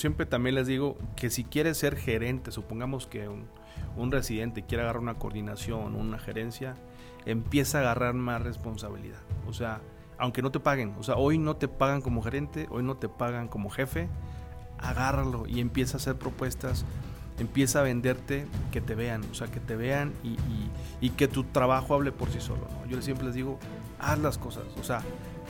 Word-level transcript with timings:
Siempre 0.00 0.26
también 0.26 0.54
les 0.54 0.68
digo 0.68 0.96
que 1.16 1.28
si 1.28 1.42
quieres 1.42 1.76
ser 1.76 1.96
gerente, 1.96 2.52
supongamos 2.52 3.08
que 3.08 3.28
un, 3.28 3.48
un 3.96 4.12
residente 4.12 4.62
quiere 4.62 4.84
agarrar 4.84 5.02
una 5.02 5.14
coordinación, 5.14 5.96
una 5.96 6.20
gerencia, 6.20 6.76
empieza 7.26 7.78
a 7.78 7.80
agarrar 7.80 8.14
más 8.14 8.40
responsabilidad. 8.40 9.18
O 9.48 9.52
sea, 9.52 9.80
aunque 10.16 10.40
no 10.40 10.52
te 10.52 10.60
paguen, 10.60 10.94
o 11.00 11.02
sea, 11.02 11.16
hoy 11.16 11.38
no 11.38 11.56
te 11.56 11.66
pagan 11.66 12.00
como 12.00 12.22
gerente, 12.22 12.68
hoy 12.70 12.84
no 12.84 12.96
te 12.96 13.08
pagan 13.08 13.48
como 13.48 13.70
jefe, 13.70 14.08
agárralo 14.78 15.48
y 15.48 15.58
empieza 15.58 15.96
a 15.96 15.98
hacer 15.98 16.14
propuestas, 16.14 16.84
empieza 17.40 17.80
a 17.80 17.82
venderte 17.82 18.46
que 18.70 18.80
te 18.80 18.94
vean, 18.94 19.24
o 19.32 19.34
sea, 19.34 19.48
que 19.48 19.58
te 19.58 19.74
vean 19.74 20.12
y, 20.22 21.10
que 21.10 21.26
tu 21.26 21.42
trabajo 21.42 21.94
hable 21.94 22.12
por 22.12 22.30
sí 22.30 22.40
solo. 22.40 22.68
Yo 22.88 23.02
siempre 23.02 23.26
les 23.26 23.34
digo, 23.34 23.58
haz 23.98 24.20
las 24.20 24.38
cosas, 24.38 24.62
o 24.80 24.84
sea, 24.84 25.02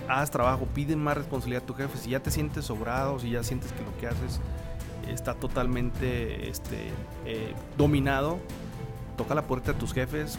haz 0.08 0.30
trabajo, 0.30 0.66
pide 0.74 0.96
más 0.96 1.16
responsabilidad 1.16 1.62
a 1.62 1.66
tu 1.66 1.74
jefe, 1.74 1.98
si 1.98 2.10
ya 2.10 2.20
te 2.20 2.30
sientes 2.30 2.66
sobrado, 2.66 3.18
si 3.18 3.30
ya 3.30 3.42
sientes 3.42 3.72
que 3.72 3.82
lo 3.82 3.96
que 3.98 4.06
haces 4.06 4.40
está 5.08 5.34
totalmente 5.34 6.48
este, 6.48 6.90
eh, 7.24 7.54
dominado, 7.76 8.38
toca 9.16 9.34
la 9.34 9.42
puerta 9.42 9.72
a 9.72 9.74
tus 9.74 9.92
jefes, 9.92 10.38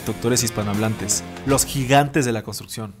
constructores 0.00 0.42
hispanohablantes, 0.42 1.22
los 1.44 1.66
gigantes 1.66 2.24
de 2.24 2.32
la 2.32 2.42
construcción. 2.42 2.94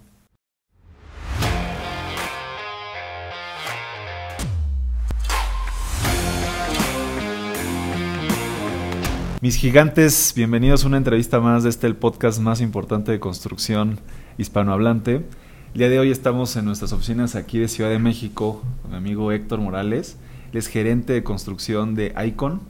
Mis 9.40 9.56
gigantes, 9.56 10.34
bienvenidos 10.36 10.84
a 10.84 10.88
una 10.88 10.98
entrevista 10.98 11.40
más 11.40 11.62
de 11.62 11.70
este 11.70 11.86
el 11.86 11.96
podcast 11.96 12.38
más 12.38 12.60
importante 12.60 13.12
de 13.12 13.18
construcción 13.18 13.98
hispanohablante. 14.36 15.24
El 15.72 15.78
día 15.78 15.88
de 15.88 16.00
hoy 16.00 16.10
estamos 16.10 16.54
en 16.56 16.66
nuestras 16.66 16.92
oficinas 16.92 17.34
aquí 17.34 17.58
de 17.58 17.68
Ciudad 17.68 17.88
de 17.88 17.98
México 17.98 18.62
con 18.82 18.90
mi 18.90 18.98
amigo 18.98 19.32
Héctor 19.32 19.60
Morales. 19.60 20.18
Él 20.52 20.58
es 20.58 20.66
gerente 20.66 21.14
de 21.14 21.22
construcción 21.22 21.94
de 21.94 22.12
Icon. 22.26 22.60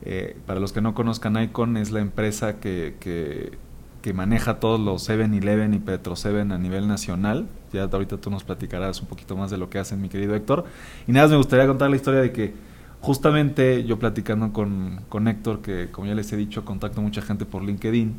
Eh, 0.00 0.34
para 0.46 0.60
los 0.60 0.72
que 0.72 0.80
no 0.80 0.94
conozcan, 0.94 1.36
Icon 1.36 1.76
es 1.76 1.90
la 1.90 2.00
empresa 2.00 2.58
que, 2.58 2.96
que 3.00 3.65
que 4.06 4.12
maneja 4.12 4.60
todos 4.60 4.78
los 4.78 5.10
7-Eleven 5.10 5.74
y 5.74 5.80
Petro 5.80 6.14
7 6.14 6.42
a 6.42 6.58
nivel 6.58 6.86
nacional. 6.86 7.48
Ya 7.72 7.88
ahorita 7.90 8.18
tú 8.18 8.30
nos 8.30 8.44
platicarás 8.44 9.00
un 9.00 9.08
poquito 9.08 9.36
más 9.36 9.50
de 9.50 9.58
lo 9.58 9.68
que 9.68 9.80
hacen, 9.80 10.00
mi 10.00 10.08
querido 10.08 10.36
Héctor. 10.36 10.64
Y 11.08 11.12
nada, 11.12 11.26
me 11.26 11.36
gustaría 11.36 11.66
contar 11.66 11.90
la 11.90 11.96
historia 11.96 12.20
de 12.20 12.30
que 12.30 12.54
justamente 13.00 13.82
yo 13.82 13.98
platicando 13.98 14.52
con, 14.52 15.00
con 15.08 15.26
Héctor, 15.26 15.60
que 15.60 15.88
como 15.90 16.06
ya 16.06 16.14
les 16.14 16.32
he 16.32 16.36
dicho, 16.36 16.64
contacto 16.64 17.02
mucha 17.02 17.20
gente 17.20 17.46
por 17.46 17.64
LinkedIn. 17.64 18.14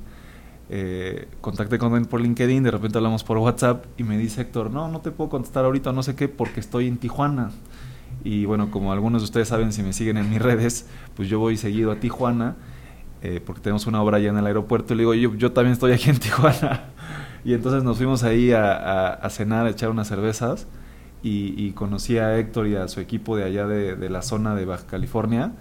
Eh, 0.70 1.30
contacté 1.40 1.78
con 1.78 1.96
él 1.96 2.06
por 2.06 2.20
LinkedIn, 2.20 2.64
de 2.64 2.72
repente 2.72 2.98
hablamos 2.98 3.24
por 3.24 3.38
WhatsApp 3.38 3.86
y 3.98 4.04
me 4.04 4.18
dice 4.18 4.42
Héctor, 4.42 4.70
no, 4.70 4.90
no 4.90 5.00
te 5.00 5.12
puedo 5.12 5.30
contestar 5.30 5.64
ahorita, 5.64 5.94
no 5.94 6.04
sé 6.04 6.18
qué, 6.18 6.28
porque 6.28 6.60
estoy 6.60 6.90
en 6.90 6.98
Tijuana. 6.98 7.52
Y 8.26 8.44
bueno, 8.44 8.72
como 8.72 8.92
algunos 8.92 9.22
de 9.22 9.28
ustedes 9.28 9.48
saben, 9.48 9.72
si 9.72 9.84
me 9.84 9.94
siguen 9.94 10.18
en 10.18 10.30
mis 10.30 10.42
redes, 10.42 10.90
pues 11.16 11.30
yo 11.30 11.40
voy 11.40 11.56
seguido 11.56 11.94
a 11.94 12.02
Tijuana 12.02 12.58
eh, 13.22 13.42
porque 13.44 13.62
tenemos 13.62 13.88
una 13.88 14.02
obra 14.02 14.18
allá 14.18 14.30
en 14.30 14.38
el 14.38 14.46
aeropuerto, 14.46 14.94
y 14.94 14.98
le 14.98 15.02
digo, 15.02 15.14
yo, 15.14 15.34
yo 15.36 15.52
también 15.52 15.74
estoy 15.74 15.92
aquí 15.92 16.10
en 16.10 16.20
Tijuana. 16.20 16.86
y 17.44 17.54
entonces 17.54 17.84
nos 17.84 17.98
fuimos 17.98 18.24
ahí 18.24 18.52
a, 18.52 19.28
cenar, 19.30 19.66
a 19.66 19.70
echar 19.70 19.90
unas 19.90 20.08
cervezas, 20.08 20.68
y, 21.24 21.72
conocí 21.72 22.18
a 22.20 22.38
Héctor 22.40 22.68
y 22.68 22.76
a 22.76 22.88
su 22.88 23.02
equipo 23.02 23.36
de 23.36 23.44
allá 23.44 23.68
de, 23.68 24.10
la 24.10 24.22
zona 24.22 24.56
de 24.56 24.64
Baja 24.64 24.88
California. 24.88 25.52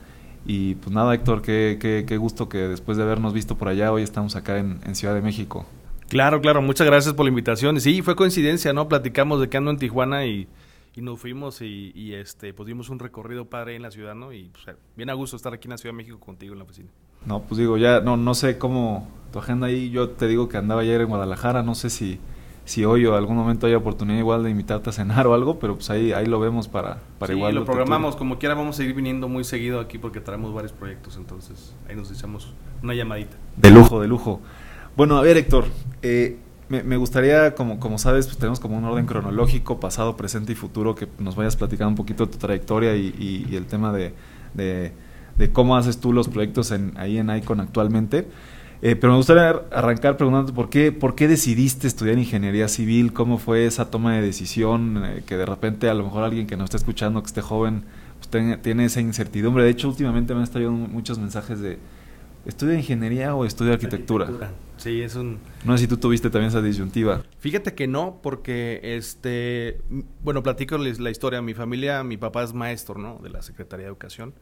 Y 0.44 0.76
pues 0.76 0.94
nada, 0.94 1.12
Héctor, 1.12 1.42
qué, 1.42 1.76
qué, 1.80 2.04
qué, 2.06 2.16
gusto 2.18 2.48
que 2.48 2.58
después 2.58 2.96
de 2.96 3.02
habernos 3.02 3.32
visto 3.32 3.58
por 3.58 3.66
allá, 3.66 3.90
hoy 3.90 4.02
estamos 4.02 4.36
acá 4.36 4.58
en, 4.58 4.94
Ciudad 4.94 5.12
de 5.12 5.22
México. 5.22 5.66
Claro, 6.08 6.40
claro, 6.40 6.62
muchas 6.62 6.86
gracias 6.86 7.14
por 7.14 7.24
la 7.24 7.30
invitación. 7.30 7.80
Sí, 7.80 8.00
fue 8.00 8.14
coincidencia, 8.14 8.72
¿no? 8.72 8.86
Platicamos 8.86 9.40
de 9.40 9.48
que 9.48 9.56
ando 9.56 9.72
en 9.72 9.78
Tijuana 9.78 10.24
y, 10.24 10.46
nos 10.94 11.18
fuimos 11.18 11.62
y, 11.62 11.90
y, 11.96 12.14
este, 12.14 12.54
pues 12.54 12.68
dimos 12.68 12.88
un 12.88 13.00
recorrido 13.00 13.46
padre 13.46 13.74
en 13.74 13.82
la 13.82 13.90
ciudad, 13.90 14.14
¿no? 14.14 14.32
Y 14.32 14.50
pues, 14.50 14.76
bien 14.94 15.10
a 15.10 15.14
gusto 15.14 15.34
estar 15.34 15.52
aquí 15.52 15.66
en 15.66 15.70
la 15.70 15.78
Ciudad 15.78 15.94
de 15.94 15.96
México 15.96 16.20
contigo 16.20 16.52
en 16.52 16.58
la 16.58 16.64
oficina. 16.64 16.90
No, 17.26 17.42
pues 17.42 17.58
digo, 17.58 17.76
ya 17.76 18.00
no, 18.00 18.16
no 18.16 18.34
sé 18.34 18.56
cómo 18.56 19.08
tu 19.32 19.40
agenda 19.40 19.66
ahí. 19.66 19.90
Yo 19.90 20.10
te 20.10 20.28
digo 20.28 20.48
que 20.48 20.56
andaba 20.56 20.82
ayer 20.82 21.00
en 21.00 21.08
Guadalajara, 21.08 21.62
no 21.62 21.74
sé 21.74 21.90
si, 21.90 22.20
si 22.64 22.84
hoy 22.84 23.04
o 23.04 23.16
algún 23.16 23.36
momento 23.36 23.66
hay 23.66 23.74
oportunidad 23.74 24.18
igual 24.18 24.44
de 24.44 24.50
invitarte 24.50 24.90
a 24.90 24.92
cenar 24.92 25.26
o 25.26 25.34
algo, 25.34 25.58
pero 25.58 25.74
pues 25.74 25.90
ahí, 25.90 26.12
ahí 26.12 26.26
lo 26.26 26.38
vemos 26.38 26.68
para, 26.68 26.98
para 27.18 27.32
sí, 27.32 27.38
igual. 27.38 27.54
lo 27.54 27.64
programamos, 27.64 28.14
como 28.16 28.38
quiera 28.38 28.54
vamos 28.54 28.76
a 28.76 28.78
seguir 28.78 28.94
viniendo 28.94 29.28
muy 29.28 29.44
seguido 29.44 29.80
aquí 29.80 29.98
porque 29.98 30.20
traemos 30.20 30.54
varios 30.54 30.72
proyectos, 30.72 31.16
entonces 31.16 31.74
ahí 31.88 31.96
nos 31.96 32.10
echamos 32.10 32.54
una 32.82 32.94
llamadita. 32.94 33.36
De 33.56 33.70
lujo, 33.70 34.00
de 34.00 34.08
lujo. 34.08 34.40
Bueno, 34.96 35.18
a 35.18 35.22
ver 35.22 35.36
Héctor, 35.36 35.64
eh, 36.02 36.38
me, 36.68 36.82
me, 36.84 36.96
gustaría, 36.96 37.54
como, 37.54 37.80
como 37.80 37.98
sabes, 37.98 38.26
pues 38.26 38.38
tenemos 38.38 38.60
como 38.60 38.78
un 38.78 38.84
orden 38.84 39.06
cronológico, 39.06 39.78
pasado, 39.80 40.16
presente 40.16 40.52
y 40.52 40.54
futuro, 40.54 40.94
que 40.94 41.08
nos 41.18 41.34
vayas 41.36 41.56
platicando 41.56 41.90
un 41.90 41.96
poquito 41.96 42.26
de 42.26 42.32
tu 42.32 42.38
trayectoria 42.38 42.96
y, 42.96 43.46
y 43.48 43.56
el 43.56 43.66
tema 43.66 43.92
de, 43.92 44.14
de 44.54 44.92
de 45.38 45.50
cómo 45.50 45.76
haces 45.76 45.98
tú 45.98 46.12
los 46.12 46.28
proyectos 46.28 46.70
en, 46.70 46.92
ahí 46.96 47.18
en 47.18 47.34
Icon 47.34 47.60
actualmente. 47.60 48.26
Eh, 48.82 48.94
pero 48.94 49.12
me 49.12 49.16
gustaría 49.16 49.62
arrancar 49.72 50.16
preguntando 50.16 50.52
por 50.52 50.68
qué, 50.68 50.92
por 50.92 51.14
qué 51.14 51.28
decidiste 51.28 51.86
estudiar 51.86 52.18
ingeniería 52.18 52.68
civil, 52.68 53.12
cómo 53.12 53.38
fue 53.38 53.64
esa 53.64 53.90
toma 53.90 54.14
de 54.14 54.22
decisión, 54.22 55.02
eh, 55.04 55.22
que 55.26 55.36
de 55.36 55.46
repente 55.46 55.88
a 55.88 55.94
lo 55.94 56.04
mejor 56.04 56.24
alguien 56.24 56.46
que 56.46 56.56
no 56.56 56.64
está 56.64 56.76
escuchando, 56.76 57.22
que 57.22 57.26
esté 57.26 57.40
joven, 57.40 57.84
pues 58.18 58.60
tiene 58.62 58.84
esa 58.84 59.00
incertidumbre. 59.00 59.64
De 59.64 59.70
hecho, 59.70 59.88
últimamente 59.88 60.34
me 60.34 60.40
han 60.40 60.44
estado 60.44 60.70
muchos 60.70 61.18
mensajes 61.18 61.60
de, 61.60 61.78
¿estudia 62.44 62.74
ingeniería 62.74 63.34
o 63.34 63.46
estudia 63.46 63.72
arquitectura? 63.72 64.28
Sí, 64.76 65.00
es 65.00 65.14
un... 65.14 65.38
No 65.64 65.76
sé 65.76 65.84
si 65.84 65.88
tú 65.88 65.96
tuviste 65.96 66.28
también 66.28 66.50
esa 66.50 66.60
disyuntiva. 66.60 67.22
Fíjate 67.38 67.74
que 67.74 67.86
no, 67.86 68.20
porque, 68.22 68.80
este, 68.82 69.80
bueno, 70.22 70.42
platico 70.42 70.76
la 70.76 71.10
historia. 71.10 71.40
Mi 71.40 71.54
familia, 71.54 72.04
mi 72.04 72.18
papá 72.18 72.42
es 72.42 72.52
maestro, 72.52 72.98
¿no? 72.98 73.18
De 73.22 73.30
la 73.30 73.40
Secretaría 73.40 73.84
de 73.84 73.88
Educación. 73.88 74.34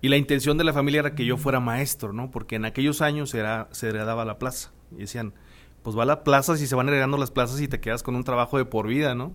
Y 0.00 0.08
la 0.08 0.16
intención 0.16 0.58
de 0.58 0.64
la 0.64 0.72
familia 0.72 1.00
era 1.00 1.14
que 1.14 1.24
yo 1.24 1.36
fuera 1.36 1.60
maestro, 1.60 2.12
¿no? 2.12 2.30
Porque 2.30 2.56
en 2.56 2.64
aquellos 2.64 3.02
años 3.02 3.34
era, 3.34 3.68
se 3.72 3.88
heredaba 3.88 4.24
la 4.24 4.38
plaza. 4.38 4.72
Y 4.92 5.00
decían, 5.00 5.34
pues 5.82 5.96
va 5.96 6.04
a 6.04 6.06
la 6.06 6.24
plaza 6.24 6.56
si 6.56 6.66
se 6.66 6.74
van 6.74 6.88
heredando 6.88 7.18
las 7.18 7.30
plazas 7.30 7.60
y 7.60 7.68
te 7.68 7.80
quedas 7.80 8.02
con 8.02 8.14
un 8.14 8.24
trabajo 8.24 8.58
de 8.58 8.64
por 8.64 8.86
vida, 8.86 9.14
¿no? 9.14 9.32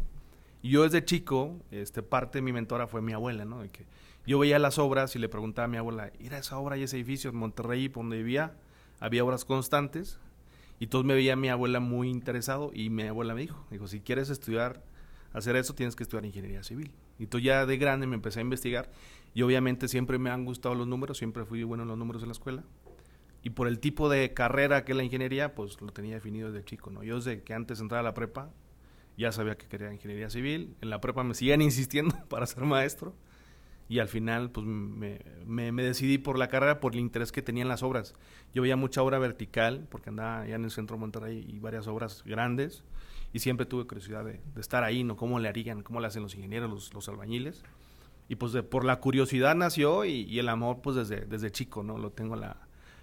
Y 0.62 0.70
yo 0.70 0.84
desde 0.84 1.04
chico, 1.04 1.60
este, 1.72 2.02
parte 2.02 2.38
de 2.38 2.42
mi 2.42 2.54
mentora 2.54 2.88
fue 2.88 3.02
mi 3.02 3.12
abuela, 3.12 3.44
¿no? 3.44 3.62
que 3.72 3.86
yo 4.26 4.40
veía 4.40 4.58
las 4.60 4.78
obras 4.78 5.16
y 5.16 5.20
le 5.20 5.28
preguntaba 5.28 5.66
a 5.66 5.68
mi 5.68 5.76
abuela, 5.76 6.12
¿era 6.20 6.38
esa 6.38 6.58
obra 6.58 6.78
y 6.78 6.84
ese 6.84 6.96
edificio 6.96 7.30
en 7.30 7.36
Monterrey 7.36 7.90
donde 7.90 8.18
vivía? 8.18 8.54
Había 9.02 9.26
obras 9.26 9.44
constantes. 9.44 10.18
Y 10.80 10.88
todos 10.88 11.04
me 11.04 11.14
veía 11.14 11.36
mi 11.36 11.50
abuela 11.50 11.82
muy 11.82 12.10
interesado 12.10 12.72
y 12.74 12.90
mi 12.90 13.04
abuela 13.04 13.34
me 13.34 13.42
dijo, 13.42 13.66
dijo, 13.70 13.88
si 13.88 14.00
quieres 14.00 14.30
estudiar, 14.30 14.82
hacer 15.34 15.56
eso, 15.56 15.76
tienes 15.76 15.96
que 15.96 16.04
estudiar 16.04 16.26
ingeniería 16.26 16.64
civil. 16.64 16.92
Y 17.20 17.28
tú 17.28 17.40
ya 17.40 17.66
de 17.66 17.78
grande 17.78 18.08
me 18.08 18.16
empecé 18.16 18.40
a 18.40 18.42
investigar 18.42 18.90
y 19.34 19.42
obviamente 19.42 19.88
siempre 19.88 20.18
me 20.20 20.30
han 20.30 20.46
gustado 20.46 20.76
los 20.76 20.88
números, 20.88 21.18
siempre 21.18 21.46
fui 21.46 21.64
bueno 21.64 21.84
en 21.84 21.90
los 21.90 21.98
números 21.98 22.22
en 22.22 22.30
la 22.30 22.34
escuela. 22.34 22.64
Y 23.42 23.50
por 23.50 23.68
el 23.68 23.80
tipo 23.80 24.08
de 24.08 24.34
carrera 24.34 24.86
que 24.86 24.94
es 24.94 24.98
la 24.98 25.04
ingeniería, 25.04 25.54
pues 25.54 25.82
lo 25.82 25.90
tenía 25.90 26.16
definido 26.16 26.52
desde 26.52 26.66
chico, 26.66 26.92
¿no? 26.92 27.04
Yo 27.04 27.18
desde 27.18 27.44
que 27.44 27.54
antes 27.54 27.80
de 27.80 27.84
entrar 27.84 28.00
a 28.00 28.04
la 28.04 28.14
prepa 28.14 28.52
ya 29.18 29.32
sabía 29.32 29.58
que 29.58 29.68
quería 29.68 29.92
ingeniería 29.92 30.30
civil. 30.30 30.76
En 30.82 30.90
la 30.90 31.02
prepa 31.02 31.24
me 31.24 31.34
siguen 31.34 31.62
insistiendo 31.62 32.16
para 32.30 32.46
ser 32.46 32.64
maestro. 32.64 33.16
Y 33.90 34.00
al 34.00 34.08
final, 34.08 34.50
pues 34.50 34.66
me, 34.66 35.20
me, 35.46 35.84
decidí 35.84 36.18
por 36.18 36.40
la 36.40 36.48
carrera, 36.48 36.80
por 36.80 36.94
el 36.94 37.00
interés 37.00 37.32
que 37.32 37.42
tenía 37.42 37.64
en 37.64 37.68
las 37.68 37.84
obras. 37.84 38.16
Yo 38.54 38.62
veía 38.62 38.78
mucha 38.78 39.04
obra 39.04 39.20
vertical, 39.20 39.88
porque 39.92 40.10
andaba 40.10 40.48
ya 40.48 40.56
en 40.56 40.64
el 40.64 40.72
centro 40.72 40.96
de 40.96 41.02
Monterrey 41.02 41.46
y 41.48 41.60
varias 41.60 41.88
obras 41.88 42.24
grandes. 42.26 42.84
Y 43.34 43.40
siempre 43.40 43.66
tuve 43.66 43.86
curiosidad 43.86 44.24
de, 44.24 44.40
estar 44.58 44.84
ahí, 44.86 45.04
¿no? 45.04 45.18
¿Cómo 45.18 45.38
le 45.38 45.50
harían? 45.50 45.84
¿Cómo 45.84 46.00
le 46.00 46.08
hacen 46.08 46.24
los 46.24 46.34
ingenieros, 46.34 46.70
los, 46.70 46.94
los 46.94 47.10
albañiles? 47.10 47.62
Y 48.28 48.36
pues 48.36 48.54
por 48.64 48.86
la 48.86 49.00
curiosidad 49.00 49.56
nació 49.56 50.06
y, 50.06 50.40
el 50.40 50.50
amor 50.50 50.80
pues 50.82 50.96
desde, 50.96 51.26
desde 51.26 51.52
chico, 51.52 51.84
¿no? 51.84 51.98
Lo 51.98 52.12
tengo 52.12 52.36
a 52.36 52.38
la, 52.38 52.58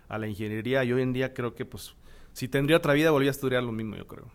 a 0.08 0.18
la 0.18 0.26
ingeniería 0.26 0.84
y 0.84 0.92
hoy 0.92 1.02
en 1.02 1.12
día 1.12 1.34
creo 1.34 1.54
que 1.54 1.64
pues 1.64 1.94
si 2.32 2.48
tendría 2.48 2.76
otra 2.76 2.94
vida 2.94 3.10
volví 3.10 3.28
a 3.28 3.30
estudiar 3.30 3.62
lo 3.62 3.72
mismo, 3.72 3.96
yo 3.96 4.06
creo. 4.06 4.26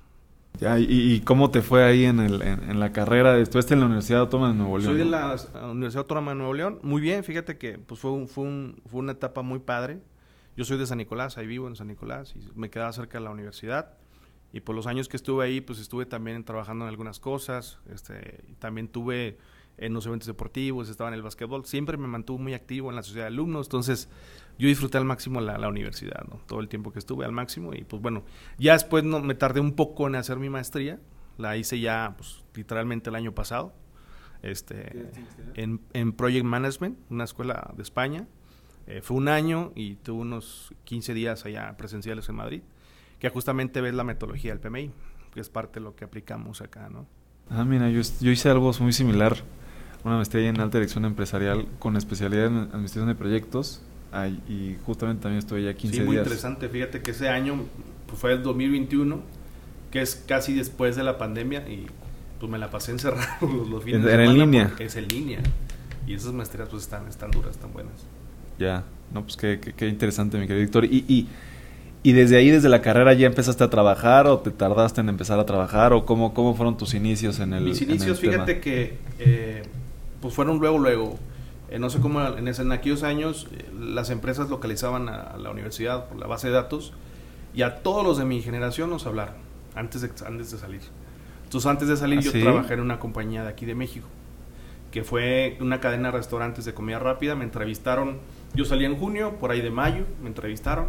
Ya, 0.59 0.79
y, 0.79 1.19
cómo 1.21 1.51
te 1.51 1.61
fue 1.61 1.83
ahí 1.83 2.05
en, 2.05 2.19
el, 2.19 2.41
en, 2.41 2.79
la 2.79 2.93
carrera? 2.93 3.37
Estuviste 3.37 3.73
en 3.73 3.81
la 3.81 3.87
Universidad 3.87 4.21
Autónoma 4.21 4.53
de 4.53 4.57
Nuevo 4.57 4.77
León. 4.77 4.91
Soy 4.91 4.99
de 4.99 5.05
la 5.05 5.35
Universidad 5.69 6.03
Autónoma 6.03 6.31
de 6.31 6.37
Nuevo 6.37 6.53
León. 6.53 6.79
Muy 6.81 7.01
bien, 7.01 7.25
fíjate 7.25 7.57
que 7.57 7.77
pues 7.77 7.99
fue, 7.99 8.11
un, 8.11 8.29
fue, 8.29 8.45
un, 8.45 8.81
fue 8.85 9.01
una 9.01 9.11
etapa 9.11 9.41
muy 9.41 9.59
padre. 9.59 9.99
Yo 10.55 10.63
soy 10.63 10.77
de 10.77 10.87
San 10.87 10.97
Nicolás, 10.97 11.37
ahí 11.37 11.45
vivo 11.45 11.67
en 11.67 11.75
San 11.75 11.87
Nicolás 11.87 12.33
y 12.37 12.57
me 12.57 12.69
quedaba 12.69 12.93
cerca 12.93 13.17
de 13.17 13.25
la 13.25 13.31
universidad. 13.31 13.97
Y 14.53 14.61
por 14.61 14.75
los 14.75 14.87
años 14.87 15.09
que 15.09 15.17
estuve 15.17 15.43
ahí, 15.43 15.59
pues 15.59 15.79
estuve 15.79 16.05
también 16.05 16.45
trabajando 16.45 16.85
en 16.85 16.89
algunas 16.89 17.19
cosas. 17.19 17.79
Este, 17.93 18.45
también 18.59 18.87
tuve 18.87 19.37
en 19.77 19.93
los 19.93 20.05
eventos 20.05 20.27
deportivos, 20.27 20.89
estaba 20.89 21.09
en 21.09 21.15
el 21.15 21.21
básquetbol, 21.21 21.65
siempre 21.65 21.97
me 21.97 22.07
mantuvo 22.07 22.37
muy 22.37 22.53
activo 22.53 22.89
en 22.89 22.95
la 22.95 23.03
sociedad 23.03 23.25
de 23.25 23.33
alumnos, 23.33 23.67
entonces 23.67 24.09
yo 24.57 24.67
disfruté 24.67 24.97
al 24.97 25.05
máximo 25.05 25.41
la, 25.41 25.57
la 25.57 25.67
universidad, 25.67 26.23
¿no? 26.29 26.39
Todo 26.45 26.61
el 26.61 26.69
tiempo 26.69 26.91
que 26.91 26.99
estuve 26.99 27.25
al 27.25 27.31
máximo 27.31 27.73
y 27.73 27.83
pues 27.83 28.01
bueno, 28.01 28.23
ya 28.57 28.73
después 28.73 29.03
no, 29.03 29.19
me 29.19 29.35
tardé 29.35 29.59
un 29.59 29.73
poco 29.73 30.07
en 30.07 30.15
hacer 30.15 30.37
mi 30.37 30.49
maestría, 30.49 30.99
la 31.37 31.57
hice 31.57 31.79
ya 31.79 32.13
pues 32.17 32.43
literalmente 32.55 33.09
el 33.09 33.15
año 33.15 33.33
pasado, 33.33 33.73
este, 34.41 35.09
en, 35.55 35.81
en 35.93 36.13
Project 36.13 36.45
Management, 36.45 36.97
una 37.09 37.23
escuela 37.23 37.73
de 37.75 37.83
España, 37.83 38.27
eh, 38.87 39.01
fue 39.01 39.17
un 39.17 39.27
año 39.27 39.71
y 39.75 39.95
tuve 39.95 40.21
unos 40.21 40.73
15 40.83 41.13
días 41.13 41.45
allá 41.45 41.75
presenciales 41.77 42.29
en 42.29 42.35
Madrid, 42.35 42.61
que 43.19 43.29
justamente 43.29 43.81
ves 43.81 43.95
la 43.95 44.03
metodología 44.03 44.55
del 44.55 44.59
PMI, 44.59 44.91
que 45.33 45.39
es 45.39 45.49
parte 45.49 45.79
de 45.79 45.83
lo 45.83 45.95
que 45.95 46.05
aplicamos 46.05 46.61
acá, 46.61 46.89
¿no? 46.89 47.07
Ah, 47.49 47.65
mira, 47.65 47.89
yo, 47.89 48.01
yo 48.21 48.31
hice 48.31 48.49
algo 48.49 48.71
muy 48.79 48.93
similar 48.93 49.37
una 50.05 50.15
maestría 50.15 50.47
en 50.47 50.59
alta 50.61 50.77
dirección 50.77 51.03
empresarial 51.05 51.67
con 51.79 51.97
especialidad 51.97 52.45
en 52.45 52.57
administración 52.57 53.07
de 53.07 53.15
proyectos 53.15 53.81
ay, 54.15 54.39
y 54.47 54.77
justamente 54.85 55.23
también 55.23 55.39
estoy 55.39 55.63
ya 55.65 55.73
15 55.73 55.97
sí, 55.97 56.03
muy 56.03 56.15
días. 56.15 56.25
interesante. 56.25 56.69
Fíjate 56.69 57.01
que 57.01 57.11
ese 57.11 57.29
año 57.29 57.65
pues, 58.07 58.19
fue 58.19 58.33
el 58.33 58.43
2021, 58.43 59.19
que 59.91 60.01
es 60.01 60.15
casi 60.27 60.53
después 60.53 60.95
de 60.95 61.03
la 61.03 61.17
pandemia 61.17 61.67
y 61.67 61.87
pues 62.39 62.51
me 62.51 62.57
la 62.57 62.69
pasé 62.71 62.91
encerrado 62.91 63.27
los, 63.41 63.67
los 63.67 63.83
fines 63.83 64.05
¿Era 64.05 64.23
de 64.23 64.25
en 64.25 64.33
línea? 64.39 64.73
Es 64.79 64.95
en 64.95 65.07
línea. 65.07 65.39
Y 66.07 66.13
esas 66.13 66.33
maestrías 66.33 66.69
pues 66.69 66.83
están, 66.83 67.07
están 67.07 67.31
duras, 67.31 67.51
están 67.51 67.73
buenas. 67.73 67.93
Ya, 68.57 68.83
no, 69.13 69.23
pues 69.23 69.35
qué, 69.35 69.59
qué, 69.59 69.73
qué 69.73 69.87
interesante, 69.87 70.37
mi 70.37 70.47
querido 70.47 70.61
Víctor. 70.63 70.85
Y, 70.85 71.03
y, 71.07 71.27
y, 72.03 72.13
desde 72.13 72.37
ahí, 72.37 72.51
desde 72.51 72.69
la 72.69 72.81
carrera, 72.81 73.13
ya 73.13 73.25
empezaste 73.25 73.63
a 73.63 73.69
trabajar 73.69 74.27
o 74.27 74.39
te 74.39 74.51
tardaste 74.51 75.01
en 75.01 75.09
empezar 75.09 75.39
a 75.39 75.45
trabajar 75.45 75.91
o 75.93 76.05
cómo, 76.05 76.33
cómo 76.33 76.53
fueron 76.55 76.77
tus 76.77 76.93
inicios 76.93 77.39
en 77.39 77.53
el 77.53 77.63
Mis 77.63 77.81
inicios, 77.81 78.19
fíjate 78.19 78.53
tema? 78.53 78.61
que 78.61 78.97
eh, 79.19 79.63
pues 80.25 80.33
fueron 80.33 80.57
luego, 80.57 80.79
luego. 80.79 81.19
Eh, 81.69 81.77
no 81.77 81.91
sé 81.91 81.99
cómo 81.99 82.19
en, 82.19 82.47
ese, 82.47 82.63
en 82.63 82.71
aquellos 82.71 83.03
años 83.03 83.47
eh, 83.51 83.69
las 83.79 84.09
empresas 84.09 84.49
localizaban 84.49 85.07
a, 85.07 85.21
a, 85.21 85.37
la 85.37 85.51
universidad 85.51 86.07
por 86.07 86.17
la 86.17 86.25
base 86.25 86.47
de 86.47 86.53
datos 86.53 86.93
y 87.53 87.61
a 87.61 87.83
todos 87.83 88.03
los 88.03 88.17
de 88.17 88.25
mi 88.25 88.41
generación 88.41 88.89
nos 88.89 89.05
hablaron 89.05 89.35
antes 89.75 90.01
de, 90.01 90.09
antes 90.25 90.49
de 90.49 90.57
salir. 90.57 90.81
Entonces 91.43 91.69
antes 91.69 91.87
de 91.87 91.95
salir 91.95 92.17
¿Ah, 92.17 92.21
yo 92.23 92.31
sí? 92.31 92.41
trabajé 92.41 92.73
en 92.73 92.79
una 92.79 92.97
compañía 92.97 93.43
de 93.43 93.49
aquí 93.49 93.67
de 93.67 93.75
México, 93.75 94.07
que 94.89 95.03
fue 95.03 95.57
una 95.61 95.79
cadena 95.79 96.09
de 96.09 96.17
restaurantes 96.17 96.65
de 96.65 96.73
comida 96.73 96.97
rápida. 96.97 97.35
Me 97.35 97.43
entrevistaron, 97.43 98.17
yo 98.55 98.65
salí 98.65 98.85
en 98.85 98.97
junio, 98.97 99.35
por 99.39 99.51
ahí 99.51 99.61
de 99.61 99.69
mayo, 99.69 100.05
me 100.23 100.29
entrevistaron. 100.29 100.87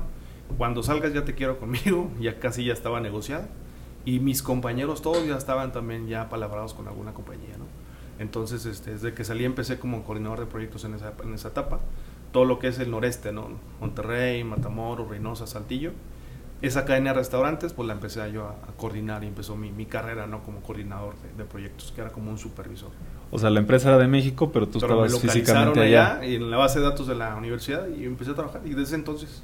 Cuando 0.57 0.83
salgas 0.83 1.13
ya 1.13 1.27
te 1.27 1.35
quiero 1.35 1.59
conmigo, 1.59 2.11
ya 2.21 2.39
casi 2.39 2.65
ya 2.65 2.73
estaba 2.73 3.03
negociado. 3.03 3.49
Y 4.07 4.19
mis 4.19 4.43
compañeros 4.43 5.03
todos 5.03 5.27
ya 5.27 5.37
estaban 5.37 5.73
también 5.73 6.09
ya 6.09 6.31
palabrados 6.31 6.73
con 6.73 6.89
alguna 6.89 7.13
compañía, 7.13 7.59
¿no? 7.59 7.67
Entonces, 8.19 8.67
este, 8.67 8.93
desde 8.93 9.13
que 9.13 9.25
salí 9.25 9.45
empecé 9.45 9.79
como 9.79 10.03
coordinador 10.05 10.41
de 10.41 10.47
proyectos 10.47 10.85
en 10.85 10.95
esa, 10.95 11.13
en 11.23 11.35
esa 11.35 11.49
etapa. 11.49 11.81
Todo 12.33 12.45
lo 12.45 12.59
que 12.59 12.69
es 12.69 12.79
el 12.79 12.91
noreste, 12.91 13.33
¿no? 13.33 13.49
Monterrey, 13.81 14.43
Matamoros, 14.45 15.09
Reynosa, 15.09 15.47
Saltillo. 15.47 15.93
Esa 16.63 16.87
cadena 16.87 17.11
de 17.11 17.19
restaurantes, 17.19 17.75
pues 17.75 17.87
la 17.87 17.93
empecé 17.93 18.33
yo 18.33 18.47
a, 18.47 18.51
a 18.53 18.77
coordinar 18.79 19.23
y 19.25 19.27
empezó 19.27 19.57
mi, 19.57 19.71
mi, 19.71 19.85
carrera, 19.85 20.27
¿no? 20.27 20.43
Como 20.43 20.61
coordinador 20.61 21.15
de, 21.17 21.43
de, 21.43 21.45
proyectos, 21.45 21.93
que 21.93 22.01
era 22.01 22.11
como 22.11 22.31
un 22.31 22.39
supervisor. 22.39 22.91
O 23.31 23.39
sea, 23.39 23.51
la 23.51 23.61
empresa 23.61 23.89
era 23.89 23.99
de 23.99 24.09
México, 24.09 24.51
pero 24.51 24.67
tú 24.67 24.81
pero 24.81 25.05
estabas 25.05 25.21
físicamente 25.21 25.81
allá. 25.81 26.17
allá. 26.17 26.25
En 26.25 26.51
la 26.51 26.57
base 26.57 26.79
de 26.79 26.87
datos 26.87 27.07
de 27.07 27.15
la 27.15 27.35
universidad 27.37 27.87
y 27.89 28.05
empecé 28.05 28.31
a 28.31 28.35
trabajar. 28.35 28.63
Y 28.65 28.73
desde 28.73 28.97
entonces 28.97 29.43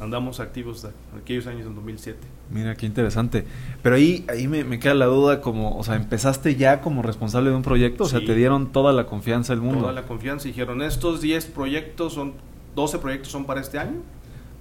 andamos 0.00 0.40
activos 0.40 0.82
de 0.82 0.90
aquellos 1.18 1.46
años 1.46 1.66
en 1.66 1.74
2007. 1.74 2.18
Mira, 2.50 2.74
qué 2.74 2.86
interesante. 2.86 3.46
Pero 3.82 3.96
ahí, 3.96 4.24
ahí 4.28 4.46
me, 4.48 4.64
me, 4.64 4.78
queda 4.78 4.94
la 4.94 5.06
duda 5.06 5.40
como, 5.40 5.76
o 5.76 5.84
sea, 5.84 5.96
empezaste 5.96 6.56
ya 6.56 6.80
como 6.80 7.02
responsable 7.02 7.50
de 7.50 7.56
un 7.56 7.62
proyecto, 7.62 8.04
o 8.04 8.08
sea, 8.08 8.20
te 8.24 8.34
dieron 8.34 8.72
toda 8.72 8.92
la 8.92 9.06
confianza 9.06 9.52
del 9.52 9.62
mundo. 9.62 9.80
Toda 9.80 9.92
la 9.92 10.06
confianza, 10.06 10.48
dijeron, 10.48 10.82
estos 10.82 11.20
10 11.20 11.46
proyectos 11.46 12.12
son, 12.12 12.34
12 12.74 12.98
proyectos 12.98 13.32
son 13.32 13.46
para 13.46 13.60
este 13.60 13.78
año, 13.78 14.02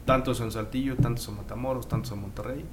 tantos 0.06 0.40
en 0.40 0.52
Saltillo, 0.52 0.96
tantos 0.96 1.28
en 1.28 1.36
Matamoros, 1.36 1.88
tantos 1.88 2.12
en 2.12 2.22
Monterrey, 2.22 2.66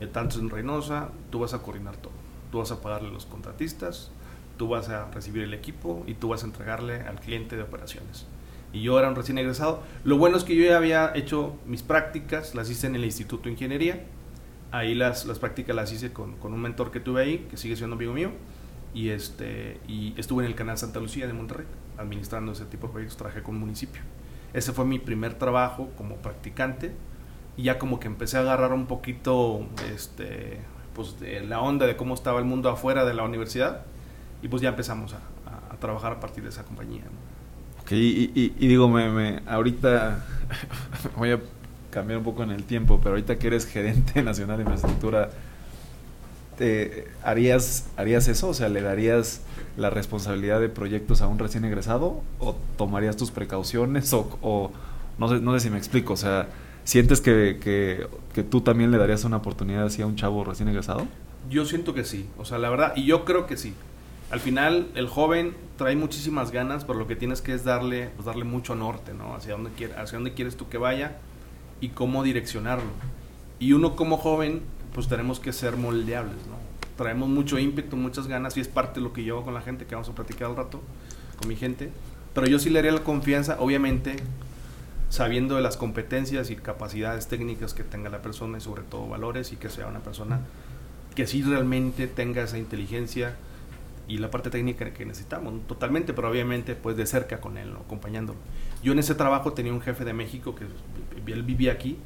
eh, 0.00 0.06
tantos 0.06 0.40
en 0.40 0.50
Reynosa, 0.50 1.10
tú 1.30 1.40
vas 1.40 1.54
a 1.54 1.58
coordinar 1.58 1.96
todo, 1.96 2.12
tú 2.52 2.58
vas 2.58 2.70
a 2.70 2.80
pagarle 2.80 3.08
a 3.08 3.12
los 3.12 3.26
contratistas, 3.26 4.10
tú 4.56 4.68
vas 4.68 4.88
a 4.88 5.10
recibir 5.10 5.42
el 5.42 5.54
equipo 5.54 6.04
y 6.06 6.14
tú 6.14 6.28
vas 6.28 6.44
a 6.44 6.46
entregarle 6.46 7.00
al 7.00 7.20
cliente 7.20 7.56
de 7.56 7.62
operaciones 7.62 8.26
y 8.72 8.82
yo 8.82 8.98
era 8.98 9.08
un 9.08 9.16
recién 9.16 9.38
egresado. 9.38 9.82
Lo 10.04 10.18
bueno 10.18 10.36
es 10.36 10.44
que 10.44 10.54
yo 10.54 10.64
ya 10.64 10.76
había 10.76 11.12
hecho 11.14 11.56
mis 11.66 11.82
prácticas, 11.82 12.54
las 12.54 12.68
hice 12.70 12.86
en 12.86 12.94
el 12.94 13.04
Instituto 13.04 13.44
de 13.44 13.52
Ingeniería. 13.52 14.04
Ahí 14.72 14.94
las, 14.94 15.26
las 15.26 15.38
prácticas 15.38 15.74
las 15.74 15.92
hice 15.92 16.12
con, 16.12 16.36
con, 16.36 16.52
un 16.52 16.60
mentor 16.60 16.90
que 16.90 17.00
tuve 17.00 17.22
ahí, 17.22 17.46
que 17.50 17.56
sigue 17.56 17.76
siendo 17.76 17.96
amigo 17.96 18.12
mío. 18.12 18.30
Y, 18.92 19.10
este, 19.10 19.80
y 19.86 20.14
estuve 20.16 20.44
en 20.44 20.50
el 20.50 20.56
canal 20.56 20.76
Santa 20.78 21.00
Lucía 21.00 21.26
de 21.26 21.32
Monterrey, 21.32 21.66
administrando 21.98 22.52
ese 22.52 22.64
tipo 22.66 22.86
de 22.88 22.92
proyectos, 22.92 23.16
trabajé 23.16 23.42
con 23.42 23.54
un 23.54 23.60
municipio. 23.60 24.02
Ese 24.52 24.72
fue 24.72 24.84
mi 24.84 24.98
primer 24.98 25.34
trabajo 25.34 25.90
como 25.96 26.16
practicante. 26.16 26.92
Y 27.56 27.64
ya 27.64 27.78
como 27.78 27.98
que 28.00 28.06
empecé 28.06 28.36
a 28.36 28.40
agarrar 28.40 28.72
un 28.74 28.86
poquito 28.86 29.66
este, 29.94 30.58
pues 30.94 31.18
de 31.18 31.40
la 31.40 31.60
onda 31.60 31.86
de 31.86 31.96
cómo 31.96 32.12
estaba 32.12 32.38
el 32.38 32.44
mundo 32.44 32.68
afuera 32.68 33.06
de 33.06 33.14
la 33.14 33.22
universidad. 33.22 33.86
Y 34.42 34.48
pues 34.48 34.60
ya 34.60 34.68
empezamos 34.68 35.14
a, 35.14 35.18
a, 35.48 35.72
a 35.74 35.76
trabajar 35.78 36.12
a 36.12 36.20
partir 36.20 36.42
de 36.42 36.50
esa 36.50 36.64
compañía. 36.64 37.04
¿no? 37.04 37.25
Okay, 37.86 38.32
y, 38.34 38.66
digo, 38.66 38.88
me, 38.88 39.42
ahorita 39.46 40.24
voy 41.16 41.30
a 41.30 41.40
cambiar 41.92 42.18
un 42.18 42.24
poco 42.24 42.42
en 42.42 42.50
el 42.50 42.64
tiempo, 42.64 42.98
pero 42.98 43.10
ahorita 43.10 43.38
que 43.38 43.46
eres 43.46 43.64
gerente 43.64 44.22
nacional 44.24 44.56
de 44.56 44.64
infraestructura, 44.64 45.30
¿te, 46.58 47.06
harías, 47.22 47.88
¿harías 47.96 48.26
eso? 48.26 48.48
O 48.48 48.54
sea, 48.54 48.68
¿le 48.70 48.82
darías 48.82 49.42
la 49.76 49.90
responsabilidad 49.90 50.60
de 50.60 50.68
proyectos 50.68 51.22
a 51.22 51.28
un 51.28 51.38
recién 51.38 51.64
egresado? 51.64 52.22
¿O 52.40 52.56
tomarías 52.76 53.16
tus 53.16 53.30
precauciones? 53.30 54.12
¿O, 54.12 54.36
o 54.42 54.72
no, 55.16 55.28
sé, 55.28 55.38
no 55.38 55.52
sé 55.52 55.60
si 55.60 55.70
me 55.70 55.78
explico? 55.78 56.14
O 56.14 56.16
sea, 56.16 56.48
¿sientes 56.82 57.20
que, 57.20 57.60
que, 57.62 58.08
que 58.34 58.42
tú 58.42 58.62
también 58.62 58.90
le 58.90 58.98
darías 58.98 59.22
una 59.22 59.36
oportunidad 59.36 59.84
así 59.84 60.02
a 60.02 60.06
un 60.06 60.16
chavo 60.16 60.42
recién 60.42 60.68
egresado? 60.68 61.06
Yo 61.48 61.64
siento 61.64 61.94
que 61.94 62.02
sí, 62.02 62.26
o 62.36 62.44
sea, 62.44 62.58
la 62.58 62.68
verdad, 62.68 62.94
y 62.96 63.04
yo 63.04 63.24
creo 63.24 63.46
que 63.46 63.56
sí 63.56 63.74
al 64.30 64.40
final 64.40 64.88
el 64.94 65.08
joven 65.08 65.54
trae 65.76 65.94
muchísimas 65.96 66.50
ganas, 66.50 66.84
pero 66.84 66.98
lo 66.98 67.06
que 67.06 67.16
tienes 67.16 67.42
que 67.42 67.54
es 67.54 67.64
darle, 67.64 68.10
pues 68.16 68.26
darle 68.26 68.44
mucho 68.44 68.74
norte, 68.74 69.14
¿no? 69.14 69.34
Hacia 69.34 69.52
dónde, 69.52 69.70
quiere, 69.70 69.94
hacia 69.94 70.18
dónde 70.18 70.34
quieres 70.34 70.56
tú 70.56 70.68
que 70.68 70.78
vaya 70.78 71.18
y 71.80 71.90
cómo 71.90 72.22
direccionarlo. 72.22 72.90
Y 73.58 73.72
uno 73.72 73.94
como 73.94 74.16
joven, 74.16 74.62
pues 74.94 75.08
tenemos 75.08 75.40
que 75.40 75.52
ser 75.52 75.76
moldeables, 75.76 76.46
¿no? 76.46 76.56
Traemos 76.96 77.28
mucho 77.28 77.58
ímpetu, 77.58 77.96
muchas 77.96 78.26
ganas 78.26 78.56
y 78.56 78.60
es 78.60 78.68
parte 78.68 79.00
de 79.00 79.04
lo 79.04 79.12
que 79.12 79.22
yo 79.22 79.42
con 79.42 79.54
la 79.54 79.60
gente, 79.60 79.86
que 79.86 79.94
vamos 79.94 80.08
a 80.08 80.14
platicar 80.14 80.50
al 80.50 80.56
rato, 80.56 80.80
con 81.38 81.48
mi 81.48 81.56
gente. 81.56 81.90
Pero 82.34 82.46
yo 82.46 82.58
sí 82.58 82.70
le 82.70 82.78
haría 82.78 82.92
la 82.92 83.04
confianza, 83.04 83.56
obviamente, 83.60 84.16
sabiendo 85.08 85.56
de 85.56 85.62
las 85.62 85.76
competencias 85.76 86.50
y 86.50 86.56
capacidades 86.56 87.28
técnicas 87.28 87.74
que 87.74 87.84
tenga 87.84 88.10
la 88.10 88.22
persona 88.22 88.58
y 88.58 88.60
sobre 88.60 88.82
todo 88.82 89.06
valores 89.08 89.52
y 89.52 89.56
que 89.56 89.68
sea 89.68 89.86
una 89.86 90.00
persona 90.00 90.40
que 91.14 91.26
sí 91.26 91.42
realmente 91.42 92.06
tenga 92.06 92.42
esa 92.42 92.58
inteligencia, 92.58 93.36
y 94.08 94.18
la 94.18 94.30
parte 94.30 94.50
técnica 94.50 94.92
que 94.92 95.04
necesitamos, 95.04 95.66
totalmente, 95.66 96.12
pero 96.12 96.30
obviamente 96.30 96.74
pues 96.74 96.96
de 96.96 97.06
cerca 97.06 97.40
con 97.40 97.58
él, 97.58 97.72
¿no? 97.72 97.80
acompañándolo. 97.80 98.38
Yo 98.82 98.92
en 98.92 98.98
ese 98.98 99.14
trabajo 99.14 99.52
tenía 99.52 99.72
un 99.72 99.80
jefe 99.80 100.04
de 100.04 100.12
México 100.12 100.54
que 100.54 100.64
él 101.32 101.42
vivía 101.42 101.72
aquí, 101.72 101.98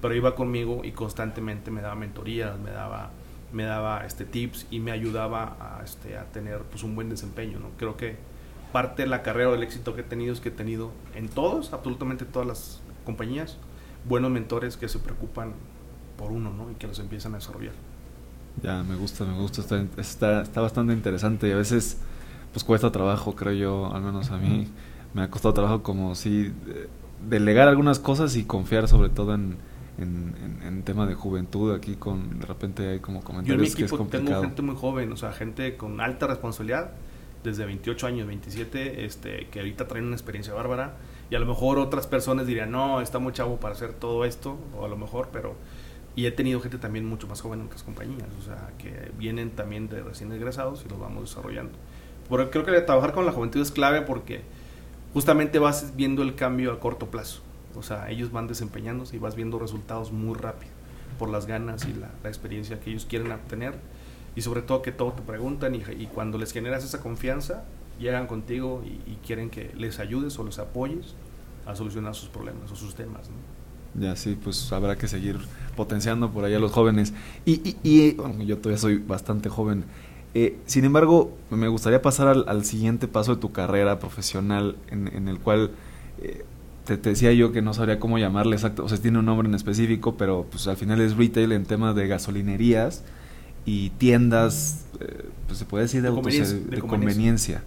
pero 0.00 0.14
iba 0.14 0.34
conmigo 0.34 0.84
y 0.84 0.92
constantemente 0.92 1.70
me 1.70 1.80
daba 1.80 1.96
mentorías, 1.96 2.58
me 2.60 2.70
daba, 2.70 3.10
me 3.52 3.64
daba 3.64 4.06
este, 4.06 4.24
tips 4.24 4.66
y 4.70 4.78
me 4.78 4.92
ayudaba 4.92 5.56
a, 5.58 5.82
este, 5.84 6.16
a 6.16 6.26
tener 6.26 6.60
pues, 6.62 6.84
un 6.84 6.94
buen 6.94 7.08
desempeño. 7.08 7.58
¿no? 7.58 7.70
Creo 7.76 7.96
que 7.96 8.16
parte 8.72 9.02
de 9.02 9.08
la 9.08 9.22
carrera 9.22 9.48
o 9.48 9.52
del 9.52 9.62
éxito 9.62 9.94
que 9.94 10.02
he 10.02 10.04
tenido 10.04 10.32
es 10.32 10.40
que 10.40 10.50
he 10.50 10.52
tenido 10.52 10.92
en 11.14 11.28
todos, 11.28 11.72
absolutamente 11.72 12.24
todas 12.24 12.46
las 12.46 12.80
compañías, 13.04 13.58
buenos 14.08 14.30
mentores 14.30 14.76
que 14.76 14.88
se 14.88 15.00
preocupan 15.00 15.54
por 16.16 16.30
uno 16.30 16.52
¿no? 16.52 16.70
y 16.70 16.74
que 16.74 16.86
los 16.86 16.98
empiezan 17.00 17.34
a 17.34 17.38
desarrollar. 17.38 17.74
Ya, 18.62 18.82
me 18.82 18.96
gusta, 18.96 19.24
me 19.24 19.38
gusta, 19.38 19.60
está, 19.60 19.84
está, 19.98 20.42
está 20.42 20.60
bastante 20.60 20.92
interesante 20.92 21.48
y 21.48 21.52
a 21.52 21.56
veces 21.56 21.98
pues 22.52 22.64
cuesta 22.64 22.90
trabajo, 22.90 23.34
creo 23.34 23.52
yo, 23.52 23.94
al 23.94 24.02
menos 24.02 24.30
a 24.30 24.38
mí. 24.38 24.68
Me 25.14 25.22
ha 25.22 25.30
costado 25.30 25.54
trabajo 25.54 25.82
como 25.82 26.14
si 26.14 26.52
delegar 27.28 27.68
algunas 27.68 27.98
cosas 27.98 28.36
y 28.36 28.44
confiar 28.44 28.88
sobre 28.88 29.08
todo 29.08 29.34
en, 29.34 29.56
en, 29.98 30.34
en, 30.44 30.66
en 30.66 30.82
tema 30.82 31.06
de 31.06 31.14
juventud. 31.14 31.74
Aquí 31.74 31.96
con 31.96 32.40
de 32.40 32.46
repente 32.46 32.88
hay 32.88 32.98
como 33.00 33.22
comentarios 33.22 33.58
yo 33.58 33.64
en 33.64 33.70
mi 33.70 33.76
que 33.76 33.84
es 33.84 33.90
complicado. 33.90 34.24
tengo 34.24 34.42
gente 34.42 34.62
muy 34.62 34.76
joven, 34.76 35.12
o 35.12 35.16
sea, 35.16 35.32
gente 35.32 35.76
con 35.76 36.00
alta 36.00 36.26
responsabilidad 36.26 36.92
desde 37.44 37.64
28 37.64 38.06
años, 38.06 38.26
27, 38.26 39.04
este, 39.04 39.46
que 39.50 39.60
ahorita 39.60 39.86
traen 39.88 40.06
una 40.06 40.16
experiencia 40.16 40.52
bárbara. 40.54 40.96
Y 41.30 41.34
a 41.34 41.38
lo 41.38 41.46
mejor 41.46 41.78
otras 41.78 42.06
personas 42.06 42.46
dirían, 42.46 42.70
no, 42.70 43.00
está 43.00 43.18
muy 43.18 43.32
chavo 43.32 43.56
para 43.60 43.74
hacer 43.74 43.92
todo 43.92 44.24
esto, 44.24 44.58
o 44.76 44.84
a 44.84 44.88
lo 44.88 44.96
mejor, 44.96 45.28
pero 45.32 45.54
y 46.18 46.26
he 46.26 46.32
tenido 46.32 46.60
gente 46.60 46.78
también 46.78 47.06
mucho 47.06 47.28
más 47.28 47.40
joven 47.40 47.60
en 47.60 47.66
otras 47.66 47.84
compañías, 47.84 48.26
o 48.40 48.42
sea, 48.42 48.72
que 48.76 49.12
vienen 49.16 49.52
también 49.52 49.88
de 49.88 50.02
recién 50.02 50.32
egresados 50.32 50.82
y 50.84 50.88
los 50.88 50.98
vamos 50.98 51.30
desarrollando. 51.30 51.78
Pero 52.28 52.50
creo 52.50 52.64
que 52.64 52.72
trabajar 52.80 53.12
con 53.12 53.24
la 53.24 53.30
juventud 53.30 53.60
es 53.60 53.70
clave 53.70 54.02
porque 54.02 54.42
justamente 55.14 55.60
vas 55.60 55.94
viendo 55.94 56.24
el 56.24 56.34
cambio 56.34 56.72
a 56.72 56.80
corto 56.80 57.06
plazo. 57.06 57.40
O 57.76 57.84
sea, 57.84 58.10
ellos 58.10 58.32
van 58.32 58.48
desempeñándose 58.48 59.14
y 59.14 59.20
vas 59.20 59.36
viendo 59.36 59.60
resultados 59.60 60.10
muy 60.10 60.36
rápido 60.36 60.72
por 61.20 61.28
las 61.28 61.46
ganas 61.46 61.86
y 61.86 61.94
la, 61.94 62.10
experiencia 62.28 62.80
que 62.80 62.90
ellos 62.90 63.06
quieren 63.06 63.30
obtener. 63.30 63.74
Y 64.34 64.40
sobre 64.40 64.62
todo 64.62 64.82
que 64.82 64.90
todo 64.90 65.12
te 65.12 65.22
preguntan 65.22 65.76
y, 65.76 65.84
y, 65.96 66.08
cuando 66.12 66.36
les 66.36 66.52
generas 66.52 66.82
esa 66.84 67.00
confianza, 67.00 67.62
llegan 68.00 68.26
contigo 68.26 68.82
y, 68.84 69.14
quieren 69.24 69.50
que 69.50 69.72
les 69.76 70.00
ayudes 70.00 70.36
o 70.40 70.42
los 70.42 70.58
apoyes 70.58 71.14
a 71.64 71.76
solucionar 71.76 72.16
sus 72.16 72.28
problemas 72.28 72.72
o 72.72 72.74
sus 72.74 72.96
temas. 72.96 73.30
Ya 74.00 74.16
sí, 74.16 74.36
pues 74.42 74.72
habrá 74.72 74.96
que 74.96 75.08
seguir 75.08 75.38
potenciando 75.76 76.30
por 76.30 76.44
allá 76.44 76.56
a 76.56 76.60
los 76.60 76.72
jóvenes. 76.72 77.12
Y, 77.44 77.76
y, 77.82 78.12
bueno, 78.12 78.42
yo 78.42 78.58
todavía 78.58 78.78
soy 78.78 78.98
bastante 78.98 79.48
joven. 79.48 79.84
Eh, 80.34 80.56
sin 80.66 80.84
embargo, 80.84 81.36
me 81.50 81.68
gustaría 81.68 82.02
pasar 82.02 82.28
al, 82.46 82.64
siguiente 82.64 83.08
paso 83.08 83.34
de 83.34 83.40
tu 83.40 83.52
carrera 83.52 83.98
profesional, 83.98 84.76
en, 84.90 85.28
el 85.28 85.38
cual 85.38 85.70
eh, 86.20 86.44
te, 86.84 86.96
decía 86.96 87.32
yo 87.32 87.52
que 87.52 87.62
no 87.62 87.74
sabría 87.74 87.98
cómo 87.98 88.18
llamarle 88.18 88.56
exacto, 88.56 88.84
o 88.84 88.88
sea, 88.88 88.98
tiene 88.98 89.18
un 89.18 89.24
nombre 89.24 89.48
en 89.48 89.54
específico, 89.54 90.16
pero 90.16 90.46
pues 90.50 90.66
al 90.68 90.76
final 90.76 91.00
es 91.00 91.16
retail 91.16 91.52
en 91.52 91.64
temas 91.64 91.94
de 91.94 92.06
gasolinerías 92.08 93.04
y 93.64 93.90
tiendas, 93.90 94.86
eh, 95.00 95.24
pues 95.46 95.58
se 95.58 95.64
puede 95.64 95.84
decir 95.84 96.02
de, 96.02 96.10
de, 96.10 96.80
conveniencia. 96.80 97.62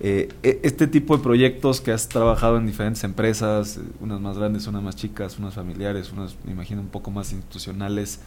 E, 0.00 0.28
este 0.42 0.86
tipo 0.86 1.16
de 1.16 1.22
proyectos 1.22 1.80
que 1.80 1.90
has 1.90 2.08
trabajado 2.08 2.56
en 2.56 2.66
diferentes 2.66 3.02
empresas, 3.04 3.80
unas 4.00 4.20
más 4.20 4.38
grandes, 4.38 4.66
unas 4.66 4.82
más 4.82 4.96
chicas, 4.96 5.38
unas 5.38 5.54
familiares, 5.54 6.12
unas, 6.12 6.36
me 6.44 6.52
imagino, 6.52 6.80
un 6.80 6.88
poco 6.88 7.10
más 7.10 7.32
institucionales, 7.32 8.20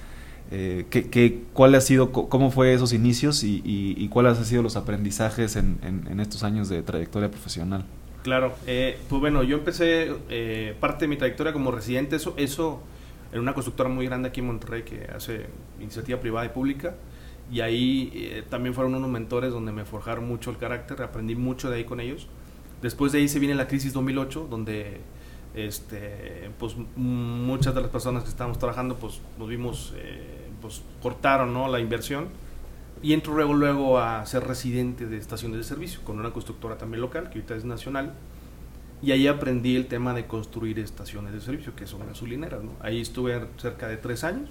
eh, 0.53 0.85
¿qué, 0.89 1.43
cuál 1.53 1.75
ha 1.75 1.81
sido, 1.81 2.11
cómo 2.11 2.51
fue 2.51 2.73
esos 2.73 2.91
inicios 2.91 3.43
y, 3.43 3.61
y, 3.65 4.07
cuáles 4.09 4.37
han 4.37 4.45
sido 4.45 4.61
los 4.61 4.75
aprendizajes 4.75 5.55
en, 5.55 5.79
en, 5.81 6.19
estos 6.19 6.43
años 6.43 6.67
de 6.67 6.81
trayectoria 6.81 7.31
profesional? 7.31 7.85
Claro, 8.23 8.53
eh, 8.67 8.97
pues 9.07 9.21
bueno, 9.21 9.43
yo 9.43 9.57
empecé 9.57 10.11
eh, 10.29 10.75
parte 10.79 11.05
de 11.05 11.07
mi 11.07 11.15
trayectoria 11.15 11.53
como 11.53 11.71
residente, 11.71 12.17
eso, 12.17 12.33
eso 12.35 12.81
en 13.31 13.39
una 13.39 13.53
constructora 13.53 13.87
muy 13.87 14.05
grande 14.05 14.27
aquí 14.27 14.41
en 14.41 14.47
Monterrey 14.47 14.83
que 14.83 15.07
hace 15.15 15.45
iniciativa 15.79 16.19
privada 16.19 16.45
y 16.45 16.49
pública. 16.49 16.95
Y 17.51 17.61
ahí 17.61 18.11
eh, 18.13 18.43
también 18.49 18.73
fueron 18.73 18.95
unos 18.95 19.09
mentores 19.09 19.51
donde 19.51 19.71
me 19.71 19.85
forjaron 19.85 20.27
mucho 20.27 20.51
el 20.51 20.57
carácter, 20.57 21.01
aprendí 21.01 21.35
mucho 21.35 21.69
de 21.69 21.77
ahí 21.77 21.83
con 21.83 21.99
ellos. 21.99 22.27
Después 22.81 23.11
de 23.11 23.19
ahí 23.19 23.27
se 23.27 23.39
viene 23.39 23.55
la 23.55 23.67
crisis 23.67 23.93
2008, 23.93 24.47
donde 24.49 25.01
este, 25.53 26.49
pues, 26.57 26.75
muchas 26.95 27.75
de 27.75 27.81
las 27.81 27.89
personas 27.89 28.23
que 28.23 28.29
estábamos 28.29 28.57
trabajando 28.57 28.95
pues, 28.95 29.21
nos 29.37 29.49
vimos 29.49 29.93
pues 30.61 30.83
cortaron 31.01 31.53
¿no? 31.53 31.67
la 31.67 31.79
inversión 31.79 32.29
y 33.03 33.13
entro 33.13 33.33
luego, 33.33 33.53
luego 33.53 33.99
a 33.99 34.25
ser 34.25 34.43
residente 34.43 35.07
de 35.07 35.17
estaciones 35.17 35.57
de 35.57 35.63
servicio 35.63 36.01
con 36.03 36.19
una 36.19 36.31
constructora 36.31 36.77
también 36.77 37.01
local, 37.01 37.29
que 37.29 37.39
ahorita 37.39 37.55
es 37.55 37.65
nacional, 37.65 38.13
y 39.01 39.11
ahí 39.11 39.27
aprendí 39.27 39.75
el 39.75 39.87
tema 39.87 40.13
de 40.13 40.27
construir 40.27 40.77
estaciones 40.77 41.33
de 41.33 41.41
servicio, 41.41 41.75
que 41.75 41.87
son 41.87 42.05
gasolineras. 42.05 42.63
¿no? 42.63 42.73
Ahí 42.79 43.01
estuve 43.01 43.41
cerca 43.57 43.87
de 43.87 43.97
tres 43.97 44.23
años, 44.23 44.49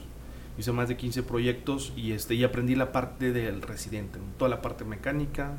hice 0.58 0.72
más 0.72 0.88
de 0.88 0.96
15 0.96 1.22
proyectos 1.22 1.92
y, 1.96 2.12
este, 2.12 2.34
y 2.34 2.44
aprendí 2.44 2.74
la 2.74 2.92
parte 2.92 3.32
del 3.32 3.62
residente, 3.62 4.18
toda 4.38 4.48
la 4.48 4.62
parte 4.62 4.84
mecánica 4.84 5.58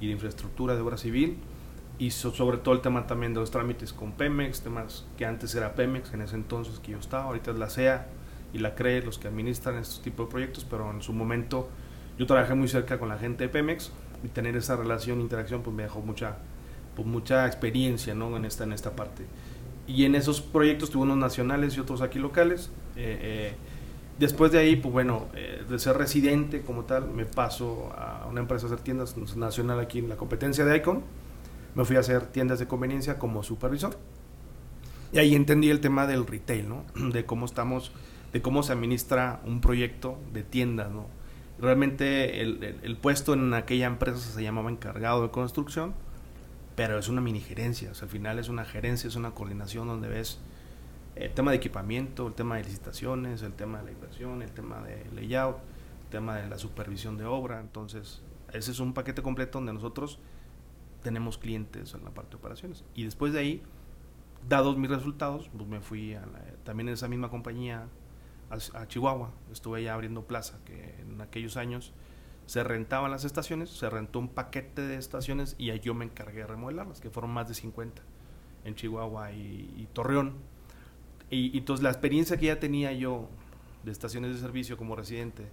y 0.00 0.06
de 0.06 0.12
infraestructura 0.12 0.74
de 0.74 0.80
obra 0.80 0.98
civil, 0.98 1.38
y 1.98 2.10
sobre 2.10 2.58
todo 2.58 2.74
el 2.74 2.80
tema 2.80 3.06
también 3.06 3.34
de 3.34 3.40
los 3.40 3.50
trámites 3.50 3.92
con 3.92 4.12
Pemex, 4.12 4.62
temas 4.62 5.06
que 5.16 5.24
antes 5.24 5.54
era 5.54 5.74
Pemex, 5.74 6.12
en 6.14 6.22
ese 6.22 6.34
entonces 6.34 6.80
que 6.80 6.92
yo 6.92 6.98
estaba, 6.98 7.24
ahorita 7.24 7.52
es 7.52 7.58
la 7.58 7.70
CEA, 7.70 8.08
y 8.52 8.58
la 8.58 8.74
CRE, 8.74 9.02
los 9.02 9.18
que 9.18 9.28
administran 9.28 9.76
estos 9.76 10.02
tipos 10.02 10.26
de 10.26 10.30
proyectos, 10.30 10.66
pero 10.68 10.90
en 10.90 11.02
su 11.02 11.12
momento 11.12 11.68
yo 12.18 12.26
trabajé 12.26 12.54
muy 12.54 12.68
cerca 12.68 12.98
con 12.98 13.08
la 13.08 13.18
gente 13.18 13.44
de 13.44 13.48
Pemex 13.48 13.90
y 14.22 14.28
tener 14.28 14.56
esa 14.56 14.76
relación, 14.76 15.20
interacción, 15.20 15.62
pues 15.62 15.74
me 15.74 15.84
dejó 15.84 16.00
mucha, 16.00 16.36
pues 16.94 17.06
mucha 17.06 17.46
experiencia 17.46 18.14
¿no? 18.14 18.36
en, 18.36 18.44
esta, 18.44 18.64
en 18.64 18.72
esta 18.72 18.94
parte. 18.94 19.24
Y 19.86 20.04
en 20.04 20.14
esos 20.14 20.40
proyectos 20.40 20.90
tuve 20.90 21.02
unos 21.04 21.16
nacionales 21.16 21.76
y 21.76 21.80
otros 21.80 22.02
aquí 22.02 22.18
locales. 22.18 22.70
Eh, 22.96 23.18
eh, 23.20 23.54
después 24.18 24.52
de 24.52 24.58
ahí, 24.58 24.76
pues 24.76 24.92
bueno, 24.92 25.28
eh, 25.34 25.64
de 25.68 25.78
ser 25.78 25.96
residente 25.96 26.62
como 26.62 26.84
tal, 26.84 27.08
me 27.08 27.24
paso 27.24 27.92
a 27.96 28.26
una 28.30 28.40
empresa 28.40 28.66
a 28.66 28.68
hacer 28.68 28.80
tiendas 28.80 29.16
nacional 29.36 29.80
aquí 29.80 29.98
en 29.98 30.08
la 30.08 30.16
competencia 30.16 30.64
de 30.64 30.76
ICON. 30.76 31.02
Me 31.74 31.84
fui 31.84 31.96
a 31.96 32.00
hacer 32.00 32.26
tiendas 32.26 32.58
de 32.58 32.66
conveniencia 32.66 33.18
como 33.18 33.42
supervisor. 33.42 33.98
Y 35.12 35.18
ahí 35.18 35.34
entendí 35.34 35.70
el 35.70 35.80
tema 35.80 36.06
del 36.06 36.26
retail, 36.26 36.68
¿no? 36.68 36.84
De 37.12 37.24
cómo 37.24 37.46
estamos 37.46 37.92
de 38.32 38.40
cómo 38.40 38.62
se 38.62 38.72
administra 38.72 39.40
un 39.44 39.60
proyecto 39.60 40.18
de 40.32 40.42
tienda, 40.42 40.88
¿no? 40.88 41.06
Realmente 41.58 42.40
el, 42.40 42.96
puesto 43.00 43.34
en 43.34 43.54
aquella 43.54 43.86
empresa 43.86 44.18
se 44.18 44.42
llamaba 44.42 44.70
encargado 44.70 45.22
de 45.22 45.30
construcción, 45.30 45.94
pero 46.74 46.98
es 46.98 47.08
una 47.08 47.20
mini 47.20 47.40
gerencia, 47.40 47.90
o 47.92 47.94
sea, 47.94 48.06
al 48.06 48.10
final 48.10 48.38
es 48.38 48.48
una 48.48 48.64
gerencia, 48.64 49.06
es 49.06 49.16
una 49.16 49.32
coordinación 49.32 49.86
donde 49.86 50.08
ves 50.08 50.40
el 51.14 51.32
tema 51.32 51.50
de 51.50 51.58
equipamiento, 51.58 52.26
el 52.26 52.34
tema 52.34 52.56
de 52.56 52.64
licitaciones, 52.64 53.42
el 53.42 53.52
tema 53.52 53.78
de 53.78 53.84
la 53.84 53.90
inversión, 53.92 54.42
el 54.42 54.52
tema 54.52 54.80
de 54.82 55.04
layout, 55.14 55.58
el 56.04 56.08
tema 56.10 56.36
de 56.36 56.48
la 56.48 56.58
supervisión 56.58 57.16
de 57.16 57.24
obra, 57.24 57.60
entonces 57.60 58.22
ese 58.52 58.70
es 58.70 58.80
un 58.80 58.92
paquete 58.92 59.22
completo 59.22 59.58
donde 59.58 59.72
nosotros 59.72 60.18
tenemos 61.02 61.38
clientes 61.38 61.94
en 61.94 62.04
la 62.04 62.10
parte 62.10 62.30
de 62.30 62.36
operaciones. 62.36 62.84
Y 62.94 63.04
después 63.04 63.32
de 63.32 63.40
ahí, 63.40 63.62
dados 64.48 64.76
mis 64.76 64.90
resultados, 64.90 65.50
pues 65.56 65.68
me 65.68 65.80
fui 65.80 66.14
a 66.14 66.24
también 66.64 66.88
en 66.88 66.94
esa 66.94 67.08
misma 67.08 67.28
compañía 67.28 67.88
a, 68.50 68.86
Chihuahua. 68.86 69.30
Estuve 69.50 69.82
ya 69.82 69.94
abriendo 69.94 70.22
plaza, 70.24 70.58
que 70.64 70.96
en 71.00 71.20
aquellos 71.20 71.56
años 71.56 71.92
se 72.46 72.62
rentaban 72.62 73.10
las 73.10 73.24
estaciones, 73.24 73.70
se 73.70 73.88
rentó 73.88 74.18
un 74.18 74.28
paquete 74.28 74.82
de 74.82 74.96
estaciones 74.96 75.54
y 75.58 75.70
ahí 75.70 75.80
yo 75.80 75.94
me 75.94 76.04
encargué 76.04 76.40
de 76.40 76.46
remodelarlas, 76.46 77.00
que 77.00 77.10
fueron 77.10 77.30
más 77.30 77.48
de 77.48 77.54
50 77.54 78.02
en 78.64 78.74
Chihuahua 78.74 79.32
y, 79.32 79.88
Torreón. 79.92 80.34
Y, 81.32 81.56
entonces 81.56 81.82
la 81.82 81.90
experiencia 81.90 82.36
que 82.36 82.46
ya 82.46 82.60
tenía 82.60 82.92
yo 82.92 83.28
de 83.84 83.90
estaciones 83.90 84.34
de 84.34 84.40
servicio 84.40 84.76
como 84.76 84.94
residente, 84.94 85.48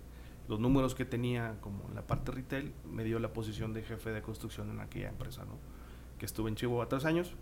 los 0.49 0.59
números 0.59 0.93
que 0.93 1.05
tenía 1.05 1.55
como 1.61 1.87
en 1.87 1.95
la 1.95 2.05
parte 2.05 2.33
retail, 2.33 2.73
me 2.85 3.05
dio 3.05 3.17
la 3.17 3.31
posición 3.31 3.73
de 3.73 3.81
jefe 3.83 4.11
de 4.11 4.21
construcción 4.21 4.69
en 4.71 4.81
aquella 4.81 5.07
empresa, 5.07 5.45
¿no? 5.45 5.57
Que 6.19 6.25
estuve 6.25 6.49
en 6.49 6.55
Chihuahua 6.55 6.89
tres 6.89 7.05
años 7.05 7.33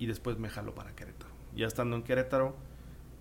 y 0.00 0.06
después 0.06 0.36
me 0.36 0.48
jaló 0.48 0.74
para 0.74 0.96
Querétaro. 0.96 1.30
Ya 1.54 1.68
estando 1.68 1.94
en 1.94 2.02
Querétaro, 2.02 2.56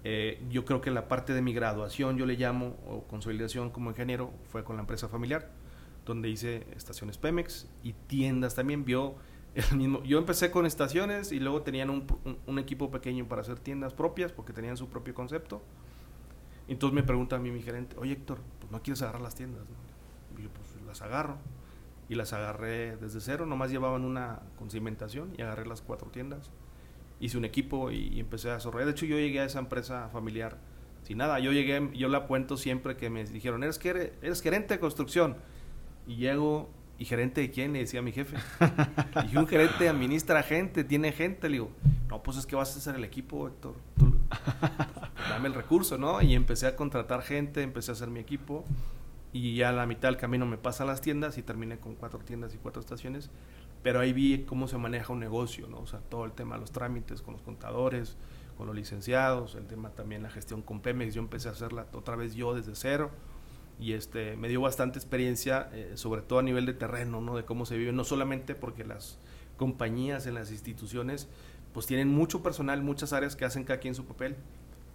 eh, 0.03 0.43
yo 0.49 0.65
creo 0.65 0.81
que 0.81 0.89
la 0.89 1.07
parte 1.07 1.33
de 1.33 1.43
mi 1.43 1.53
graduación, 1.53 2.17
yo 2.17 2.25
le 2.25 2.35
llamo, 2.35 2.75
o 2.87 3.03
consolidación 3.03 3.69
como 3.69 3.91
ingeniero, 3.91 4.33
fue 4.49 4.63
con 4.63 4.77
la 4.77 4.81
empresa 4.81 5.07
familiar, 5.07 5.51
donde 6.07 6.29
hice 6.29 6.65
estaciones 6.75 7.19
Pemex 7.19 7.69
y 7.83 7.93
tiendas 7.93 8.55
también. 8.55 8.83
Vio 8.83 9.15
el 9.71 9.77
mismo. 9.77 10.03
Yo 10.03 10.17
empecé 10.17 10.51
con 10.51 10.65
estaciones 10.65 11.31
y 11.31 11.39
luego 11.39 11.61
tenían 11.61 11.89
un, 11.89 12.59
equipo 12.59 12.91
pequeño 12.91 13.27
para 13.27 13.41
hacer 13.41 13.59
tiendas 13.59 13.93
propias 13.93 14.31
porque 14.31 14.53
tenían 14.53 14.77
su 14.77 14.87
propio 14.89 15.13
concepto. 15.13 15.61
Entonces 16.67 16.95
me 16.95 17.03
pregunta 17.03 17.35
a 17.35 17.39
mí 17.39 17.51
mi 17.51 17.61
gerente, 17.61 17.95
oye 17.99 18.13
Héctor, 18.13 18.39
pues 18.59 18.71
no 18.71 18.81
quieres 18.81 19.01
agarrar 19.01 19.21
las 19.21 19.35
tiendas. 19.35 19.63
Y 20.37 20.43
yo 20.43 20.49
pues 20.49 20.85
las 20.85 21.01
agarro. 21.01 21.37
Y 22.07 22.15
las 22.15 22.33
agarré 22.33 22.97
desde 22.97 23.19
cero, 23.19 23.47
nomás 23.47 23.71
llevaban 23.71 24.05
una 24.05 24.41
con 24.59 24.69
cimentación 24.69 25.33
y 25.37 25.41
agarré 25.41 25.65
las 25.65 25.81
cuatro 25.81 26.11
tiendas 26.11 26.51
hice 27.19 27.37
un 27.37 27.45
equipo 27.45 27.91
y, 27.91 28.19
empecé 28.19 28.49
a 28.49 28.55
desarrollar. 28.55 28.85
De 28.85 28.91
hecho, 28.91 29.05
yo 29.05 29.17
llegué 29.17 29.39
a 29.39 29.45
esa 29.45 29.59
empresa 29.59 30.09
familiar 30.09 30.57
sin 31.03 31.17
nada. 31.17 31.39
Yo 31.39 31.51
llegué, 31.51 31.91
yo 31.95 32.07
la 32.07 32.27
cuento 32.27 32.57
siempre 32.57 32.97
que 32.97 33.09
me 33.09 33.23
dijeron, 33.25 33.63
eres, 33.63 33.79
eres 33.83 34.41
gerente 34.41 34.75
de 34.75 34.79
construcción. 34.79 35.37
Y 36.07 36.17
llego, 36.17 36.69
¿y 36.97 37.05
gerente 37.05 37.41
de 37.41 37.51
quién? 37.51 37.73
Le 37.73 37.79
decía 37.79 38.01
mi 38.01 38.11
jefe. 38.11 38.37
y 39.31 39.37
un 39.37 39.47
gerente 39.47 39.89
administra 39.89 40.43
gente, 40.43 40.83
tiene 40.83 41.11
gente. 41.11 41.49
Le 41.49 41.53
digo, 41.53 41.71
no, 42.09 42.21
pues 42.23 42.37
es 42.37 42.45
que 42.45 42.55
vas 42.55 42.75
a 42.75 42.79
hacer 42.79 42.95
el 42.95 43.03
equipo, 43.03 43.47
Héctor. 43.47 43.75
dame 45.29 45.47
el 45.47 45.53
recurso, 45.53 45.97
¿no? 45.97 46.21
Y 46.21 46.33
empecé 46.35 46.67
a 46.67 46.75
contratar 46.75 47.21
gente, 47.21 47.61
empecé 47.61 47.91
a 47.91 47.93
hacer 47.93 48.09
mi 48.09 48.19
equipo. 48.19 48.65
Y 49.33 49.55
ya 49.55 49.69
a 49.69 49.73
la 49.73 49.85
mitad 49.85 50.07
del 50.07 50.17
camino 50.17 50.45
me 50.45 50.57
pasan 50.57 50.87
las 50.87 51.01
tiendas 51.01 51.37
y 51.37 51.41
terminé 51.41 51.77
con 51.77 51.95
cuatro 51.95 52.19
tiendas 52.19 52.53
y 52.53 52.57
cuatro 52.57 52.79
estaciones 52.79 53.29
pero 53.85 53.99
ahí 53.99 54.13
vi 54.13 54.45
cómo 54.45 54.67
se 54.67 54.79
maneja 54.79 55.13
un 55.13 55.19
negocio, 55.19 55.67
¿no? 55.67 55.77
O 55.77 55.85
sea, 55.85 55.99
todo 55.99 56.25
el 56.25 56.31
tema 56.31 56.55
de 56.55 56.61
los 56.61 56.71
trámites 56.71 57.21
con 57.21 57.35
los 57.35 57.43
contadores, 57.43 58.17
con 58.57 58.65
los 58.65 58.75
licenciados, 58.75 59.53
el 59.53 59.67
tema 59.67 59.91
también 59.91 60.23
la 60.23 60.31
gestión 60.31 60.63
con 60.63 60.79
Pemex, 60.79 61.13
yo 61.13 61.21
empecé 61.21 61.49
a 61.49 61.51
hacerla 61.51 61.85
otra 61.93 62.15
vez 62.15 62.33
yo 62.33 62.55
desde 62.55 62.73
cero 62.73 63.11
y 63.79 63.93
este 63.93 64.35
me 64.37 64.47
dio 64.47 64.61
bastante 64.61 64.99
experiencia, 64.99 65.69
eh, 65.73 65.91
sobre 65.95 66.21
todo 66.21 66.39
a 66.39 66.43
nivel 66.43 66.65
de 66.65 66.73
terreno, 66.73 67.21
¿no? 67.21 67.35
De 67.35 67.43
cómo 67.43 67.65
se 67.65 67.77
vive, 67.77 67.91
no 67.91 68.03
solamente 68.03 68.55
porque 68.55 68.85
las 68.85 69.17
compañías 69.57 70.27
en 70.27 70.33
las 70.33 70.51
instituciones 70.51 71.27
pues 71.73 71.87
tienen 71.87 72.07
mucho 72.07 72.41
personal, 72.41 72.81
muchas 72.81 73.11
áreas 73.11 73.35
que 73.35 73.43
hacen 73.43 73.65
cada 73.65 73.79
quien 73.79 73.95
su 73.95 74.05
papel, 74.05 74.37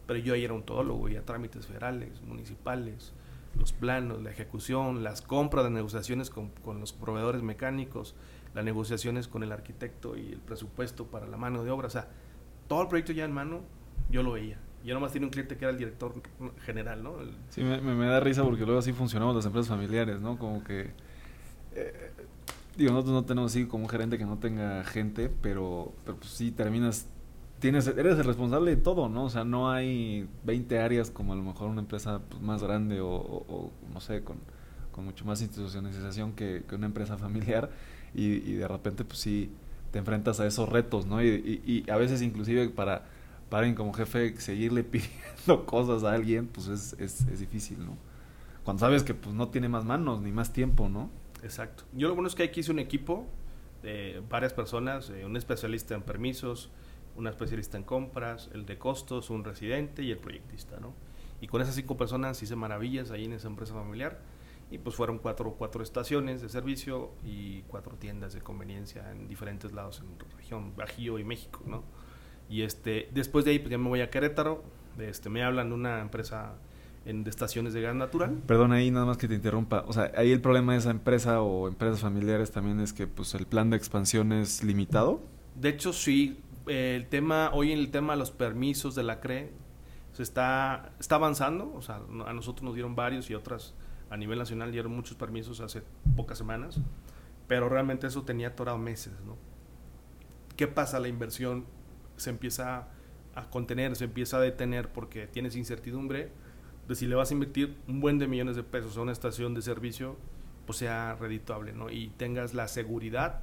pero 0.07 0.19
yo 0.19 0.33
ahí 0.33 0.45
era 0.45 0.55
un 0.55 0.63
todólogo, 0.63 1.09
a 1.09 1.23
trámites 1.23 1.67
federales, 1.67 2.23
municipales, 2.23 3.13
los 3.59 3.73
planos, 3.73 4.23
la 4.23 4.31
ejecución, 4.31 5.03
las 5.03 5.21
compras 5.21 5.65
de 5.65 5.71
negociaciones 5.71 6.31
con, 6.31 6.49
con 6.65 6.81
los 6.81 6.95
proveedores 6.95 7.43
mecánicos, 7.43 8.15
las 8.55 8.65
negociaciones 8.65 9.29
con 9.29 9.43
el 9.43 9.53
arquitecto 9.53 10.17
y 10.17 10.33
el 10.33 10.41
presupuesto 10.41 11.07
para 11.07 11.27
la 11.27 11.37
mano 11.37 11.65
de 11.65 11.71
obra. 11.71 11.87
O 11.87 11.91
sea, 11.91 12.09
todo 12.67 12.83
el 12.83 12.89
proyecto 12.89 13.13
ya 13.13 13.25
en 13.25 13.33
mano, 13.33 13.61
yo 14.11 14.23
lo 14.23 14.33
veía. 14.33 14.59
Yo 14.85 14.95
nomás 14.95 15.13
tenía 15.13 15.27
un 15.27 15.31
cliente 15.31 15.57
que 15.57 15.65
era 15.65 15.73
el 15.73 15.79
director 15.79 16.15
general, 16.65 17.03
¿no? 17.03 17.17
Sí, 17.51 17.63
me, 17.63 18.07
da 18.07 18.21
risa 18.21 18.43
porque 18.43 18.65
luego 18.65 18.79
así 18.79 18.93
funcionamos 18.93 19.37
las 19.37 19.45
empresas 19.45 19.69
familiares, 19.69 20.21
¿no? 20.21 20.39
Como 20.39 20.65
que... 20.65 20.91
Eh, 21.75 22.11
digo, 22.77 22.93
nosotros 22.93 23.15
no 23.15 23.25
tenemos 23.25 23.53
así 23.53 23.67
como 23.67 23.85
un 23.85 23.91
gerente 23.91 24.17
que 24.17 24.25
no 24.25 24.39
tenga 24.39 24.83
gente, 24.85 25.31
pero, 25.43 25.93
pero 26.05 26.17
pues 26.19 26.31
sí 26.31 26.51
terminas... 26.51 27.07
Tienes, 27.59 27.87
eres 27.89 28.19
el 28.19 28.25
responsable 28.25 28.75
de 28.75 28.81
todo, 28.81 29.11
¿no? 29.11 29.25
O 29.25 29.31
sea, 29.31 29.45
no 29.45 29.71
hay 29.71 30.27
20 30.45 30.79
áreas 30.79 31.11
como 31.11 31.35
a 31.35 31.37
lo 31.37 31.43
mejor 31.43 31.69
una 31.69 31.83
empresa 31.83 32.23
pues, 32.27 32.41
más 32.41 32.63
grande 32.63 33.01
o, 33.03 33.71
no 33.93 34.01
sé, 34.01 34.25
con, 34.25 34.39
con 34.93 35.05
mucho 35.05 35.27
más 35.27 35.43
institucionalización 35.43 36.33
que, 36.33 36.65
que 36.67 36.75
una 36.75 36.87
empresa 36.87 37.19
familiar 37.19 37.71
y, 38.15 38.55
de 38.55 38.67
repente 38.67 39.05
pues 39.05 39.19
sí 39.19 39.51
te 39.93 39.99
enfrentas 39.99 40.41
a 40.41 40.47
esos 40.47 40.69
retos, 40.69 41.07
¿no? 41.07 41.23
Y, 41.23 41.63
y, 41.67 41.91
a 41.91 41.97
veces 41.97 42.23
inclusive 42.23 42.69
para 42.71 43.05
alguien 43.59 43.75
como 43.75 43.93
jefe 43.93 44.39
seguirle 44.41 44.85
pidiendo 44.85 45.67
cosas 45.67 46.05
a 46.05 46.13
alguien, 46.13 46.47
pues 46.47 46.69
es, 46.69 46.93
es, 46.99 47.27
es 47.27 47.41
difícil, 47.41 47.85
¿no? 47.85 47.97
Cuando 48.65 48.81
sabes 48.81 49.03
que 49.03 49.15
pues 49.15 49.35
no 49.35 49.49
tiene 49.49 49.69
más 49.69 49.85
manos 49.85 50.21
ni 50.21 50.33
más 50.33 50.53
tiempo, 50.53 50.89
¿no? 50.89 51.11
Exacto. 51.43 51.85
Yo 51.93 52.09
lo 52.09 52.15
bueno 52.15 52.29
es 52.29 52.35
que 52.35 52.43
aquí 52.43 52.61
hice 52.61 52.71
un 52.71 52.79
equipo 52.79 53.27
de 53.83 54.23
varias 54.29 54.53
personas, 54.53 55.11
eh, 55.11 55.25
un 55.25 55.37
especialista 55.37 55.95
en 55.95 56.03
permisos, 56.03 56.71
una 57.17 57.31
especialista 57.31 57.77
en 57.77 57.85
compras, 57.85 58.51
el 58.53 58.67
de 58.67 58.79
costos, 58.79 59.31
un 59.31 59.45
residente 59.45 60.03
y 60.03 60.11
el 60.11 60.19
proyectista, 60.19 60.79
¿no? 60.81 60.95
Y 61.41 61.47
con 61.47 61.63
esas 61.63 61.75
cinco 61.75 61.97
personas 61.97 62.43
hice 62.43 62.55
maravillas 62.55 63.11
ahí 63.11 63.25
en 63.25 63.33
esa 63.33 63.49
empresa 63.49 63.73
familiar 63.73 64.21
y 64.71 64.79
pues 64.79 64.95
fueron 64.95 65.19
cuatro, 65.19 65.55
cuatro 65.59 65.83
estaciones 65.83 66.43
de 66.43 66.49
servicio 66.49 67.13
y 67.25 67.63
cuatro 67.63 67.97
tiendas 67.97 68.35
de 68.35 68.41
conveniencia 68.41 69.11
en 69.11 69.27
diferentes 69.27 69.73
lados 69.73 70.01
en 70.01 70.19
la 70.19 70.37
región, 70.37 70.77
Bajío 70.77 71.19
y 71.19 71.25
México, 71.25 71.63
¿no? 71.67 71.83
Y 72.51 72.63
este, 72.63 73.09
después 73.15 73.45
de 73.45 73.53
ahí 73.53 73.59
pues 73.61 73.71
ya 73.71 73.79
me 73.79 73.89
voy 73.89 74.01
a 74.01 74.11
Querétaro, 74.11 74.63
este, 74.99 75.31
me 75.31 75.45
hablan 75.45 75.69
de 75.69 75.75
una 75.77 76.01
empresa 76.01 76.55
en, 77.07 77.23
de 77.23 77.31
estaciones 77.31 77.73
de 77.73 77.81
gas 77.81 77.95
natural. 77.95 78.43
Perdón, 78.47 78.73
ahí 78.73 78.91
nada 78.91 79.07
más 79.07 79.17
que 79.17 79.29
te 79.29 79.35
interrumpa. 79.35 79.85
O 79.87 79.93
sea, 79.93 80.11
ahí 80.17 80.33
el 80.33 80.41
problema 80.41 80.73
de 80.73 80.81
esa 80.81 80.91
empresa 80.91 81.41
o 81.43 81.69
empresas 81.69 82.01
familiares 82.01 82.51
también 82.51 82.81
es 82.81 82.93
que 82.93 83.07
pues 83.07 83.35
el 83.35 83.47
plan 83.47 83.71
de 83.71 83.77
expansión 83.77 84.33
es 84.33 84.65
limitado. 84.65 85.23
De 85.55 85.69
hecho, 85.69 85.93
sí. 85.93 86.41
el 86.67 87.07
tema, 87.07 87.51
hoy 87.55 87.71
en 87.71 87.79
el 87.79 87.91
tema 87.93 88.15
de 88.15 88.19
los 88.19 88.33
permisos 88.33 88.97
de 88.97 89.05
la 89.05 89.21
CRE 89.21 89.53
se 90.13 90.25
está, 90.25 90.91
está 90.99 91.15
avanzando. 91.15 91.73
O 91.75 91.83
sea, 91.83 92.01
a 92.27 92.33
nosotros 92.33 92.65
nos 92.65 92.75
dieron 92.75 92.97
varios 92.97 93.31
y 93.31 93.35
otras 93.35 93.75
a 94.11 94.17
nivel 94.17 94.41
nacional 94.41 94.73
dieron 94.73 94.93
muchos 94.93 95.17
permisos 95.17 95.61
hace 95.61 95.83
pocas 96.17 96.37
semanas. 96.37 96.81
Pero 97.47 97.69
realmente 97.69 98.09
eso 98.09 98.23
tenía 98.23 98.49
atorado 98.49 98.77
meses, 98.77 99.13
¿no? 99.25 99.37
¿Qué 100.57 100.67
pasa? 100.67 100.99
La 101.01 101.09
inversión 101.09 101.65
se 102.21 102.31
empieza 102.31 102.89
a 103.35 103.51
contener, 103.51 103.97
se 103.97 104.05
empieza 104.05 104.39
a 104.39 104.41
detener 104.41 104.89
porque 104.91 105.27
tienes 105.27 105.57
incertidumbre 105.57 106.31
de 106.89 106.95
si 106.95 107.07
le 107.07 107.15
vas 107.15 107.31
a 107.31 107.35
invertir 107.35 107.77
un 107.87 108.01
buen 108.01 108.19
de 108.19 108.27
millones 108.27 108.57
de 108.57 108.63
pesos 108.63 108.97
a 108.97 109.03
una 109.03 109.13
estación 109.13 109.55
de 109.55 109.63
servicio, 109.63 110.17
pues 110.67 110.79
sea 110.79 111.15
redituable, 111.15 111.73
¿no? 111.73 111.91
Y 111.91 112.09
tengas 112.17 112.55
la 112.55 112.69
seguridad 112.69 113.41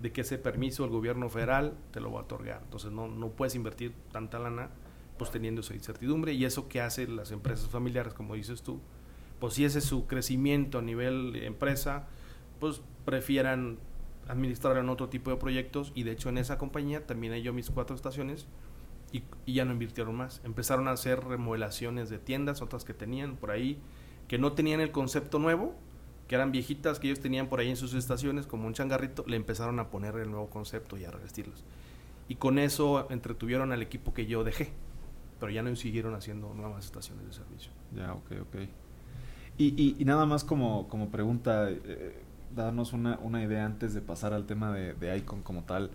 de 0.00 0.12
que 0.12 0.22
ese 0.22 0.38
permiso 0.38 0.84
el 0.84 0.90
gobierno 0.90 1.28
federal 1.28 1.74
te 1.90 2.00
lo 2.00 2.12
va 2.12 2.20
a 2.20 2.22
otorgar. 2.24 2.60
Entonces 2.64 2.92
no, 2.92 3.08
no 3.08 3.30
puedes 3.30 3.54
invertir 3.54 3.92
tanta 4.12 4.38
lana 4.38 4.70
pues 5.18 5.30
teniendo 5.30 5.62
esa 5.62 5.74
incertidumbre 5.74 6.34
y 6.34 6.44
eso 6.44 6.68
que 6.68 6.80
hacen 6.80 7.16
las 7.16 7.30
empresas 7.30 7.68
familiares, 7.68 8.12
como 8.12 8.34
dices 8.34 8.62
tú, 8.62 8.80
pues 9.40 9.54
si 9.54 9.64
ese 9.64 9.78
es 9.78 9.84
su 9.84 10.06
crecimiento 10.06 10.78
a 10.78 10.82
nivel 10.82 11.36
empresa, 11.36 12.06
pues 12.60 12.82
prefieran 13.04 13.78
administrar 14.28 14.76
en 14.76 14.88
otro 14.88 15.08
tipo 15.08 15.30
de 15.30 15.36
proyectos 15.36 15.92
y 15.94 16.02
de 16.02 16.12
hecho 16.12 16.28
en 16.28 16.38
esa 16.38 16.58
compañía 16.58 17.06
también 17.06 17.34
yo 17.42 17.52
mis 17.52 17.70
cuatro 17.70 17.94
estaciones 17.94 18.46
y, 19.12 19.22
ya 19.46 19.64
no 19.64 19.72
invirtieron 19.72 20.14
más. 20.14 20.40
Empezaron 20.44 20.88
a 20.88 20.92
hacer 20.92 21.24
remodelaciones 21.24 22.08
de 22.08 22.18
tiendas, 22.18 22.62
otras 22.62 22.84
que 22.84 22.94
tenían 22.94 23.36
por 23.36 23.50
ahí, 23.50 23.78
que 24.28 24.38
no 24.38 24.52
tenían 24.52 24.80
el 24.80 24.90
concepto 24.90 25.38
nuevo, 25.38 25.74
que 26.28 26.34
eran 26.34 26.50
viejitas 26.50 26.98
que 26.98 27.06
ellos 27.06 27.20
tenían 27.20 27.48
por 27.48 27.60
ahí 27.60 27.70
en 27.70 27.76
sus 27.76 27.94
estaciones, 27.94 28.46
como 28.46 28.66
un 28.66 28.74
changarrito, 28.74 29.24
le 29.26 29.36
empezaron 29.36 29.78
a 29.78 29.90
poner 29.90 30.16
el 30.16 30.30
nuevo 30.30 30.50
concepto 30.50 30.96
y 30.96 31.04
a 31.04 31.10
revestirlos. 31.10 31.64
Y 32.28 32.34
con 32.34 32.58
eso 32.58 33.06
entretuvieron 33.10 33.72
al 33.72 33.82
equipo 33.82 34.12
que 34.12 34.26
yo 34.26 34.42
dejé, 34.42 34.72
pero 35.38 35.52
ya 35.52 35.62
no 35.62 35.74
siguieron 35.76 36.14
haciendo 36.14 36.52
nuevas 36.54 36.84
estaciones 36.84 37.24
de 37.26 37.32
servicio. 37.32 37.70
Ya, 37.94 38.12
ok, 38.12 38.32
ok. 38.42 38.56
Y, 39.58 39.96
y, 39.98 40.04
nada 40.04 40.26
más 40.26 40.44
como, 40.44 40.86
como 40.88 41.08
pregunta, 41.08 41.70
eh, 41.70 42.22
darnos 42.56 42.92
una, 42.92 43.18
una, 43.22 43.42
idea 43.42 43.64
antes 43.64 43.94
de 43.94 44.00
pasar 44.00 44.32
al 44.32 44.46
tema 44.46 44.72
de, 44.72 45.16
ICON 45.18 45.42
como 45.42 45.62
tal. 45.64 45.90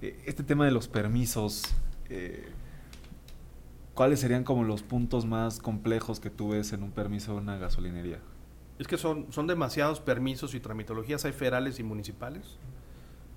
Eh, 0.00 0.22
este 0.26 0.42
tema 0.42 0.64
de 0.64 0.70
los 0.70 0.88
permisos, 0.88 1.64
eh, 2.08 2.48
¿cuáles 3.94 4.20
serían 4.20 4.44
como 4.44 4.64
los 4.64 4.82
puntos 4.82 5.26
más 5.26 5.58
complejos 5.58 6.20
que 6.20 6.30
tú 6.30 6.50
ves 6.50 6.72
en 6.72 6.82
un 6.82 6.92
permiso 6.92 7.32
de 7.32 7.38
una 7.38 7.58
gasolinería? 7.58 8.20
Es 8.78 8.86
que 8.86 8.96
son, 8.96 9.30
son 9.30 9.46
demasiados 9.46 10.00
permisos 10.00 10.54
y 10.54 10.60
tramitologías, 10.60 11.24
hay 11.26 11.32
federales 11.32 11.78
y 11.80 11.82
municipales. 11.82 12.56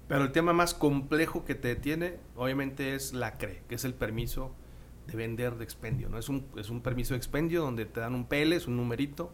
Pero 0.08 0.24
el 0.24 0.32
tema 0.32 0.54
más 0.54 0.74
complejo 0.74 1.44
que 1.44 1.56
te 1.56 1.70
detiene, 1.70 2.18
obviamente, 2.36 2.96
es 2.96 3.14
la 3.14 3.34
CRE, 3.34 3.64
que 3.68 3.76
es 3.76 3.84
el 3.84 3.94
permiso 3.94 4.54
de 5.08 5.18
vender 5.18 5.56
de 5.56 5.64
expendio. 5.64 6.08
¿no? 6.08 6.18
Es, 6.18 6.30
un, 6.30 6.46
es 6.58 6.70
un 6.70 6.82
permiso 6.82 7.14
de 7.14 7.18
expendio 7.18 7.62
donde 7.62 7.86
te 7.86 8.00
dan 8.00 8.14
un 8.14 8.26
PL, 8.26 8.56
es 8.56 8.68
un 8.68 8.78
numerito, 8.78 9.34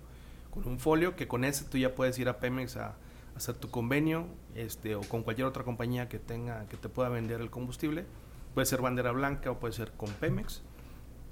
con 0.52 0.68
un 0.68 0.80
folio, 0.80 1.16
que 1.16 1.28
con 1.28 1.44
ese 1.44 1.66
tú 1.66 1.78
ya 1.78 1.94
puedes 1.96 2.18
ir 2.18 2.30
a 2.30 2.40
Pemex 2.40 2.78
a, 2.78 2.96
hacer 3.40 3.56
tu 3.56 3.70
convenio 3.70 4.28
este, 4.56 4.96
o 4.96 5.02
con 5.02 5.24
cualquier 5.24 5.48
otra 5.48 5.64
compañía 5.64 6.08
que, 6.08 6.20
tenga, 6.20 6.68
que 6.68 6.78
te 6.78 6.90
pueda 6.90 7.10
vender 7.10 7.42
el 7.42 7.50
combustible 7.50 8.06
puede 8.54 8.66
ser 8.66 8.82
bandera 8.82 9.12
blanca 9.12 9.52
o 9.52 9.60
puede 9.60 9.74
ser 9.74 9.92
con 9.94 10.10
Pemex 10.10 10.62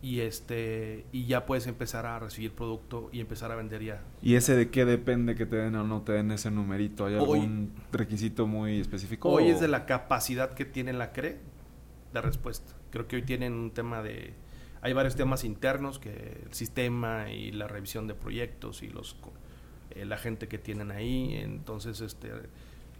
y 0.01 0.21
este 0.21 1.05
y 1.11 1.25
ya 1.25 1.45
puedes 1.45 1.67
empezar 1.67 2.05
a 2.05 2.19
recibir 2.19 2.53
producto 2.53 3.09
y 3.11 3.19
empezar 3.19 3.51
a 3.51 3.55
vender 3.55 3.83
ya. 3.83 4.03
¿Y 4.21 4.35
ese 4.35 4.55
de 4.55 4.69
qué 4.69 4.85
depende 4.85 5.35
que 5.35 5.45
te 5.45 5.55
den 5.55 5.75
o 5.75 5.83
no 5.83 6.03
te 6.03 6.13
den 6.13 6.31
ese 6.31 6.51
numerito? 6.51 7.05
¿Hay 7.05 7.15
algún 7.15 7.73
requisito 7.91 8.47
muy 8.47 8.79
específico? 8.79 9.29
Hoy 9.29 9.49
es 9.49 9.59
de 9.59 9.67
la 9.67 9.85
capacidad 9.85 10.53
que 10.53 10.65
tiene 10.65 10.93
la 10.93 11.11
CRE 11.11 11.39
de 12.13 12.21
respuesta. 12.21 12.73
Creo 12.91 13.07
que 13.07 13.17
hoy 13.17 13.23
tienen 13.23 13.53
un 13.53 13.71
tema 13.71 14.01
de 14.01 14.33
hay 14.81 14.93
varios 14.93 15.15
temas 15.15 15.43
internos 15.43 15.99
que 15.99 16.43
el 16.45 16.53
sistema 16.53 17.31
y 17.31 17.51
la 17.51 17.67
revisión 17.67 18.07
de 18.07 18.13
proyectos 18.13 18.83
y 18.83 18.87
los 18.87 19.17
eh, 20.01 20.05
la 20.05 20.17
gente 20.17 20.47
que 20.47 20.57
tienen 20.57 20.91
ahí, 20.91 21.35
entonces 21.35 22.01
este 22.01 22.31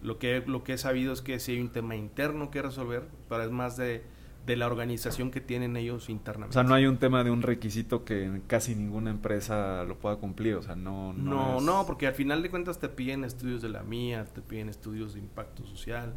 lo 0.02 0.20
que, 0.20 0.44
lo 0.46 0.64
que 0.64 0.74
he 0.74 0.78
sabido 0.78 1.14
es 1.14 1.22
que 1.22 1.40
si 1.40 1.54
hay 1.54 1.62
un 1.62 1.70
tema 1.70 1.96
interno 1.96 2.52
que 2.52 2.62
resolver, 2.62 3.08
pero 3.30 3.44
es 3.44 3.52
más 3.52 3.78
de, 3.78 4.04
la 4.46 4.66
organización 4.66 5.30
que 5.30 5.42
tienen 5.42 5.76
ellos 5.76 6.10
internamente. 6.10 6.58
O 6.58 6.62
sea, 6.62 6.64
no 6.64 6.74
hay 6.74 6.86
un 6.86 6.98
tema 6.98 7.24
de 7.26 7.32
un 7.32 7.42
requisito 7.42 8.06
que 8.06 8.42
casi 8.48 8.76
ninguna 8.76 9.10
empresa 9.10 9.84
lo 9.84 9.98
pueda 9.98 10.16
cumplir, 10.16 10.56
o 10.56 10.64
sea, 10.64 10.76
no... 10.76 11.12
No, 11.12 11.60
no, 11.60 11.86
porque 11.86 12.08
al 12.08 12.14
final 12.14 12.42
de 12.42 12.50
cuentas 12.50 12.80
te 12.80 12.88
piden 12.88 13.26
estudios 13.26 13.62
de 13.62 13.68
la 13.68 13.84
mía, 13.84 14.26
te 14.34 14.42
piden 14.42 14.70
estudios 14.70 15.16
de 15.16 15.20
impacto 15.20 15.66
social, 15.66 16.14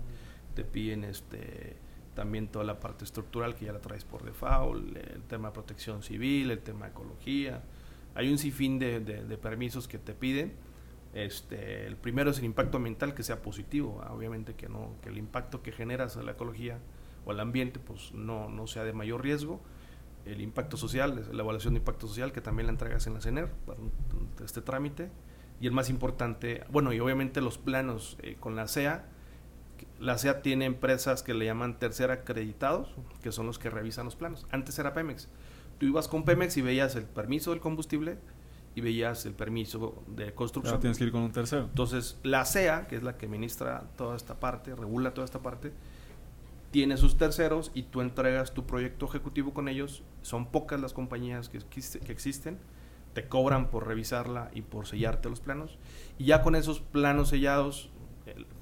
te 0.55 0.63
piden 0.63 1.05
este 1.05 1.77
también 2.15 2.49
toda 2.49 2.65
la 2.65 2.79
parte 2.79 3.05
estructural 3.05 3.55
que 3.55 3.65
ya 3.65 3.73
la 3.73 3.81
traes 3.81 4.05
por 4.05 4.25
default, 4.25 4.97
el 4.97 5.23
tema 5.23 5.49
de 5.49 5.55
protección 5.55 6.03
civil, 6.03 6.51
el 6.51 6.59
tema 6.59 6.87
de 6.87 6.93
ecología. 6.93 7.63
Hay 8.15 8.31
un 8.31 8.37
sinfín 8.37 8.79
de, 8.79 9.01
de 9.01 9.39
permisos 9.39 9.89
que 9.89 9.99
te 9.99 10.13
piden 10.13 10.53
este, 11.13 11.87
el 11.87 11.97
primero 11.97 12.31
es 12.31 12.39
el 12.39 12.45
impacto 12.45 12.77
ambiental 12.77 13.15
que 13.15 13.23
sea 13.23 13.43
positivo, 13.43 14.03
obviamente 14.11 14.55
que 14.55 14.69
no, 14.69 14.95
que 15.03 15.09
el 15.09 15.19
impacto 15.19 15.63
que 15.63 15.73
generas 15.73 16.17
a 16.17 16.23
la 16.23 16.33
ecología 16.33 16.79
o 17.25 17.33
al 17.33 17.41
ambiente 17.41 17.81
pues 17.81 18.13
no, 18.13 18.49
no 18.49 18.67
sea 18.67 18.85
de 18.85 18.93
mayor 18.93 19.23
riesgo. 19.23 19.61
El 20.25 20.41
impacto 20.41 20.77
social, 20.77 21.29
la 21.33 21.43
evaluación 21.43 21.75
de 21.75 21.79
impacto 21.79 22.07
social 22.07 22.33
que 22.33 22.41
también 22.41 22.67
la 22.67 22.73
entregas 22.73 23.07
en 23.07 23.15
la 23.15 23.21
CENER 23.21 23.51
para 23.67 23.81
este 24.45 24.61
trámite. 24.61 25.11
Y 25.61 25.67
el 25.67 25.73
más 25.73 25.91
importante, 25.91 26.65
bueno, 26.71 26.93
y 26.93 27.01
obviamente 27.01 27.41
los 27.41 27.59
planos 27.59 28.17
eh, 28.23 28.37
con 28.39 28.57
la 28.57 28.67
CEA. 28.67 29.05
La 29.99 30.17
CEA 30.17 30.41
tiene 30.41 30.65
empresas 30.65 31.23
que 31.23 31.35
le 31.35 31.45
llaman 31.45 31.79
tercera 31.79 32.15
acreditados, 32.15 32.95
que 33.23 33.33
son 33.33 33.47
los 33.47 33.59
que 33.59 33.69
revisan 33.69 34.07
los 34.07 34.17
planos. 34.17 34.47
Antes 34.51 34.79
era 34.79 34.95
Pemex. 34.95 35.29
Tú 35.79 35.87
ibas 35.87 36.09
con 36.09 36.25
Pemex 36.25 36.57
y 36.57 36.63
veías 36.63 36.95
el 36.97 37.05
permiso 37.05 37.51
del 37.51 37.61
combustible, 37.61 38.19
y 38.75 38.81
veías 38.81 39.27
el 39.27 39.35
permiso 39.35 40.03
de 40.07 40.33
construcción. 40.35 40.81
tienes 40.81 40.99
que 40.99 41.05
ir 41.05 41.13
con 41.13 41.23
un 41.23 41.33
tercero. 41.33 41.65
Entonces, 41.65 42.19
la 42.23 42.45
CEA, 42.45 42.87
que 42.87 42.97
es 42.97 43.03
la 43.03 43.17
que 43.17 43.27
administra 43.27 43.85
toda 43.97 44.17
esta 44.17 44.39
parte, 44.39 44.75
regula 44.75 45.13
toda 45.13 45.25
esta 45.25 45.41
parte, 45.41 45.73
tiene 46.71 46.97
sus 46.97 47.17
terceros 47.17 47.73
y 47.75 47.83
tú 47.83 48.01
entregas 48.01 48.55
tu 48.55 48.65
proyecto 48.65 49.07
ejecutivo 49.07 49.53
con 49.53 49.69
ellos. 49.69 50.03
Son 50.23 50.47
pocas 50.47 50.81
las 50.81 50.93
compañías 50.93 51.49
que, 51.49 51.59
que 51.59 52.13
existen. 52.13 52.59
Te 53.13 53.27
cobran 53.27 53.71
por 53.71 53.89
revisarla 53.89 54.51
y 54.55 54.63
por 54.63 54.87
sellarte 54.87 55.29
los 55.29 55.41
planos. 55.41 55.79
Y 56.17 56.27
ya 56.27 56.43
con 56.43 56.55
esos 56.55 56.81
planos 56.81 57.31
sellados, 57.31 57.91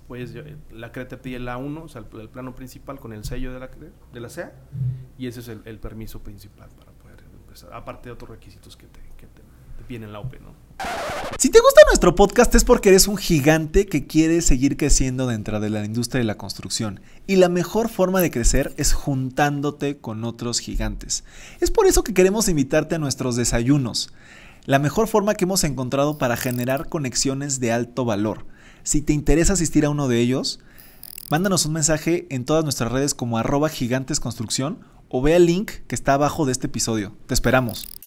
pues 0.06 0.34
la 0.70 0.90
CRE 0.90 1.04
te 1.04 1.18
pide 1.18 1.38
la 1.38 1.58
1, 1.58 1.82
o 1.82 1.88
sea, 1.88 2.00
el, 2.00 2.28
plano 2.30 2.54
principal 2.54 2.98
con 2.98 3.12
el 3.12 3.24
sello 3.24 3.52
de 3.52 3.60
la, 3.60 3.68
de 3.68 4.20
la 4.20 4.30
CEA, 4.30 4.54
y 5.18 5.26
ese 5.26 5.40
es 5.40 5.48
el, 5.48 5.78
permiso 5.78 6.22
principal 6.22 6.70
para 6.70 6.92
poder 6.92 7.24
empezar, 7.34 7.74
aparte 7.74 8.08
de 8.08 8.14
otros 8.14 8.30
requisitos 8.30 8.76
que 8.76 8.86
te, 8.86 9.00
que 9.18 9.26
te 9.26 9.42
en 9.96 10.12
la. 10.12 10.22
Si 11.38 11.50
te 11.50 11.60
gusta 11.60 11.80
nuestro 11.86 12.14
podcast 12.14 12.54
es 12.54 12.64
porque 12.64 12.90
eres 12.90 13.08
un 13.08 13.16
gigante 13.16 13.86
que 13.86 14.06
quiere 14.06 14.42
seguir 14.42 14.76
creciendo 14.76 15.26
dentro 15.26 15.60
de 15.60 15.70
la 15.70 15.84
industria 15.84 16.20
de 16.20 16.24
la 16.24 16.36
construcción. 16.36 17.00
Y 17.26 17.36
la 17.36 17.48
mejor 17.48 17.88
forma 17.88 18.20
de 18.20 18.30
crecer 18.30 18.74
es 18.76 18.92
juntándote 18.92 19.98
con 19.98 20.24
otros 20.24 20.60
gigantes. 20.60 21.24
Es 21.60 21.70
por 21.70 21.86
eso 21.86 22.04
que 22.04 22.14
queremos 22.14 22.48
invitarte 22.48 22.96
a 22.96 22.98
nuestros 22.98 23.36
desayunos. 23.36 24.12
La 24.64 24.78
mejor 24.78 25.08
forma 25.08 25.34
que 25.34 25.44
hemos 25.44 25.64
encontrado 25.64 26.18
para 26.18 26.36
generar 26.36 26.88
conexiones 26.88 27.60
de 27.60 27.72
alto 27.72 28.04
valor. 28.04 28.46
Si 28.82 29.02
te 29.02 29.12
interesa 29.12 29.54
asistir 29.54 29.84
a 29.84 29.90
uno 29.90 30.08
de 30.08 30.20
ellos, 30.20 30.60
mándanos 31.30 31.66
un 31.66 31.72
mensaje 31.72 32.26
en 32.30 32.44
todas 32.44 32.64
nuestras 32.64 32.92
redes 32.92 33.14
como 33.14 33.38
arroba 33.38 33.68
gigantesconstrucción 33.68 34.80
o 35.08 35.22
ve 35.22 35.36
el 35.36 35.46
link 35.46 35.70
que 35.86 35.94
está 35.94 36.14
abajo 36.14 36.46
de 36.46 36.52
este 36.52 36.66
episodio. 36.66 37.16
Te 37.26 37.34
esperamos. 37.34 37.97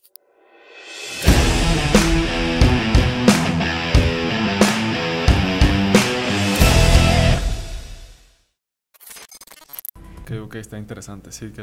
Ok, 10.40 10.56
está 10.56 10.78
interesante. 10.78 11.32
Sí, 11.32 11.52
que 11.52 11.62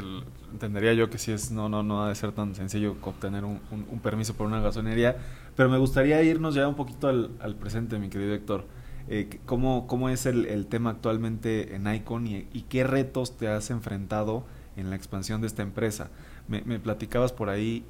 entendería 0.51 0.93
yo 0.93 1.09
que 1.09 1.17
sí 1.17 1.31
es, 1.31 1.49
no, 1.49 1.69
no, 1.69 1.81
no 1.81 2.03
ha 2.03 2.09
de 2.09 2.15
ser 2.15 2.33
tan 2.33 2.53
sencillo 2.53 2.95
obtener 3.01 3.43
un, 3.43 3.59
permiso 4.03 4.35
por 4.35 4.45
una 4.45 4.61
gasolinería. 4.61 5.17
Pero 5.55 5.69
me 5.69 5.77
gustaría 5.79 6.21
irnos 6.21 6.53
ya 6.53 6.67
un 6.67 6.75
poquito 6.75 7.07
al, 7.07 7.55
presente, 7.59 7.97
mi 7.97 8.09
querido 8.09 8.33
Héctor. 8.33 8.65
Eh, 9.07 9.39
¿cómo, 9.45 9.87
¿Cómo 9.87 10.09
es 10.09 10.27
el, 10.27 10.67
tema 10.67 10.91
actualmente 10.91 11.75
en 11.75 11.91
Icon 11.91 12.27
y, 12.27 12.43
qué 12.69 12.83
retos 12.83 13.37
te 13.37 13.47
has 13.47 13.71
enfrentado 13.71 14.45
en 14.77 14.91
la 14.91 14.95
expansión 14.95 15.41
de 15.41 15.47
esta 15.47 15.63
empresa? 15.63 16.11
Me, 16.47 16.61
platicabas 16.79 17.33
por 17.33 17.49
ahí, 17.49 17.83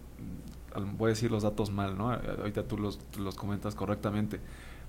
voy 0.98 1.08
a 1.08 1.10
decir 1.10 1.30
los 1.30 1.44
datos 1.44 1.72
mal, 1.72 1.98
¿no? 1.98 2.12
Ahorita 2.12 2.64
tú 2.64 2.78
los, 2.78 3.00
los 3.18 3.36
comentas 3.36 3.76
correctamente, 3.76 4.40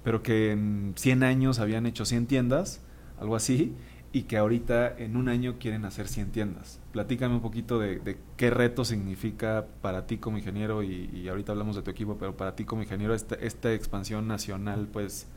pero 0.05 0.22
que 0.22 0.53
en 0.53 0.92
100 0.96 1.24
años 1.24 1.59
habían 1.59 1.85
hecho 1.87 2.05
100 2.05 2.26
tiendas, 2.26 2.81
algo 3.18 3.35
así, 3.35 3.74
y 4.12 4.23
que 4.23 4.37
ahorita 4.37 4.99
en 4.99 5.16
un 5.16 5.29
año 5.29 5.57
quieren 5.61 5.85
hacer 5.85 6.09
100 6.09 6.33
tiendas. 6.33 6.81
Platícame 6.92 7.35
un 7.35 7.40
poquito 7.40 7.79
de, 7.79 8.18
qué 8.37 8.51
reto 8.51 8.85
significa 8.85 9.66
para 9.83 10.07
ti 10.07 10.18
como 10.18 10.38
ingeniero 10.38 10.83
y, 10.83 11.29
ahorita 11.29 11.53
hablamos 11.53 11.77
de 11.77 11.83
tu 11.83 11.90
equipo, 11.90 12.16
pero 12.18 12.37
para 12.37 12.57
ti 12.57 12.64
como 12.64 12.83
ingeniero 12.83 13.14
esta, 13.14 13.37
esta 13.37 13.73
expansión 13.73 14.27
nacional, 14.27 14.88
pues 14.92 15.29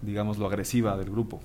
digamos 0.00 0.38
lo 0.38 0.46
agresiva 0.46 0.96
del 0.96 1.10
grupo. 1.10 1.40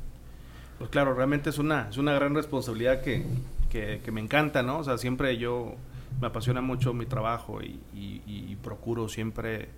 Pues 0.78 0.90
claro, 0.90 1.14
realmente 1.14 1.50
es 1.50 1.58
una, 1.58 1.90
es 1.90 1.98
una 1.98 2.14
gran 2.14 2.34
responsabilidad 2.34 3.02
que, 3.02 3.26
que, 3.70 4.12
me 4.14 4.22
encanta, 4.22 4.64
¿no? 4.64 4.80
O 4.80 4.84
sea, 4.86 4.98
siempre 4.98 5.38
yo 5.38 5.76
me 6.22 6.28
apasiona 6.28 6.62
mucho 6.62 6.94
mi 6.94 7.06
trabajo 7.06 7.62
y, 7.62 8.56
procuro 8.64 9.08
siempre 9.08 9.70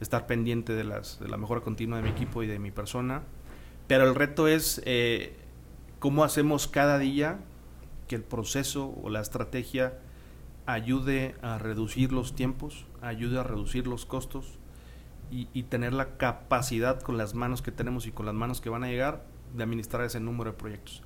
estar 0.00 0.26
pendiente 0.26 0.74
de, 0.74 0.84
las, 0.84 1.18
de 1.18 1.28
la 1.28 1.38
mejora 1.38 1.62
continua 1.62 1.96
de 1.96 2.02
mi 2.02 2.10
equipo 2.10 2.42
y 2.42 2.46
de 2.46 2.58
mi 2.58 2.70
persona. 2.70 3.22
Pero 3.86 4.04
el 4.04 4.14
reto 4.14 4.48
es... 4.48 4.80
Eh, 4.86 5.34
cómo 5.98 6.24
hacemos 6.24 6.68
cada 6.68 6.98
día 6.98 7.38
que 8.08 8.16
el 8.16 8.22
proceso 8.22 8.94
o 9.02 9.10
la 9.10 9.20
estrategia 9.20 9.98
ayude 10.66 11.34
a 11.42 11.58
reducir 11.58 12.12
los 12.12 12.34
tiempos, 12.34 12.86
ayude 13.00 13.38
a 13.38 13.42
reducir 13.42 13.86
los 13.86 14.04
costos 14.04 14.58
y, 15.30 15.64
tener 15.64 15.92
la 15.92 16.16
capacidad 16.18 17.00
con 17.00 17.18
las 17.18 17.34
manos 17.34 17.60
que 17.60 17.72
tenemos 17.72 18.06
y 18.06 18.12
con 18.12 18.26
las 18.26 18.34
manos 18.34 18.60
que 18.60 18.70
van 18.70 18.84
a 18.84 18.88
llegar 18.88 19.24
de 19.56 19.64
administrar 19.64 20.04
ese 20.04 20.20
número 20.20 20.52
de 20.52 20.56
proyectos. 20.56 21.02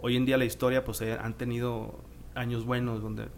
Hoy 0.00 0.16
en 0.16 0.26
día 0.26 0.36
la 0.36 0.44
historia 0.44 0.84
pues 0.84 1.00
eh, 1.02 1.16
han 1.20 1.34
tenido 1.34 2.00
años 2.34 2.64
buenos 2.64 3.00
donde 3.00 3.28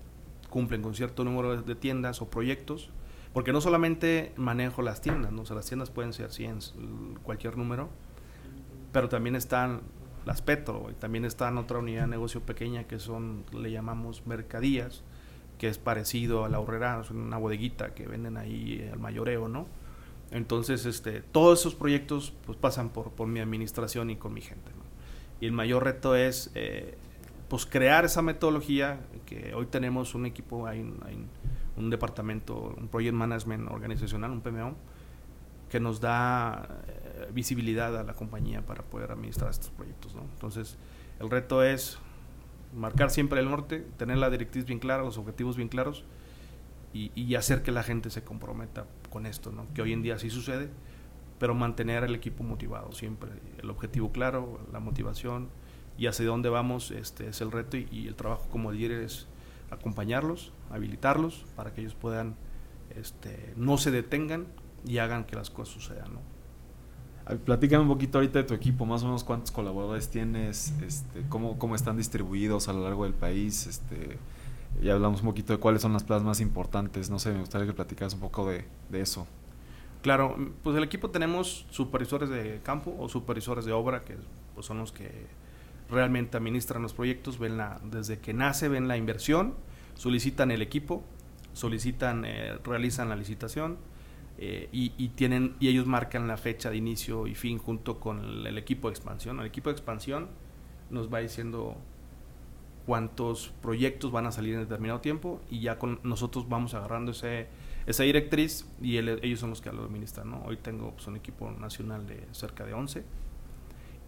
cumplen 0.49 0.81
con 0.81 0.95
cierto 0.95 1.23
número 1.23 1.61
de 1.61 1.75
tiendas 1.75 2.23
o 2.23 2.31
proyectos, 2.31 2.91
porque 3.35 3.53
no 3.53 3.61
solamente 3.61 4.33
manejo 4.37 4.81
las 4.81 5.03
tiendas, 5.03 5.33
¿no? 5.33 5.43
o 5.43 5.47
sea, 5.47 5.57
las 5.57 5.67
tiendas 5.67 5.91
pueden 5.91 6.15
ser 6.15 6.33
100, 6.33 7.19
cualquier 7.23 7.59
número, 7.59 7.91
pero 8.93 9.11
también 9.11 9.37
están 9.37 9.83
las 10.27 10.43
Petro. 10.43 10.89
Y 10.91 10.95
también 10.95 11.25
está 11.25 11.49
en 11.49 11.57
otra 11.57 11.79
unidad 11.79 12.03
de 12.03 12.09
negocio 12.09 12.43
pequeña 12.43 12.85
que 12.85 12.99
son, 12.99 13.45
le 13.53 13.71
llamamos 13.71 14.27
mercadías, 14.27 15.03
que 15.57 15.69
es 15.69 15.79
parecido 15.79 16.45
a 16.45 16.51
la 16.51 16.61
horrera, 16.61 17.01
es 17.01 17.11
una 17.11 17.39
bodeguita 17.39 17.95
que 17.95 18.07
venden 18.07 18.37
ahí 18.37 18.87
al 18.93 18.99
mayoreo, 18.99 19.49
¿no? 19.49 19.67
Entonces, 20.33 20.85
este, 20.85 21.23
todos 21.23 21.61
esos 21.61 21.75
proyectos 21.75 22.35
pues 22.45 22.59
pasan 22.59 22.91
por, 22.91 23.13
por 23.13 23.29
mi 23.29 23.41
administración 23.41 24.11
y 24.11 24.17
con 24.17 24.35
mi 24.35 24.43
gente, 24.43 24.71
Y 25.41 25.47
el 25.47 25.53
mayor 25.53 25.85
reto 25.85 26.17
es, 26.17 26.51
eh, 26.55 26.99
pues 27.49 27.65
crear 27.65 28.05
esa 28.05 28.23
metodología, 28.23 29.01
que 29.25 29.55
hoy 29.55 29.67
tenemos 29.67 30.15
un 30.17 30.27
equipo, 30.27 30.67
hay, 30.67 30.81
hay 31.07 31.25
un 31.77 31.91
departamento, 31.91 32.75
un 32.77 32.89
Project 32.89 33.15
Management 33.15 33.71
organizacional, 33.71 34.33
un 34.33 34.41
PMO, 34.41 34.75
que 35.71 35.79
nos 35.79 36.01
da 36.01 36.83
eh, 36.89 37.06
visibilidad 37.33 37.97
a 37.97 38.03
la 38.03 38.15
compañía 38.15 38.65
para 38.65 38.83
poder 38.83 39.13
administrar 39.13 39.51
estos 39.51 39.71
proyectos. 39.71 40.15
¿no? 40.15 40.23
Entonces, 40.23 40.79
el 41.21 41.31
reto 41.31 41.63
es 41.63 41.99
marcar 42.75 43.11
siempre 43.11 43.41
el 43.41 43.51
norte, 43.51 43.87
tener 43.97 44.19
la 44.19 44.31
directriz 44.31 44.65
bien 44.65 44.79
clara, 44.79 45.03
los 45.03 45.19
objetivos 45.19 45.57
bien 45.57 45.69
claros 45.69 46.05
y, 46.93 47.35
hacer 47.35 47.63
que 47.63 47.73
la 47.73 47.83
gente 47.83 48.09
se 48.09 48.25
comprometa 48.25 48.87
con 49.11 49.27
esto, 49.27 49.53
¿no? 49.53 49.67
que 49.75 49.83
hoy 49.83 49.93
en 49.93 50.03
día 50.03 50.19
sí 50.19 50.31
sucede, 50.31 50.71
pero 51.39 51.55
mantener 51.55 52.05
el 52.05 52.15
equipo 52.15 52.43
motivado 52.43 52.93
siempre, 52.93 53.31
el 53.59 53.69
objetivo 53.69 54.13
claro, 54.13 54.61
la 54.73 54.81
motivación 54.81 55.51
y 55.99 56.07
hacia 56.07 56.25
dónde 56.25 56.49
vamos 56.49 56.91
este 56.91 57.29
es 57.29 57.43
el 57.43 57.53
reto 57.53 57.77
y, 57.77 57.87
y 57.91 58.07
el 58.07 58.15
trabajo 58.15 58.49
como 58.49 58.73
líder 58.73 59.03
es 59.03 59.27
acompañarlos, 59.71 60.53
habilitarlos 60.71 61.45
para 61.55 61.75
que 61.75 61.83
ellos 61.83 61.95
puedan, 61.95 62.37
este, 62.95 63.53
no 63.57 63.77
se 63.77 63.91
detengan, 63.91 64.47
y 64.87 64.99
hagan 64.99 65.25
que 65.25 65.37
las 65.37 65.51
cosas 65.51 65.75
sucedan, 65.75 66.15
¿no? 66.15 66.21
Platícame 67.45 67.83
un 67.83 67.89
poquito 67.89 68.19
ahorita 68.19 68.39
de 68.39 68.45
tu 68.45 68.55
equipo, 68.55 68.87
más 68.87 69.03
o 69.03 69.07
menos 69.07 69.25
cuántos 69.25 69.51
colaboradores 69.51 70.09
tienes, 70.09 70.73
este, 70.87 71.25
cómo, 71.29 71.59
cómo 71.59 71.75
están 71.75 71.97
distribuidos 71.97 72.69
a 72.69 72.73
lo 72.73 72.85
largo 72.85 73.03
del 73.03 73.15
país, 73.15 73.67
este, 73.67 74.17
ya 74.81 74.95
hablamos 74.95 75.21
un 75.21 75.27
poquito 75.27 75.53
de 75.53 75.59
cuáles 75.59 75.83
son 75.83 75.93
las 75.93 76.05
plazas 76.05 76.25
más 76.25 76.41
importantes, 76.41 77.11
no 77.11 77.19
sé, 77.19 77.33
me 77.33 77.41
gustaría 77.41 77.67
que 77.67 77.73
platicaras 77.73 78.15
un 78.15 78.21
poco 78.21 78.49
de, 78.49 78.65
eso. 78.93 79.27
Claro, 80.03 80.37
pues 80.63 80.77
el 80.77 80.85
equipo 80.85 81.11
tenemos 81.11 81.67
supervisores 81.71 82.29
de 82.29 82.61
campo 82.63 82.95
o 82.97 83.09
supervisores 83.09 83.65
de 83.65 83.73
obra, 83.73 84.05
que 84.05 84.17
pues 84.55 84.67
son 84.67 84.79
los 84.79 84.93
que 84.93 85.11
realmente 85.91 86.37
administran 86.37 86.81
los 86.81 86.93
proyectos, 86.93 87.41
ven 87.41 87.57
la, 87.57 87.81
desde 87.91 88.19
que 88.19 88.35
nace 88.35 88.69
ven 88.69 88.87
la 88.87 88.97
inversión, 88.97 89.55
solicitan 89.97 90.53
el 90.53 90.63
equipo, 90.63 91.03
solicitan, 91.55 92.25
eh, 92.25 92.57
realizan 92.63 93.09
la 93.09 93.17
licitación, 93.17 93.79
eh, 94.39 94.69
y, 94.71 95.09
tienen, 95.11 95.57
y 95.61 95.69
ellos 95.69 95.87
marcan 95.87 96.29
la 96.29 96.37
fecha 96.37 96.69
de 96.69 96.77
inicio 96.77 97.27
y 97.27 97.35
fin 97.35 97.59
junto 97.59 97.99
con 97.99 98.47
el, 98.47 98.59
equipo 98.59 98.89
de 98.89 98.93
expansión. 98.93 99.41
El 99.41 99.47
equipo 99.47 99.71
de 99.71 99.75
expansión 99.75 100.29
nos 100.91 101.13
va 101.13 101.21
diciendo 101.21 101.77
cuántos 102.85 103.49
proyectos 103.63 104.13
van 104.13 104.27
a 104.27 104.33
salir 104.33 104.55
en 104.55 104.61
determinado 104.61 105.01
tiempo 105.01 105.41
y 105.51 105.61
ya 105.61 105.79
con 105.79 106.01
nosotros 106.03 106.49
vamos 106.49 106.75
agarrando 106.75 107.13
ese, 107.13 107.49
esa 107.87 108.03
directriz 108.03 108.69
y 108.81 108.99
ellos 108.99 109.41
son 109.41 109.51
los 109.51 109.63
que 109.63 109.73
lo 109.73 109.85
administran. 109.85 110.31
¿no? 110.31 110.43
Hoy 110.45 110.59
tengo 110.59 110.93
pues, 110.93 111.07
un 111.07 111.17
equipo 111.17 111.51
nacional 111.51 112.07
de 112.07 112.27
cerca 112.33 112.67
de 112.67 112.75
11 112.75 113.05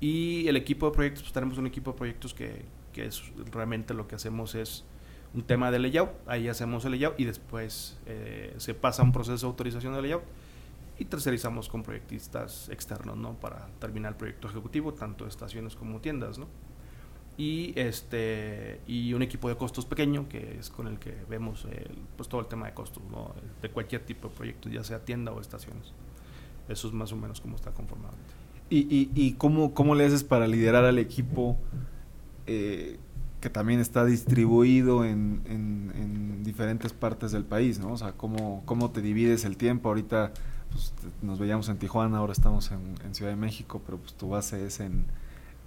y 0.01 0.47
el 0.47 0.57
equipo 0.57 0.87
de 0.91 0.93
proyectos, 0.93 1.23
pues 1.23 1.33
tenemos 1.33 1.57
un 1.57 1.67
equipo 1.67 1.93
de 1.93 1.97
proyectos 1.97 2.35
que, 2.35 2.67
que 2.93 3.07
es 3.07 3.23
realmente 3.51 3.95
lo 3.95 4.07
que 4.07 4.15
hacemos 4.15 4.55
es 4.55 4.85
un 5.35 5.43
tema 5.43 5.71
de 5.71 5.79
layout, 5.79 6.11
ahí 6.27 6.49
hacemos 6.49 6.85
el 6.85 6.93
layout 6.93 7.19
y 7.21 7.25
después 7.25 7.99
eh, 8.07 8.55
se 8.59 8.75
pasa 8.75 9.03
un 9.03 9.13
proceso 9.13 9.47
de 9.47 9.51
autorización 9.51 9.95
de 9.95 10.03
layout 10.03 10.23
y 10.99 11.05
tercerizamos 11.05 11.69
con 11.69 11.83
proyectistas 11.83 12.69
externos, 12.71 13.17
¿no? 13.17 13.35
Para 13.35 13.69
terminar 13.79 14.13
el 14.13 14.17
proyecto 14.17 14.49
ejecutivo, 14.49 14.95
tanto 14.95 15.27
estaciones 15.27 15.77
como 15.77 16.01
tiendas, 16.01 16.39
¿no? 16.39 16.49
Y, 17.37 17.73
este, 17.79 18.81
y 18.89 19.13
un 19.13 19.23
equipo 19.23 19.49
de 19.49 19.57
costos 19.57 19.85
pequeño, 19.85 20.29
que 20.29 20.59
es 20.59 20.71
con 20.71 20.89
el 20.89 20.99
que 20.99 21.15
vemos 21.29 21.69
pues 22.17 22.29
todo 22.29 22.41
el 22.41 22.49
tema 22.49 22.67
de 22.67 22.75
costos, 22.75 23.03
¿no? 23.13 23.33
De 23.63 23.71
cualquier 23.71 24.05
tipo 24.05 24.29
de 24.29 24.35
proyecto, 24.35 24.69
ya 24.69 24.83
sea 24.83 25.05
tienda 25.05 25.31
o 25.31 25.41
estaciones. 25.41 25.93
Eso 26.69 26.89
es 26.89 26.95
más 26.95 27.13
o 27.13 27.17
menos 27.17 27.41
como 27.41 27.55
está 27.55 27.71
conformado. 27.71 28.15
¿Y, 28.69 28.79
y, 28.79 29.11
y 29.15 29.33
cómo, 29.35 29.73
cómo 29.73 29.95
le 29.95 30.05
haces 30.05 30.25
para 30.25 30.49
liderar 30.49 30.85
al 30.85 30.99
equipo? 30.99 31.57
Eh, 32.49 32.99
que 33.41 33.51
también 33.51 33.81
está 33.81 34.05
distribuido 34.05 35.05
en, 35.05 35.43
en, 35.47 36.43
diferentes 36.43 36.93
partes 36.95 37.31
del 37.31 37.45
país, 37.45 37.79
¿no? 37.79 37.93
O 37.93 37.97
sea, 37.99 38.13
cómo, 38.13 38.63
cómo 38.65 38.91
te 38.91 39.03
divides 39.03 39.45
el 39.45 39.59
tiempo. 39.59 39.91
Ahorita 39.91 40.33
pues, 40.71 40.95
nos 41.21 41.39
veíamos 41.39 41.69
en 41.69 41.77
Tijuana, 41.77 42.19
ahora 42.19 42.33
estamos 42.33 42.73
en, 42.73 43.15
Ciudad 43.15 43.31
de 43.31 43.37
México, 43.37 43.83
pero 43.85 43.99
pues 43.99 44.15
tu 44.15 44.31
base 44.31 44.67
es 44.67 44.81
en, 44.81 45.05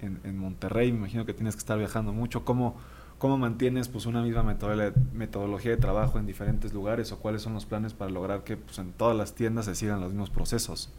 en, 0.00 0.38
Monterrey. 0.38 0.90
Me 0.90 0.98
imagino 0.98 1.24
que 1.24 1.34
tienes 1.34 1.54
que 1.54 1.60
estar 1.60 1.78
viajando 1.78 2.12
mucho. 2.12 2.44
¿Cómo, 2.44 2.76
cómo 3.18 3.38
mantienes 3.38 3.88
pues 3.88 4.06
una 4.06 4.22
misma 4.22 4.42
metodología 4.42 5.70
de 5.70 5.76
trabajo 5.76 6.18
en 6.18 6.26
diferentes 6.26 6.74
lugares 6.74 7.12
o 7.12 7.20
cuáles 7.20 7.42
son 7.42 7.54
los 7.54 7.64
planes 7.64 7.94
para 7.94 8.10
lograr 8.10 8.42
que 8.42 8.56
pues, 8.56 8.78
en 8.80 8.92
todas 8.92 9.16
las 9.16 9.34
tiendas 9.34 9.66
se 9.66 9.76
sigan 9.76 10.00
los 10.00 10.10
mismos 10.10 10.30
procesos? 10.30 10.90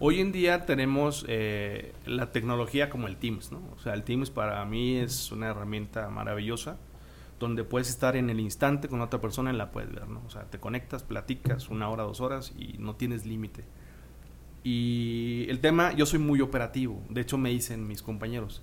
Hoy 0.00 0.20
en 0.20 0.30
día 0.30 0.64
tenemos 0.64 1.24
eh, 1.26 1.92
la 2.06 2.30
tecnología 2.30 2.88
como 2.88 3.08
el 3.08 3.16
Teams, 3.16 3.50
¿no? 3.50 3.60
O 3.74 3.80
sea, 3.80 3.94
el 3.94 4.04
Teams 4.04 4.30
para 4.30 4.64
mí 4.64 4.96
es 4.96 5.32
una 5.32 5.48
herramienta 5.48 6.08
maravillosa 6.08 6.78
donde 7.40 7.64
puedes 7.64 7.88
estar 7.88 8.14
en 8.14 8.30
el 8.30 8.38
instante 8.38 8.88
con 8.88 9.00
otra 9.00 9.20
persona 9.20 9.52
y 9.52 9.56
la 9.56 9.72
puedes 9.72 9.92
ver, 9.92 10.08
¿no? 10.08 10.22
O 10.24 10.30
sea, 10.30 10.44
te 10.44 10.60
conectas, 10.60 11.02
platicas 11.02 11.68
una 11.68 11.88
hora, 11.88 12.04
dos 12.04 12.20
horas 12.20 12.52
y 12.56 12.78
no 12.78 12.94
tienes 12.94 13.26
límite. 13.26 13.64
Y 14.62 15.46
el 15.48 15.58
tema, 15.58 15.92
yo 15.92 16.06
soy 16.06 16.20
muy 16.20 16.40
operativo, 16.42 17.02
de 17.08 17.20
hecho 17.20 17.36
me 17.36 17.50
dicen 17.50 17.88
mis 17.88 18.02
compañeros, 18.02 18.62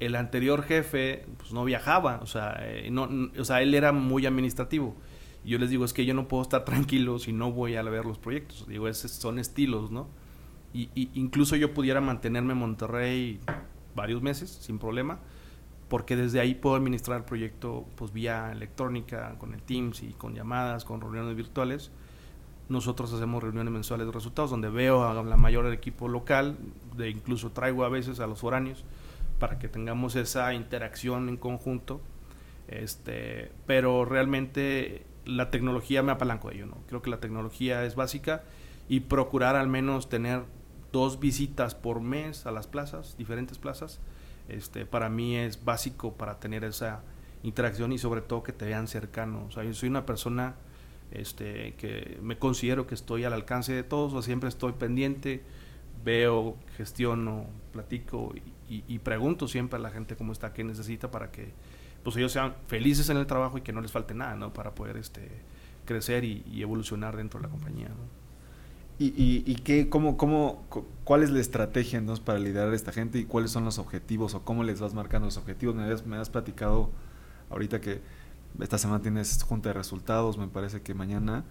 el 0.00 0.16
anterior 0.16 0.62
jefe 0.62 1.26
pues 1.36 1.52
no 1.52 1.64
viajaba, 1.64 2.20
o 2.22 2.26
sea, 2.26 2.56
eh, 2.60 2.88
no, 2.90 3.10
o 3.38 3.44
sea, 3.44 3.60
él 3.60 3.74
era 3.74 3.92
muy 3.92 4.24
administrativo. 4.24 4.96
Y 5.44 5.50
yo 5.50 5.58
les 5.58 5.68
digo, 5.68 5.84
es 5.84 5.92
que 5.92 6.06
yo 6.06 6.14
no 6.14 6.28
puedo 6.28 6.42
estar 6.42 6.64
tranquilo 6.66 7.18
si 7.18 7.32
no 7.34 7.52
voy 7.52 7.76
a 7.76 7.82
ver 7.82 8.06
los 8.06 8.16
proyectos. 8.16 8.66
Digo, 8.66 8.88
esos 8.88 9.10
son 9.10 9.38
estilos, 9.38 9.90
¿no? 9.90 10.08
Y, 10.74 11.10
incluso 11.14 11.56
yo 11.56 11.74
pudiera 11.74 12.00
mantenerme 12.00 12.52
en 12.52 12.58
Monterrey 12.58 13.40
varios 13.94 14.22
meses 14.22 14.50
sin 14.50 14.78
problema, 14.78 15.18
porque 15.88 16.16
desde 16.16 16.40
ahí 16.40 16.54
puedo 16.54 16.76
administrar 16.76 17.18
el 17.18 17.24
proyecto 17.24 17.84
pues 17.96 18.12
vía 18.12 18.50
electrónica, 18.52 19.36
con 19.38 19.52
el 19.52 19.62
Teams 19.62 20.02
y 20.02 20.12
con 20.14 20.34
llamadas, 20.34 20.84
con 20.84 21.00
reuniones 21.00 21.36
virtuales. 21.36 21.90
Nosotros 22.68 23.12
hacemos 23.12 23.42
reuniones 23.42 23.72
mensuales 23.72 24.06
de 24.06 24.12
resultados 24.12 24.50
donde 24.50 24.70
veo 24.70 25.04
a 25.04 25.22
la 25.22 25.36
mayor 25.36 25.64
del 25.64 25.74
equipo 25.74 26.08
local, 26.08 26.56
de 26.96 27.10
incluso 27.10 27.50
traigo 27.50 27.84
a 27.84 27.90
veces 27.90 28.20
a 28.20 28.26
los 28.26 28.40
foráneos 28.40 28.84
para 29.38 29.58
que 29.58 29.68
tengamos 29.68 30.16
esa 30.16 30.54
interacción 30.54 31.28
en 31.28 31.36
conjunto 31.36 32.00
Este, 32.68 33.50
pero 33.66 34.04
realmente 34.04 35.04
la 35.26 35.50
tecnología 35.50 36.02
me 36.02 36.12
apalanco 36.12 36.48
de 36.48 36.56
ello, 36.56 36.66
¿no? 36.66 36.78
Creo 36.88 37.02
que 37.02 37.10
la 37.10 37.20
tecnología 37.20 37.84
es 37.84 37.94
básica 37.94 38.44
y 38.88 39.00
procurar 39.00 39.56
al 39.56 39.68
menos 39.68 40.08
tener 40.08 40.44
dos 40.92 41.18
visitas 41.18 41.74
por 41.74 42.00
mes 42.00 42.46
a 42.46 42.50
las 42.50 42.66
plazas, 42.66 43.16
diferentes 43.16 43.58
plazas, 43.58 44.00
este, 44.48 44.86
para 44.86 45.08
mí 45.08 45.36
es 45.36 45.64
básico 45.64 46.14
para 46.14 46.38
tener 46.38 46.64
esa 46.64 47.02
interacción 47.42 47.92
y 47.92 47.98
sobre 47.98 48.20
todo 48.20 48.42
que 48.42 48.52
te 48.52 48.66
vean 48.66 48.86
cercano. 48.86 49.46
O 49.48 49.50
sea, 49.50 49.64
yo 49.64 49.74
soy 49.74 49.88
una 49.88 50.06
persona 50.06 50.54
este, 51.10 51.74
que 51.74 52.18
me 52.22 52.38
considero 52.38 52.86
que 52.86 52.94
estoy 52.94 53.24
al 53.24 53.32
alcance 53.32 53.72
de 53.72 53.82
todos, 53.82 54.12
o 54.14 54.22
siempre 54.22 54.48
estoy 54.48 54.72
pendiente, 54.72 55.42
veo, 56.04 56.56
gestiono, 56.76 57.46
platico 57.72 58.32
y, 58.68 58.98
pregunto 59.00 59.48
siempre 59.48 59.78
a 59.78 59.82
la 59.82 59.90
gente 59.90 60.16
cómo 60.16 60.32
está, 60.32 60.54
qué 60.54 60.64
necesita 60.64 61.10
para 61.10 61.30
que 61.30 61.52
pues 62.02 62.16
ellos 62.16 62.32
sean 62.32 62.54
felices 62.68 63.10
en 63.10 63.18
el 63.18 63.26
trabajo 63.26 63.58
y 63.58 63.60
que 63.60 63.72
no 63.72 63.82
les 63.82 63.92
falte 63.92 64.14
nada, 64.14 64.34
¿no? 64.34 64.52
Para 64.52 64.74
poder 64.74 64.96
este, 64.96 65.28
crecer 65.84 66.24
y, 66.24 66.62
evolucionar 66.62 67.16
dentro 67.16 67.38
de 67.38 67.46
la 67.46 67.50
compañía, 67.50 67.88
¿Y, 69.04 69.42
y, 69.44 69.54
qué, 69.56 69.88
cómo, 69.88 70.16
cómo, 70.16 70.62
cuál 71.02 71.24
es 71.24 71.30
la 71.30 71.40
estrategia 71.40 71.98
entonces 71.98 72.24
para 72.24 72.38
liderar 72.38 72.72
a 72.72 72.76
esta 72.76 72.92
gente 72.92 73.18
y 73.18 73.24
cuáles 73.24 73.50
son 73.50 73.64
los 73.64 73.78
objetivos 73.78 74.34
o 74.34 74.44
cómo 74.44 74.62
les 74.62 74.80
vas 74.80 74.94
marcando 74.94 75.26
los 75.26 75.36
objetivos? 75.38 75.74
Me 75.74 75.90
has, 75.90 76.06
me 76.06 76.16
has 76.16 76.30
platicado 76.30 76.88
ahorita 77.50 77.80
que 77.80 78.00
esta 78.60 78.78
semana 78.78 79.02
tienes 79.02 79.42
junta 79.42 79.70
de 79.70 79.72
resultados, 79.72 80.38
me 80.38 80.46
parece 80.46 80.82
que 80.82 80.94
mañana 80.94 81.44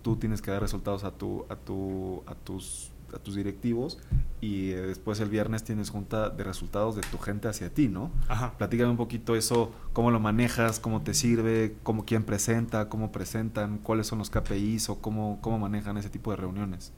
tú 0.00 0.16
tienes 0.16 0.40
que 0.40 0.50
dar 0.50 0.62
resultados 0.62 1.04
a, 1.04 1.10
tu, 1.10 1.44
a, 1.50 1.56
tu, 1.56 2.22
a, 2.26 2.34
tus, 2.34 2.90
a 3.12 3.18
tus 3.18 3.34
directivos 3.34 3.98
y 4.40 4.70
eh, 4.70 4.80
después 4.82 5.20
el 5.20 5.28
viernes 5.28 5.64
tienes 5.64 5.90
junta 5.90 6.30
de 6.30 6.44
resultados 6.44 6.96
de 6.96 7.02
tu 7.02 7.18
gente 7.18 7.48
hacia 7.48 7.72
ti, 7.72 7.88
¿no? 7.88 8.10
Ajá. 8.28 8.52
Platícame 8.58 8.90
un 8.90 8.96
poquito 8.96 9.36
eso, 9.36 9.72
cómo 9.92 10.10
lo 10.10 10.20
manejas, 10.20 10.80
cómo 10.80 11.02
te 11.02 11.14
sirve, 11.14 11.76
cómo 11.82 12.04
quién 12.04 12.24
presenta, 12.24 12.88
cómo 12.88 13.12
presentan, 13.12 13.78
cuáles 13.78 14.06
son 14.06 14.18
los 14.18 14.30
KPIs 14.30 14.90
o 14.90 15.00
cómo, 15.00 15.38
cómo 15.40 15.58
manejan 15.58 15.96
ese 15.96 16.10
tipo 16.10 16.30
de 16.30 16.36
reuniones. 16.36 16.92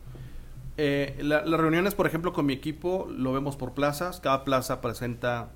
Eh, 0.78 1.16
las 1.22 1.48
reuniones, 1.48 1.94
por 1.94 2.06
ejemplo, 2.06 2.32
con 2.32 2.44
mi 2.44 2.52
equipo 2.52 3.08
lo 3.10 3.32
vemos 3.32 3.56
por 3.56 3.72
plazas, 3.72 4.20
cada 4.20 4.44
plaza 4.44 4.80
presenta 4.80 5.48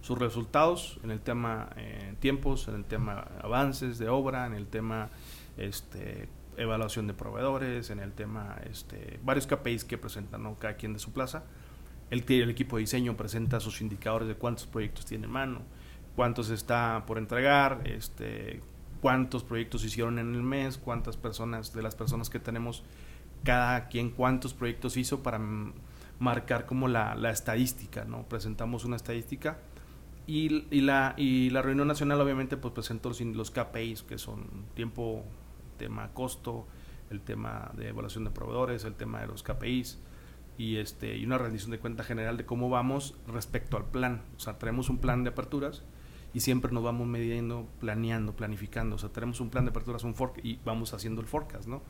sus 0.00 0.18
resultados 0.18 1.00
en 1.02 1.10
el 1.10 1.20
tema 1.20 1.70
eh, 1.76 2.14
tiempos, 2.20 2.68
en 2.68 2.76
el 2.76 2.84
tema 2.84 3.26
avances 3.42 3.98
de 3.98 4.08
obra, 4.08 4.46
en 4.46 4.54
el 4.54 4.66
tema 4.66 5.10
este, 5.56 6.28
evaluación 6.58 7.06
de 7.06 7.14
proveedores, 7.14 7.90
en 7.90 8.00
el 8.00 8.12
tema 8.12 8.56
este, 8.68 9.18
varios 9.22 9.46
KPIs 9.46 9.84
que 9.84 9.98
presentan 9.98 10.54
cada 10.56 10.76
quien 10.76 10.92
de 10.92 10.98
su 10.98 11.12
plaza. 11.12 11.44
El, 12.10 12.24
el 12.28 12.50
equipo 12.50 12.76
de 12.76 12.80
diseño 12.80 13.16
presenta 13.16 13.60
sus 13.60 13.80
indicadores 13.80 14.28
de 14.28 14.34
cuántos 14.34 14.66
proyectos 14.66 15.06
tiene 15.06 15.26
en 15.26 15.30
mano, 15.30 15.62
cuántos 16.16 16.50
está 16.50 17.04
por 17.06 17.18
entregar, 17.18 17.82
este, 17.84 18.62
cuántos 19.00 19.44
proyectos 19.44 19.84
hicieron 19.84 20.18
en 20.18 20.34
el 20.34 20.42
mes, 20.42 20.78
cuántas 20.78 21.16
personas, 21.16 21.72
de 21.72 21.82
las 21.82 21.94
personas 21.94 22.30
que 22.30 22.38
tenemos, 22.38 22.82
cada 23.44 23.88
quien 23.88 24.10
cuántos 24.10 24.54
proyectos 24.54 24.96
hizo 24.96 25.22
para 25.22 25.40
marcar 26.18 26.66
como 26.66 26.88
la, 26.88 27.14
la 27.14 27.30
estadística, 27.30 28.04
¿no? 28.04 28.22
Presentamos 28.24 28.84
una 28.84 28.96
estadística 28.96 29.58
y, 30.28 30.66
y, 30.70 30.82
la, 30.82 31.14
y 31.16 31.48
la 31.48 31.62
reunión 31.62 31.88
nacional 31.88 32.20
obviamente 32.20 32.58
pues 32.58 32.74
presentó 32.74 33.08
los, 33.08 33.18
los 33.20 33.50
KPIs, 33.50 34.02
que 34.02 34.18
son 34.18 34.44
tiempo, 34.74 35.24
tema 35.78 36.12
costo, 36.12 36.66
el 37.10 37.22
tema 37.22 37.70
de 37.74 37.88
evaluación 37.88 38.24
de 38.24 38.30
proveedores, 38.30 38.84
el 38.84 38.94
tema 38.94 39.20
de 39.20 39.28
los 39.28 39.42
KPIs 39.42 39.98
y, 40.58 40.76
este, 40.76 41.16
y 41.16 41.24
una 41.24 41.38
rendición 41.38 41.70
de 41.70 41.78
cuenta 41.78 42.04
general 42.04 42.36
de 42.36 42.44
cómo 42.44 42.68
vamos 42.68 43.14
respecto 43.26 43.76
al 43.76 43.86
plan. 43.86 44.22
O 44.36 44.40
sea, 44.40 44.58
tenemos 44.58 44.90
un 44.90 44.98
plan 44.98 45.24
de 45.24 45.30
aperturas 45.30 45.84
y 46.34 46.40
siempre 46.40 46.72
nos 46.72 46.82
vamos 46.82 47.06
midiendo, 47.06 47.68
planeando, 47.80 48.34
planificando. 48.34 48.96
O 48.96 48.98
sea, 48.98 49.08
tenemos 49.10 49.40
un 49.40 49.50
plan 49.50 49.64
de 49.64 49.70
aperturas, 49.70 50.04
un 50.04 50.14
fork 50.14 50.44
y 50.44 50.58
vamos 50.64 50.92
haciendo 50.92 51.20
el 51.20 51.26
forecast, 51.26 51.66
¿no? 51.68 51.82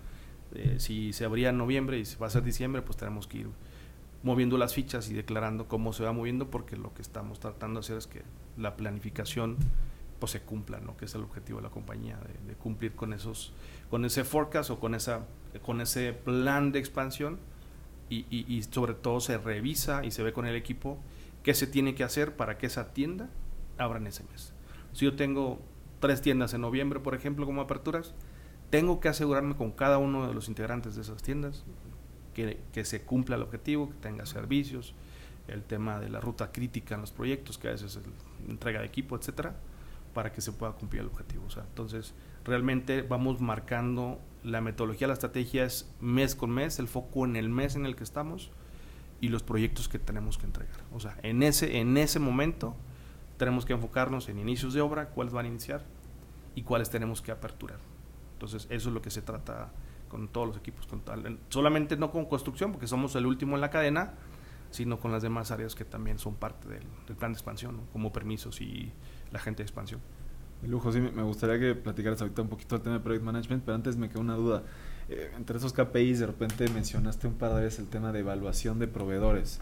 Eh, 0.55 0.77
si 0.79 1.12
se 1.12 1.24
abría 1.24 1.51
en 1.51 1.59
noviembre 1.59 1.98
y 1.98 2.05
se 2.05 2.18
va 2.18 2.29
a 2.29 2.31
ser 2.31 2.42
diciembre, 2.42 2.83
pues 2.83 2.96
tenemos 2.96 3.27
que 3.27 3.38
ir 3.38 3.48
moviendo 4.22 4.59
las 4.59 4.74
fichas 4.74 5.11
y 5.11 5.14
declarando 5.14 5.68
cómo 5.68 5.92
se 5.92 6.05
va 6.05 6.12
moviendo, 6.12 6.51
porque 6.51 6.77
lo 6.77 6.94
que 6.94 7.03
estamos 7.03 7.40
tratando 7.40 7.81
de 7.81 7.85
hacer 7.85 7.98
es 7.98 8.07
que 8.07 8.22
la 8.57 8.77
planificación 8.77 9.57
pues 10.18 10.33
se 10.33 10.40
cumpla, 10.40 10.81
¿no? 10.81 10.96
que 10.96 11.04
es 11.04 11.14
el 11.14 11.22
objetivo 11.22 11.59
de 11.59 11.64
la 11.64 11.70
compañía, 11.70 12.18
de, 12.46 12.54
cumplir 12.54 12.94
con 12.94 13.12
esos, 13.12 13.52
con 13.90 14.04
ese 14.04 14.24
forecast 14.24 14.70
o 14.70 14.81
con 14.81 14.94
esa, 14.94 15.26
con 15.64 15.81
ese 15.81 16.12
plan 16.12 16.72
de 16.72 16.78
expansión 16.78 17.38
y, 18.11 18.62
sobre 18.70 18.94
todo 18.94 19.20
se 19.20 19.37
revisa 19.37 20.04
y 20.04 20.11
se 20.11 20.22
ve 20.22 20.33
con 20.33 20.46
el 20.46 20.57
equipo 20.57 20.98
qué 21.42 21.54
se 21.54 21.66
tiene 21.66 21.94
que 21.94 22.04
hacer 22.04 22.37
para 22.37 22.59
que 22.59 22.66
esa 22.66 22.92
tienda 22.92 23.28
abra 23.76 23.98
en 23.98 24.07
ese 24.07 24.24
mes. 24.24 24.52
Si 24.92 25.04
yo 25.04 25.14
tengo 25.14 25.61
tres 26.00 26.22
tiendas 26.22 26.54
en 26.54 26.62
noviembre, 26.62 27.00
por 27.00 27.14
ejemplo, 27.14 27.46
como 27.46 27.61
aperturas, 27.61 28.14
tengo 28.70 29.00
que 29.00 29.09
asegurarme 29.09 29.57
con 29.57 29.72
cada 29.72 29.98
uno 29.98 30.26
de 30.26 30.35
los 30.35 30.48
integrantes 30.48 30.96
de 30.96 31.02
esas 31.02 31.22
tiendas 31.22 31.64
que, 32.35 32.85
se 32.85 33.02
cumpla 33.02 33.37
el 33.37 33.42
objetivo, 33.42 33.90
que 33.90 33.96
tenga 33.96 34.24
servicios, 34.24 34.94
el 35.48 35.62
tema 35.62 35.98
de 35.98 36.09
la 36.09 36.20
ruta 36.20 36.52
crítica 36.52 36.94
en 36.94 37.00
los 37.00 37.11
proyectos, 37.11 37.59
que 37.59 37.68
a 37.68 37.72
veces 37.72 37.96
es 37.96 38.02
entrega 38.48 38.81
de 38.81 38.87
equipo, 38.87 39.16
etcétera, 39.16 39.57
para 40.18 40.33
que 40.33 40.40
se 40.40 40.50
pueda 40.50 40.72
cumplir 40.72 41.02
el 41.02 41.07
objetivo. 41.07 41.44
O 41.46 41.50
sea, 41.50 41.62
entonces, 41.62 42.12
realmente 42.44 43.02
vamos 43.02 43.40
marcando 43.40 44.18
la 44.42 44.61
metodología, 44.61 45.07
la 45.07 45.12
estrategia 45.12 45.64
es 45.64 45.88
mes 46.00 46.35
con 46.35 46.50
mes, 46.50 46.81
el 46.81 46.88
foco 46.88 47.24
en 47.24 47.37
el 47.37 47.48
mes 47.48 47.76
en 47.76 47.87
el 47.87 47.94
que 47.94 48.02
estamos 48.02 48.50
y 49.20 49.28
los 49.28 49.44
proyectos 49.44 49.88
que 49.88 50.00
tenemos 50.00 50.37
que 50.37 50.46
entregar. 50.46 50.74
O 50.92 50.98
sea, 50.98 51.16
en 51.22 51.44
ese, 51.44 51.78
en 51.78 51.96
ese 51.96 52.18
momento 52.18 52.74
tenemos 53.37 53.64
que 53.64 53.74
enfocarnos 53.74 54.28
en 54.28 54.40
inicios 54.40 54.74
de 54.74 54.81
obra, 54.81 55.11
cuáles 55.11 55.33
van 55.33 55.44
a 55.46 55.50
iniciar 55.50 55.85
y 56.57 56.62
cuáles 56.62 56.90
tenemos 56.90 57.22
que 57.22 57.31
aperturar. 57.31 57.78
Entonces, 58.33 58.66
eso 58.70 58.88
es 58.88 58.92
lo 58.92 59.00
que 59.00 59.12
se 59.12 59.22
trata 59.22 59.70
con 60.09 60.26
todos 60.26 60.48
los 60.48 60.57
equipos, 60.57 60.88
con 60.88 61.02
tal, 61.02 61.38
solamente 61.48 61.96
no 61.96 62.11
con 62.11 62.24
construcción, 62.24 62.72
porque 62.72 62.88
somos 62.88 63.14
el 63.14 63.24
último 63.24 63.54
en 63.54 63.61
la 63.61 63.70
cadena, 63.70 64.14
sino 64.70 64.98
con 64.98 65.12
las 65.12 65.22
demás 65.22 65.50
áreas 65.50 65.76
que 65.76 65.85
también 65.85 66.18
son 66.18 66.35
parte 66.35 66.68
del, 66.68 66.85
plan 67.16 67.33
de 67.33 67.37
expansión, 67.37 67.83
como 67.92 68.12
permisos 68.12 68.61
y 68.61 68.92
la 69.32 69.38
gente 69.38 69.58
de 69.58 69.64
expansión. 69.64 70.00
De 70.62 70.68
lujo, 70.68 70.92
sí, 70.92 71.00
me 71.00 71.22
gustaría 71.22 71.58
que 71.58 71.74
platicaras 71.74 72.20
ahorita 72.20 72.42
un 72.42 72.48
poquito 72.48 72.76
el 72.76 72.82
tema 72.82 72.96
de 72.96 73.00
Project 73.00 73.24
Management, 73.24 73.62
pero 73.64 73.74
antes 73.76 73.96
me 73.96 74.08
quedó 74.08 74.20
una 74.20 74.34
duda. 74.34 74.62
Eh, 75.08 75.30
entre 75.36 75.58
esos 75.58 75.72
KPIs, 75.72 76.20
de 76.20 76.26
repente 76.26 76.68
mencionaste 76.68 77.26
un 77.26 77.34
par 77.34 77.54
de 77.54 77.62
veces 77.62 77.80
el 77.80 77.86
tema 77.86 78.12
de 78.12 78.20
evaluación 78.20 78.78
de 78.78 78.88
proveedores. 78.88 79.60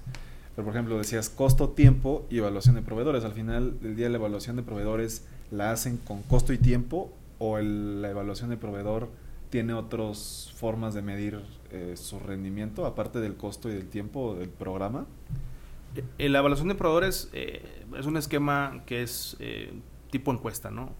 Pero, 0.54 0.64
por 0.64 0.74
ejemplo, 0.74 0.96
decías 0.96 1.28
costo, 1.28 1.68
tiempo 1.68 2.26
y 2.30 2.38
evaluación 2.38 2.76
de 2.76 2.82
proveedores. 2.82 3.24
Al 3.24 3.32
final 3.32 3.78
del 3.80 3.94
día, 3.94 4.08
la 4.08 4.16
evaluación 4.16 4.56
de 4.56 4.62
proveedores 4.62 5.26
la 5.50 5.70
hacen 5.70 5.98
con 5.98 6.22
costo 6.22 6.52
y 6.52 6.58
tiempo 6.58 7.12
o 7.38 7.58
la 7.58 8.10
evaluación 8.10 8.48
de 8.50 8.56
proveedor 8.56 9.10
tiene 9.50 9.74
otras 9.74 10.52
formas 10.56 10.94
de 10.94 11.02
medir 11.02 11.40
eh, 11.70 11.94
su 11.96 12.18
rendimiento, 12.18 12.86
aparte 12.86 13.20
del 13.20 13.36
costo 13.36 13.68
y 13.68 13.74
del 13.74 13.88
tiempo 13.88 14.34
del 14.34 14.48
programa? 14.48 15.06
Eh, 16.18 16.28
la 16.28 16.38
evaluación 16.38 16.68
de 16.68 16.74
proveedores 16.74 17.30
eh, 17.32 17.84
es 17.98 18.06
un 18.06 18.16
esquema 18.16 18.82
que 18.86 19.02
es 19.02 19.36
tipo 20.10 20.32
encuesta, 20.32 20.70
¿no? 20.70 20.94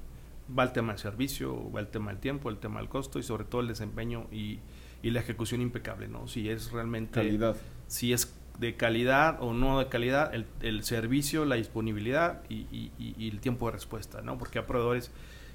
Va 0.57 0.63
el 0.63 0.73
tema 0.73 0.93
del 0.93 1.01
servicio, 1.01 1.71
va 1.73 1.81
el 1.81 1.89
tema 1.89 2.11
del 2.11 2.21
tiempo, 2.21 2.51
el 2.51 2.59
tema 2.59 2.81
del 2.81 2.89
costo 2.89 3.19
y 3.19 3.23
sobre 3.23 3.45
todo 3.45 3.61
el 3.61 3.69
desempeño 3.69 4.27
y, 4.31 4.61
la 5.03 5.21
ejecución 5.21 5.61
impecable, 5.61 6.09
¿no? 6.09 6.27
Si 6.27 6.51
es 6.51 6.73
realmente... 6.73 7.13
Calidad. 7.13 7.57
Si 7.87 8.13
es 8.13 8.37
de 8.59 8.75
calidad 8.75 9.41
o 9.41 9.53
no 9.53 9.79
de 9.79 9.87
calidad, 9.87 10.33
el, 10.35 10.83
servicio, 10.83 11.45
la 11.45 11.55
disponibilidad 11.55 12.43
y, 12.49 12.91
y, 12.99 13.29
el 13.29 13.39
tiempo 13.39 13.67
de 13.67 13.73
respuesta, 13.73 14.21
¿no? 14.23 14.37
Porque 14.37 14.59
hay 14.59 14.65
proveedores 14.65 15.13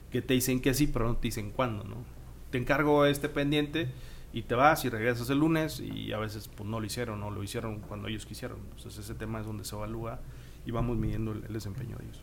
que 0.10 0.21
te 0.21 0.36
dicen 0.36 0.62
que 0.62 0.73
sí, 0.73 0.88
pero 0.88 1.06
no 1.06 1.17
te 1.17 1.27
dicen 1.27 1.51
cuándo, 1.51 1.84
¿no? 1.84 1.97
te 2.51 2.58
encargo 2.58 3.06
este 3.06 3.30
pendiente 3.30 3.88
y 4.34 4.44
te 4.44 4.56
vas 4.56 4.86
y 4.86 4.89
regresas 4.89 5.30
el 5.30 5.39
lunes 5.39 5.80
y 5.80 6.13
a 6.13 6.17
veces 6.17 6.48
pues 6.48 6.70
no 6.70 6.80
lo 6.80 6.86
hicieron 6.86 7.22
o 7.24 7.32
lo 7.32 7.44
hicieron 7.44 7.80
cuando 7.82 8.08
ellos 8.08 8.26
quisieron. 8.26 8.60
Entonces 8.76 8.98
ese 8.98 9.15
tema 9.15 9.39
es 9.39 9.46
donde 9.46 9.65
se 9.65 9.76
evalúa 9.76 10.20
y 10.65 10.72
vamos 10.72 10.98
midiendo 10.98 11.34
el, 11.34 11.41
desempeño 11.54 11.98
de 11.98 12.06
ellos. 12.06 12.22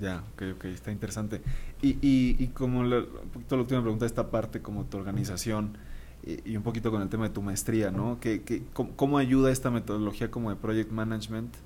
Ya, 0.00 0.24
ok, 0.34 0.42
ok, 0.56 0.64
está 0.66 0.92
interesante. 0.92 1.42
Y, 1.82 1.98
y, 2.00 2.36
y 2.38 2.48
como 2.48 2.80
un 2.80 3.30
poquito 3.32 3.56
la 3.56 3.62
última 3.62 3.82
pregunta 3.82 4.06
esta 4.06 4.30
parte, 4.30 4.62
como 4.62 4.84
tu 4.84 4.96
organización 4.96 5.76
y, 6.24 6.56
un 6.56 6.62
poquito 6.62 6.90
con 6.90 7.02
el 7.02 7.08
tema 7.08 7.24
de 7.24 7.34
tu 7.34 7.42
maestría, 7.42 7.90
¿no? 7.90 8.18
¿Qué, 8.20 8.42
qué, 8.42 8.62
cómo, 8.72 9.18
ayuda 9.18 9.50
esta 9.50 9.70
metodología 9.70 10.30
como 10.30 10.50
de 10.50 10.56
Project 10.56 10.92
Management 10.92 11.56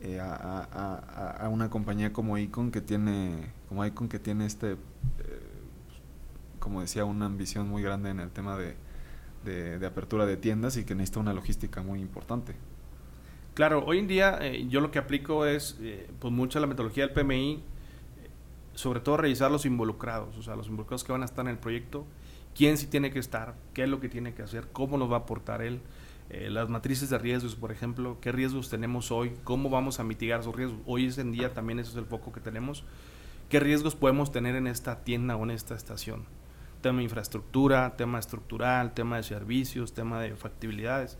eh, 0.00 0.18
a, 0.20 0.32
a, 0.32 1.30
a, 1.44 1.48
una 1.48 1.68
compañía 1.68 2.12
como 2.12 2.38
Icon 2.38 2.70
que 2.70 2.80
tiene, 2.80 3.52
como 3.68 3.84
Icon 3.84 4.08
que 4.08 4.18
tiene 4.18 4.46
este... 4.46 4.72
Eh, 4.72 4.76
como 6.58 6.80
decía, 6.80 7.04
una 7.04 7.26
ambición 7.26 7.68
muy 7.68 7.82
grande 7.82 8.10
en 8.10 8.18
el 8.20 8.30
tema 8.30 8.56
de, 8.56 8.74
de, 9.44 9.84
apertura 9.86 10.26
de 10.26 10.36
tiendas 10.36 10.76
y 10.76 10.84
que 10.84 10.94
necesita 10.94 11.20
una 11.20 11.32
logística 11.32 11.82
muy 11.82 12.00
importante. 12.00 12.54
Claro, 13.54 13.84
hoy 13.84 13.98
en 13.98 14.06
día 14.06 14.38
eh, 14.40 14.66
yo 14.68 14.80
lo 14.80 14.90
que 14.90 14.98
aplico 14.98 15.46
es 15.46 15.76
eh, 15.80 16.08
pues 16.20 16.32
mucha 16.32 16.60
la 16.60 16.66
metodología 16.66 17.06
del 17.06 17.14
PMI, 17.14 17.54
eh, 17.54 17.60
sobre 18.74 19.00
todo 19.00 19.16
revisar 19.16 19.50
los 19.50 19.66
involucrados, 19.66 20.36
o 20.36 20.42
sea, 20.42 20.54
los 20.54 20.68
involucrados 20.68 21.02
que 21.02 21.12
van 21.12 21.22
a 21.22 21.24
estar 21.24 21.44
en 21.44 21.50
el 21.50 21.58
proyecto, 21.58 22.06
quién 22.54 22.78
sí 22.78 22.86
tiene 22.86 23.10
que 23.10 23.18
estar, 23.18 23.54
qué 23.74 23.84
es 23.84 23.88
lo 23.88 24.00
que 24.00 24.08
tiene 24.08 24.34
que 24.34 24.42
hacer, 24.42 24.68
cómo 24.72 24.96
nos 24.96 25.10
va 25.10 25.16
a 25.16 25.20
aportar 25.20 25.62
él, 25.62 25.80
las 26.30 26.68
matrices 26.68 27.08
de 27.08 27.16
riesgos, 27.16 27.56
por 27.56 27.72
ejemplo, 27.72 28.18
qué 28.20 28.32
riesgos 28.32 28.68
tenemos 28.68 29.10
hoy, 29.10 29.32
cómo 29.44 29.70
vamos 29.70 29.98
a 29.98 30.04
mitigar 30.04 30.40
esos 30.40 30.54
riesgos. 30.54 30.78
Hoy 30.84 31.10
en 31.16 31.32
día 31.32 31.54
también 31.54 31.78
ese 31.78 31.92
es 31.92 31.96
el 31.96 32.04
foco 32.04 32.32
que 32.32 32.40
tenemos 32.40 32.84
qué 33.48 33.60
riesgos 33.60 33.94
podemos 33.94 34.30
tener 34.30 34.56
en 34.56 34.66
esta 34.66 35.00
tienda 35.04 35.36
o 35.36 35.44
en 35.44 35.50
esta 35.50 35.74
estación. 35.74 36.24
Tema 36.80 36.98
de 36.98 37.04
infraestructura, 37.04 37.96
tema 37.96 38.18
estructural, 38.18 38.94
tema 38.94 39.16
de 39.16 39.22
servicios, 39.22 39.92
tema 39.92 40.20
de 40.20 40.34
factibilidades. 40.36 41.18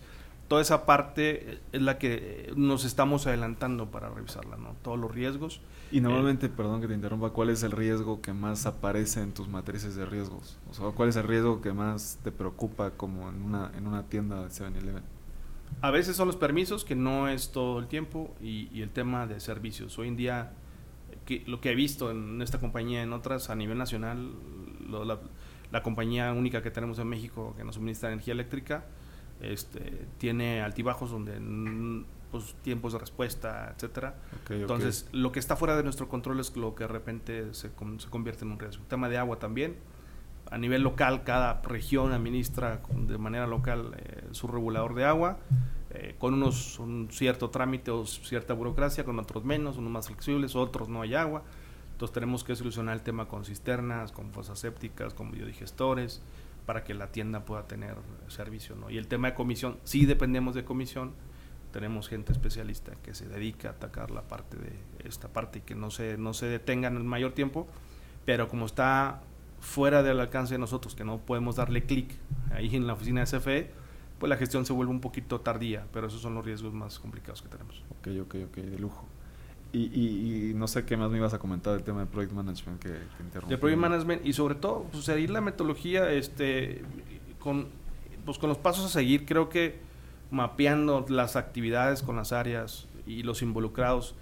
Toda 0.48 0.62
esa 0.62 0.86
parte 0.86 1.60
es 1.72 1.82
la 1.82 1.98
que 1.98 2.52
nos 2.56 2.84
estamos 2.84 3.26
adelantando 3.26 3.90
para 3.90 4.08
revisarla, 4.08 4.56
¿no? 4.56 4.74
Todos 4.82 4.98
los 4.98 5.12
riesgos. 5.12 5.60
Y 5.90 6.00
normalmente, 6.00 6.46
eh, 6.46 6.48
perdón 6.48 6.80
que 6.80 6.88
te 6.88 6.94
interrumpa, 6.94 7.30
¿cuál 7.30 7.50
es 7.50 7.62
el 7.62 7.72
riesgo 7.72 8.22
que 8.22 8.32
más 8.32 8.64
aparece 8.64 9.20
en 9.20 9.32
tus 9.32 9.46
matrices 9.46 9.94
de 9.94 10.06
riesgos? 10.06 10.58
O 10.70 10.74
sea, 10.74 10.86
¿cuál 10.92 11.10
es 11.10 11.16
el 11.16 11.24
riesgo 11.24 11.60
que 11.60 11.74
más 11.74 12.18
te 12.24 12.32
preocupa 12.32 12.92
como 12.92 13.28
en 13.28 13.42
una, 13.42 13.70
en 13.76 13.86
una 13.86 14.04
tienda 14.04 14.42
de 14.42 14.48
7-Eleven? 14.48 15.02
A 15.80 15.90
veces 15.90 16.16
son 16.16 16.26
los 16.26 16.36
permisos, 16.36 16.84
que 16.84 16.94
no 16.94 17.28
es 17.28 17.52
todo 17.52 17.78
el 17.78 17.86
tiempo, 17.86 18.34
y, 18.40 18.80
el 18.80 18.90
tema 18.90 19.26
de 19.26 19.40
servicios. 19.40 19.98
Hoy 19.98 20.08
en 20.08 20.16
día, 20.16 20.52
que, 21.24 21.44
lo 21.46 21.60
que 21.60 21.70
he 21.70 21.74
visto 21.74 22.10
en 22.10 22.42
esta 22.42 22.58
compañía, 22.58 23.02
en 23.02 23.12
otras 23.12 23.50
a 23.50 23.54
nivel 23.54 23.78
nacional, 23.78 24.32
la, 24.88 25.18
compañía 25.82 26.32
única 26.32 26.62
que 26.62 26.70
tenemos 26.70 26.98
en 26.98 27.08
México 27.08 27.54
que 27.56 27.64
nos 27.64 27.74
suministra 27.74 28.10
energía 28.10 28.32
eléctrica, 28.32 28.84
este, 29.40 30.06
tiene 30.18 30.62
altibajos 30.62 31.10
donde 31.10 31.38
pues, 32.30 32.54
tiempos 32.62 32.92
de 32.92 32.98
respuesta, 32.98 33.72
etcétera. 33.74 34.16
Entonces, 34.50 35.08
lo 35.12 35.32
que 35.32 35.38
está 35.38 35.56
fuera 35.56 35.76
de 35.76 35.82
nuestro 35.82 36.08
control 36.08 36.40
es 36.40 36.56
lo 36.56 36.74
que 36.74 36.84
de 36.84 36.88
repente 36.88 37.54
se, 37.54 37.70
se 37.98 38.08
convierte 38.10 38.44
en 38.44 38.52
un 38.52 38.58
riesgo. 38.58 38.82
El 38.82 38.88
tema 38.88 39.08
de 39.08 39.18
agua 39.18 39.38
también. 39.38 39.76
A 40.50 40.56
nivel 40.56 40.82
local, 40.82 41.24
cada 41.24 41.60
región 41.60 42.12
administra 42.12 42.80
de 42.90 43.18
manera 43.18 43.46
local 43.46 43.94
eh, 43.98 44.24
su 44.32 44.46
regulador 44.46 44.94
de 44.94 45.04
agua, 45.04 45.38
eh, 45.90 46.16
con 46.18 46.32
unos 46.32 46.78
un 46.78 47.08
cierto 47.10 47.50
trámite 47.50 47.90
o 47.90 48.06
cierta 48.06 48.54
burocracia, 48.54 49.04
con 49.04 49.18
otros 49.18 49.44
menos, 49.44 49.76
unos 49.76 49.92
más 49.92 50.06
flexibles, 50.06 50.56
otros 50.56 50.88
no 50.88 51.02
hay 51.02 51.14
agua. 51.14 51.42
Entonces 51.98 52.14
tenemos 52.14 52.44
que 52.44 52.54
solucionar 52.54 52.94
el 52.94 53.02
tema 53.02 53.26
con 53.26 53.44
cisternas, 53.44 54.12
con 54.12 54.30
fosas 54.30 54.60
sépticas, 54.60 55.14
con 55.14 55.32
biodigestores, 55.32 56.22
para 56.64 56.84
que 56.84 56.94
la 56.94 57.08
tienda 57.08 57.44
pueda 57.44 57.66
tener 57.66 57.96
servicio. 58.28 58.76
Y 58.88 58.98
el 58.98 59.08
tema 59.08 59.30
de 59.30 59.34
comisión, 59.34 59.78
sí 59.82 60.06
dependemos 60.06 60.54
de 60.54 60.64
comisión, 60.64 61.10
tenemos 61.72 62.08
gente 62.08 62.30
especialista 62.30 62.92
que 63.02 63.14
se 63.14 63.26
dedica 63.26 63.70
a 63.70 63.72
atacar 63.72 64.12
la 64.12 64.22
parte 64.22 64.56
de 64.58 64.78
esta 65.08 65.26
parte 65.26 65.58
y 65.58 65.62
que 65.62 65.74
no 65.74 65.90
se, 65.90 66.16
no 66.18 66.34
se 66.34 66.46
detenga 66.46 66.86
en 66.86 66.98
el 66.98 67.02
mayor 67.02 67.32
tiempo, 67.32 67.66
pero 68.24 68.46
como 68.46 68.66
está 68.66 69.20
fuera 69.58 70.04
del 70.04 70.20
alcance 70.20 70.54
de 70.54 70.58
nosotros, 70.58 70.94
que 70.94 71.02
no 71.02 71.18
podemos 71.18 71.56
darle 71.56 71.82
clic 71.82 72.14
ahí 72.52 72.76
en 72.76 72.86
la 72.86 72.92
oficina 72.92 73.24
de 73.24 73.38
CFE, 73.38 73.72
pues 74.20 74.30
la 74.30 74.36
gestión 74.36 74.64
se 74.64 74.72
vuelve 74.72 74.92
un 74.92 75.00
poquito 75.00 75.40
tardía, 75.40 75.84
pero 75.92 76.06
esos 76.06 76.20
son 76.20 76.36
los 76.36 76.44
riesgos 76.44 76.72
más 76.72 77.00
complicados 77.00 77.42
que 77.42 77.48
tenemos. 77.48 77.82
Ok, 77.98 78.06
ok, 78.22 78.36
ok, 78.50 78.56
de 78.58 78.78
lujo. 78.78 79.04
Y, 79.72 80.50
y, 80.50 80.54
no 80.54 80.66
sé 80.66 80.84
qué 80.86 80.96
más 80.96 81.10
me 81.10 81.18
ibas 81.18 81.34
a 81.34 81.38
comentar 81.38 81.74
del 81.74 81.82
tema 81.82 82.00
de 82.00 82.06
Project 82.06 82.32
Management 82.32 82.80
que 82.80 82.88
te 82.88 83.22
interrumpí. 83.22 83.54
De 83.54 83.58
Project 83.58 83.80
Management 83.80 84.26
y 84.26 84.32
sobre 84.32 84.54
todo 84.54 84.84
pues, 84.90 85.04
seguir 85.04 85.28
la 85.28 85.42
metodología 85.42 86.10
este, 86.10 86.82
con, 87.38 87.68
pues, 88.24 88.38
con 88.38 88.48
los 88.48 88.56
pasos 88.56 88.86
a 88.86 88.88
seguir. 88.88 89.26
Creo 89.26 89.50
que 89.50 89.78
mapeando 90.30 91.04
las 91.08 91.36
actividades 91.36 92.02
con 92.02 92.16
las 92.16 92.32
áreas 92.32 92.86
y 93.06 93.22
los 93.24 93.42
involucrados 93.42 94.14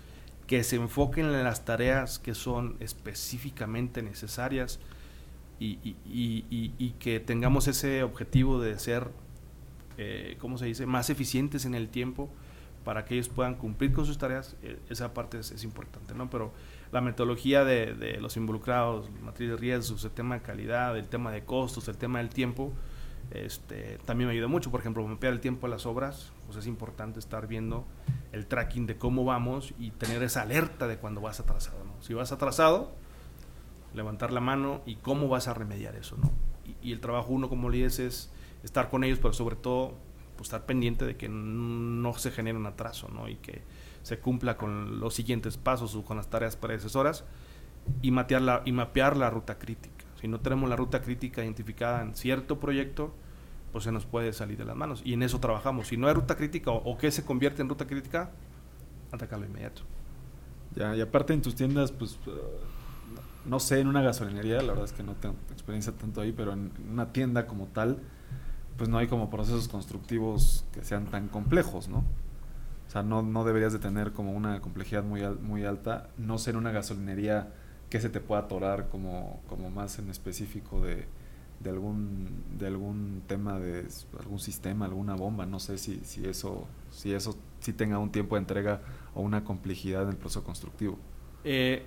que 0.46 0.62
se 0.64 0.76
enfoquen 0.76 1.26
en 1.26 1.44
las 1.44 1.64
tareas 1.64 2.18
que 2.18 2.34
son 2.34 2.76
específicamente 2.80 4.02
necesarias 4.02 4.78
y, 5.58 5.96
y, 6.04 6.94
que 6.98 7.18
tengamos 7.18 7.66
ese 7.66 8.02
objetivo 8.02 8.60
de 8.60 8.78
ser, 8.78 9.08
eh, 9.96 10.36
¿cómo 10.38 10.58
se 10.58 10.66
dice?, 10.66 10.86
más 10.86 11.08
eficientes 11.08 11.64
en 11.64 11.74
el 11.74 11.88
tiempo 11.88 12.28
para 12.86 13.04
que 13.04 13.14
ellos 13.14 13.28
puedan 13.28 13.56
cumplir 13.56 13.92
con 13.92 14.06
sus 14.06 14.16
tareas, 14.16 14.56
eh, 14.62 14.78
esa 14.88 15.12
parte 15.12 15.40
es, 15.40 15.64
importante, 15.64 16.14
¿no? 16.14 16.30
Pero 16.30 16.52
la 16.92 17.00
metodología 17.00 17.64
de, 17.64 17.94
de 17.94 18.20
los 18.20 18.36
involucrados, 18.36 19.10
matriz 19.22 19.50
de 19.50 19.56
riesgos, 19.56 20.04
el 20.04 20.12
tema 20.12 20.36
de 20.36 20.42
calidad, 20.42 20.96
el 20.96 21.08
tema 21.08 21.32
de 21.32 21.44
costos, 21.44 21.88
el 21.88 21.98
tema 21.98 22.18
del 22.18 22.28
tiempo, 22.28 22.72
este, 23.30 23.98
también 24.04 24.28
me 24.28 24.34
ayuda 24.34 24.48
mucho. 24.48 24.70
Por 24.70 24.80
ejemplo, 24.80 25.06
mapear 25.06 25.32
el 25.32 25.40
tiempo 25.40 25.66
de 25.66 25.72
las 25.72 25.84
obras, 25.84 26.32
pues 26.46 26.58
es 26.58 26.66
importante 26.66 27.18
estar 27.18 27.46
viendo 27.46 27.84
el 28.32 28.46
tracking 28.46 28.86
de 28.86 28.96
cómo 28.96 29.24
vamos 29.24 29.74
y 29.78 29.90
tener 29.90 30.22
esa 30.22 30.42
alerta 30.42 30.86
de 30.86 30.98
cuando 30.98 31.20
vas 31.20 31.40
atrasado. 31.40 31.82
¿no? 31.84 32.00
Si 32.02 32.14
vas 32.14 32.32
atrasado, 32.32 32.92
levantar 33.94 34.32
la 34.32 34.40
mano 34.40 34.82
y 34.86 34.96
cómo 34.96 35.28
vas 35.28 35.48
a 35.48 35.54
remediar 35.54 35.96
eso. 35.96 36.16
¿no? 36.16 36.30
Y, 36.82 36.92
el 36.92 37.00
trabajo 37.00 37.32
uno 37.32 37.48
como 37.48 37.68
líder 37.68 37.86
es 38.00 38.30
estar 38.62 38.90
con 38.90 39.04
ellos, 39.04 39.18
pero 39.18 39.34
sobre 39.34 39.56
todo 39.56 39.94
pues, 40.36 40.48
estar 40.48 40.66
pendiente 40.66 41.04
de 41.04 41.16
que 41.16 41.28
no 41.28 42.12
se 42.14 42.30
genere 42.30 42.56
un 42.56 42.66
atraso 42.66 43.08
¿no? 43.08 43.28
y 43.28 43.36
que 43.36 43.62
se 44.02 44.18
cumpla 44.18 44.56
con 44.56 45.00
los 45.00 45.14
siguientes 45.14 45.56
pasos 45.56 45.94
o 45.94 46.04
con 46.04 46.16
las 46.16 46.28
tareas 46.30 46.56
predecesoras 46.56 47.24
y 48.02 48.10
la, 48.10 48.62
y 48.64 48.72
mapear 48.72 49.16
la 49.16 49.30
ruta 49.30 49.58
crítica. 49.58 50.04
Si 50.20 50.28
no 50.28 50.40
tenemos 50.40 50.68
la 50.68 50.76
ruta 50.76 51.02
crítica 51.02 51.42
identificada 51.42 52.02
en 52.02 52.14
cierto 52.14 52.58
proyecto, 52.58 53.14
pues 53.72 53.84
se 53.84 53.92
nos 53.92 54.06
puede 54.06 54.32
salir 54.32 54.58
de 54.58 54.64
las 54.64 54.76
manos. 54.76 55.02
Y 55.04 55.12
en 55.12 55.22
eso 55.22 55.40
trabajamos. 55.40 55.88
Si 55.88 55.96
no 55.96 56.08
hay 56.08 56.14
ruta 56.14 56.36
crítica 56.36 56.70
o, 56.70 56.96
que 56.96 57.10
se 57.10 57.24
convierte 57.24 57.62
en 57.62 57.68
ruta 57.68 57.86
crítica, 57.86 58.30
atacarlo 59.12 59.46
inmediato. 59.46 59.82
Ya, 60.74 60.96
y 60.96 61.00
aparte 61.00 61.32
en 61.32 61.42
tus 61.42 61.54
tiendas, 61.54 61.92
pues, 61.92 62.18
uh, 62.26 62.30
no 63.48 63.60
sé, 63.60 63.80
en 63.80 63.88
una 63.88 64.02
gasolinería, 64.02 64.62
la 64.62 64.68
verdad 64.68 64.84
es 64.84 64.92
que 64.92 65.02
no 65.02 65.14
tengo 65.14 65.36
experiencia 65.52 65.92
tanto 65.92 66.20
ahí, 66.20 66.32
pero 66.32 66.52
en 66.52 66.72
una 66.90 67.12
tienda 67.12 67.46
como 67.46 67.66
tal, 67.66 67.98
pues 68.76 68.88
no 68.88 68.98
hay 68.98 69.06
como 69.06 69.30
procesos 69.30 69.68
constructivos 69.68 70.64
que 70.72 70.84
sean 70.84 71.06
tan 71.06 71.28
complejos, 71.28 71.88
¿no? 71.88 71.98
O 71.98 72.90
sea, 72.90 73.02
no, 73.02 73.22
no 73.22 73.44
deberías 73.44 73.72
de 73.72 73.78
tener 73.78 74.12
como 74.12 74.32
una 74.32 74.60
complejidad 74.60 75.02
muy, 75.02 75.22
muy 75.42 75.64
alta. 75.64 76.08
No 76.18 76.38
sé 76.38 76.50
en 76.50 76.56
una 76.56 76.70
gasolinería 76.70 77.52
que 77.90 78.00
se 78.00 78.08
te 78.08 78.20
pueda 78.20 78.42
atorar 78.42 78.88
como, 78.88 79.40
como 79.48 79.70
más 79.70 79.98
en 79.98 80.10
específico 80.10 80.80
de, 80.80 81.06
de 81.60 81.70
algún 81.70 82.44
de 82.58 82.66
algún 82.66 83.22
tema 83.26 83.58
de 83.58 83.86
algún 84.18 84.38
sistema 84.38 84.84
alguna 84.86 85.14
bomba 85.14 85.46
no 85.46 85.58
sé 85.58 85.78
si, 85.78 86.00
si 86.04 86.26
eso 86.26 86.66
si 86.90 87.12
eso 87.12 87.36
si 87.60 87.72
tenga 87.72 87.98
un 87.98 88.10
tiempo 88.10 88.34
de 88.36 88.40
entrega 88.40 88.80
o 89.14 89.22
una 89.22 89.44
complejidad 89.44 90.02
en 90.02 90.10
el 90.10 90.16
proceso 90.16 90.44
constructivo 90.44 90.98
eh, 91.44 91.84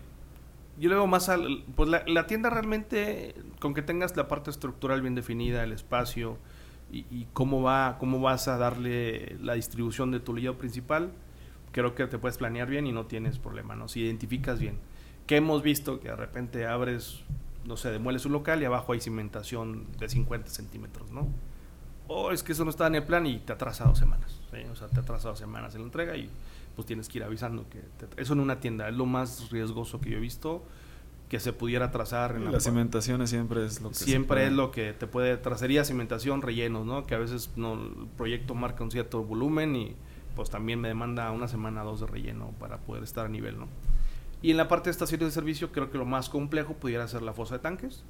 yo 0.80 0.90
le 0.90 0.96
veo 0.96 1.08
más 1.08 1.30
al 1.30 1.64
pues 1.76 1.90
la, 1.90 2.28
tienda 2.28 2.50
realmente 2.50 3.36
con 3.60 3.74
que 3.74 3.82
tengas 3.82 4.16
la 4.18 4.28
parte 4.28 4.50
estructural 4.50 5.02
bien 5.02 5.16
definida 5.16 5.64
el 5.64 5.72
espacio 5.72 6.38
y, 6.92 7.28
cómo 7.34 7.62
va 7.62 7.98
cómo 8.00 8.20
vas 8.20 8.48
a 8.48 8.58
darle 8.58 9.38
la 9.42 9.54
distribución 9.54 10.12
de 10.12 10.20
tu 10.20 10.36
lío 10.36 10.58
principal 10.58 11.12
creo 11.72 11.96
que 11.96 12.08
te 12.08 12.18
puedes 12.18 12.38
planear 12.38 12.68
bien 12.68 12.88
y 12.88 12.92
no 12.92 13.06
tienes 13.06 13.38
problema 13.38 13.76
no 13.76 13.88
si 13.88 14.02
identificas 14.02 14.60
bien. 14.60 14.80
Que 15.28 15.38
hemos 15.38 15.62
visto 15.62 16.00
que 16.00 16.08
de 16.10 16.16
repente 16.16 16.66
abres, 16.66 17.22
no 17.66 17.78
sé, 17.78 17.92
demueles 17.92 18.26
un 18.26 18.32
local 18.32 18.62
y 18.62 18.66
abajo 18.66 18.94
hay 18.94 19.00
cimentación 19.00 19.86
de 20.00 20.10
50 20.10 20.50
centímetros, 20.50 21.12
¿no? 21.12 21.28
O 22.08 22.32
es 22.32 22.42
que 22.42 22.54
eso 22.54 22.64
no 22.64 22.72
está 22.72 22.88
en 22.88 22.96
el 22.96 23.04
plan 23.04 23.28
y 23.28 23.38
te 23.38 23.54
atrasa 23.54 23.86
dos 23.86 24.00
semanas, 24.00 24.42
o 24.72 24.76
sea, 24.76 24.88
te 24.88 25.00
atrasa 25.00 25.30
dos 25.30 25.38
semanas 25.38 25.76
en 25.76 25.82
la 25.82 25.86
entrega 25.86 26.18
y 26.18 26.28
pues 26.76 26.88
tienes 26.88 27.08
que 27.08 27.20
ir 27.20 27.24
avisando 27.24 27.70
que 27.70 27.84
eso 28.18 28.34
en 28.34 28.40
una 28.40 28.60
tienda 28.60 28.90
es 28.90 28.96
lo 28.96 29.06
más 29.06 29.52
riesgoso 29.52 30.02
que 30.02 30.10
yo 30.10 30.18
he 30.18 30.22
visto 30.22 30.64
que 31.30 31.40
se 31.40 31.54
pudiera 31.54 31.86
atrasar 31.86 32.36
en 32.36 32.52
las 32.52 32.64
cimentaciones 32.64 33.30
siempre 33.30 33.66
es 33.66 33.82
lo 33.82 33.90
que 33.90 33.96
siempre 33.96 34.48
es 34.48 34.52
lo 34.52 34.72
que 34.72 34.94
te 34.94 35.08
puede 35.08 35.38
trasería 35.38 35.86
cimentación 35.86 36.42
rellenos 36.42 36.86
no 36.86 37.06
que 37.06 37.16
a 37.16 37.20
veces 37.20 37.52
no 37.56 37.74
el 37.76 38.08
proyecto 38.18 38.56
marca 38.56 38.84
un 38.84 38.92
cierto 38.92 39.24
volumen 39.24 39.76
y 39.76 39.96
pues 40.36 40.50
también 40.50 40.82
me 40.82 40.88
demanda 40.88 41.30
una 41.32 41.48
semana 41.48 41.84
dos 41.84 42.00
de 42.00 42.08
relleno 42.08 42.52
para 42.60 42.80
poder 42.80 43.04
estar 43.04 43.28
a 43.28 43.30
nivel 43.30 43.60
no 43.60 43.68
y 44.42 44.52
en 44.52 44.58
la 44.58 44.68
parte 44.68 44.86
de 44.86 44.92
estaciones 44.92 45.28
de 45.28 45.32
servicio 45.32 45.72
creo 45.72 45.92
que 45.92 45.98
lo 45.98 46.06
más 46.06 46.30
complejo 46.30 46.74
pudiera 46.74 47.08
ser 47.08 47.22
la 47.22 47.34
fosa 47.34 47.56
de 47.56 47.60
tanques. 47.60 48.04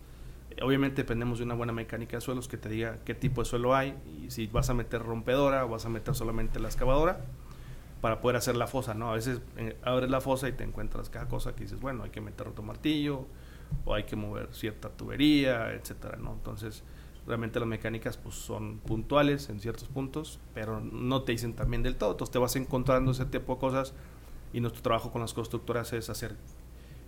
Eh, 0.51 0.62
obviamente 0.62 0.97
dependemos 0.97 1.39
de 1.39 1.45
una 1.45 1.55
buena 1.55 1.73
mecánica 1.73 2.17
de 2.17 2.21
suelos 2.21 2.47
que 2.47 2.58
te 2.58 2.69
diga 2.69 2.99
qué 3.03 3.15
tipo 3.15 3.41
de 3.41 3.45
suelo 3.45 3.75
hay. 3.75 3.95
Y 4.05 4.29
si 4.29 4.47
vas 4.47 4.69
a 4.69 4.73
meter 4.73 5.01
rompedora 5.01 5.65
o 5.65 5.69
vas 5.69 5.86
a 5.86 5.89
meter 5.89 6.13
solamente 6.13 6.60
la 6.60 6.67
excavadora 6.67 7.21
para 8.02 8.21
poder 8.21 8.37
hacer 8.37 8.56
la 8.56 8.67
fosa, 8.67 8.93
¿no? 8.93 9.12
A 9.12 9.15
veces 9.15 9.41
eh, 9.58 9.77
abres 9.83 10.10
la 10.10 10.21
fosa 10.21 10.47
y 10.47 10.54
te 10.54 10.63
encuentras 10.63 11.10
cada 11.10 11.27
cosa 11.27 11.56
que 11.56 11.63
dices, 11.63 11.79
bueno, 11.79 12.04
hay 12.04 12.10
que 12.10 12.21
meter 12.21 12.47
otro 12.47 12.63
martillo 12.63 13.25
o 13.85 13.93
hay 13.93 14.04
que 14.04 14.15
mover 14.15 14.50
cierta 14.54 14.89
tubería, 14.89 15.73
etcétera, 15.73 16.17
¿no? 16.17 16.33
Entonces, 16.33 16.83
realmente 17.27 17.60
las 17.60 17.67
mecánicas 17.67 18.17
pues 18.17 18.35
son 18.35 18.79
puntuales 18.79 19.50
en 19.50 19.60
ciertos 19.60 19.87
puntos, 19.87 20.39
pero 20.54 20.79
no 20.79 21.23
te 21.23 21.33
dicen 21.33 21.54
también 21.54 21.83
del 21.83 21.95
todo. 21.95 22.12
Entonces 22.12 22.31
te 22.31 22.39
vas 22.39 22.56
encontrando 22.56 23.12
ese 23.12 23.25
tipo 23.25 23.56
de 23.56 23.60
cosas 23.60 23.93
y 24.54 24.62
nuestro 24.62 24.81
trabajo 24.81 25.12
con 25.12 25.21
las 25.21 25.33
constructoras 25.33 25.93
es 25.93 26.10
hacer 26.10 26.35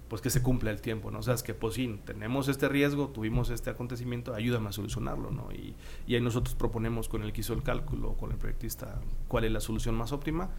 pues 0.09 0.21
que 0.21 0.29
se 0.29 0.43
cumpla 0.43 0.71
el 0.71 0.81
tiempo, 0.81 1.09
¿no? 1.09 1.19
O 1.19 1.23
sea, 1.23 1.33
es 1.33 1.41
que 1.41 1.53
pues 1.53 1.75
sí, 1.75 1.97
tenemos 2.03 2.49
este 2.49 2.67
riesgo, 2.67 3.07
tuvimos 3.07 3.49
este 3.49 3.69
acontecimiento, 3.69 4.33
ayúdame 4.33 4.67
a 4.67 4.73
solucionarlo, 4.73 5.31
¿no? 5.31 5.47
Y, 5.53 5.73
ahí 6.13 6.19
nosotros 6.19 6.53
proponemos 6.53 7.07
con 7.07 7.23
el 7.23 7.31
que 7.31 7.39
hizo 7.39 7.53
el 7.53 7.63
cálculo, 7.63 8.15
con 8.17 8.29
el 8.31 8.37
proyectista, 8.37 8.99
cuál 9.29 9.45
es 9.45 9.53
la 9.53 9.61
solución 9.61 9.95
más 9.95 10.11
óptima 10.11 10.49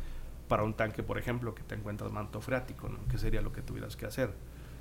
para 0.53 0.65
un 0.65 0.75
tanque, 0.75 1.03
por 1.03 1.17
ejemplo, 1.17 1.55
que 1.55 1.63
te 1.63 1.75
encuentras 1.75 2.13
manto 2.13 2.43
freático, 2.43 2.87
¿no? 2.87 2.99
¿Qué 3.09 3.17
sería 3.17 3.41
lo 3.41 3.55
que 3.55 3.63
tuvieras 3.63 3.97
que 3.97 4.05
hacer? 4.05 4.35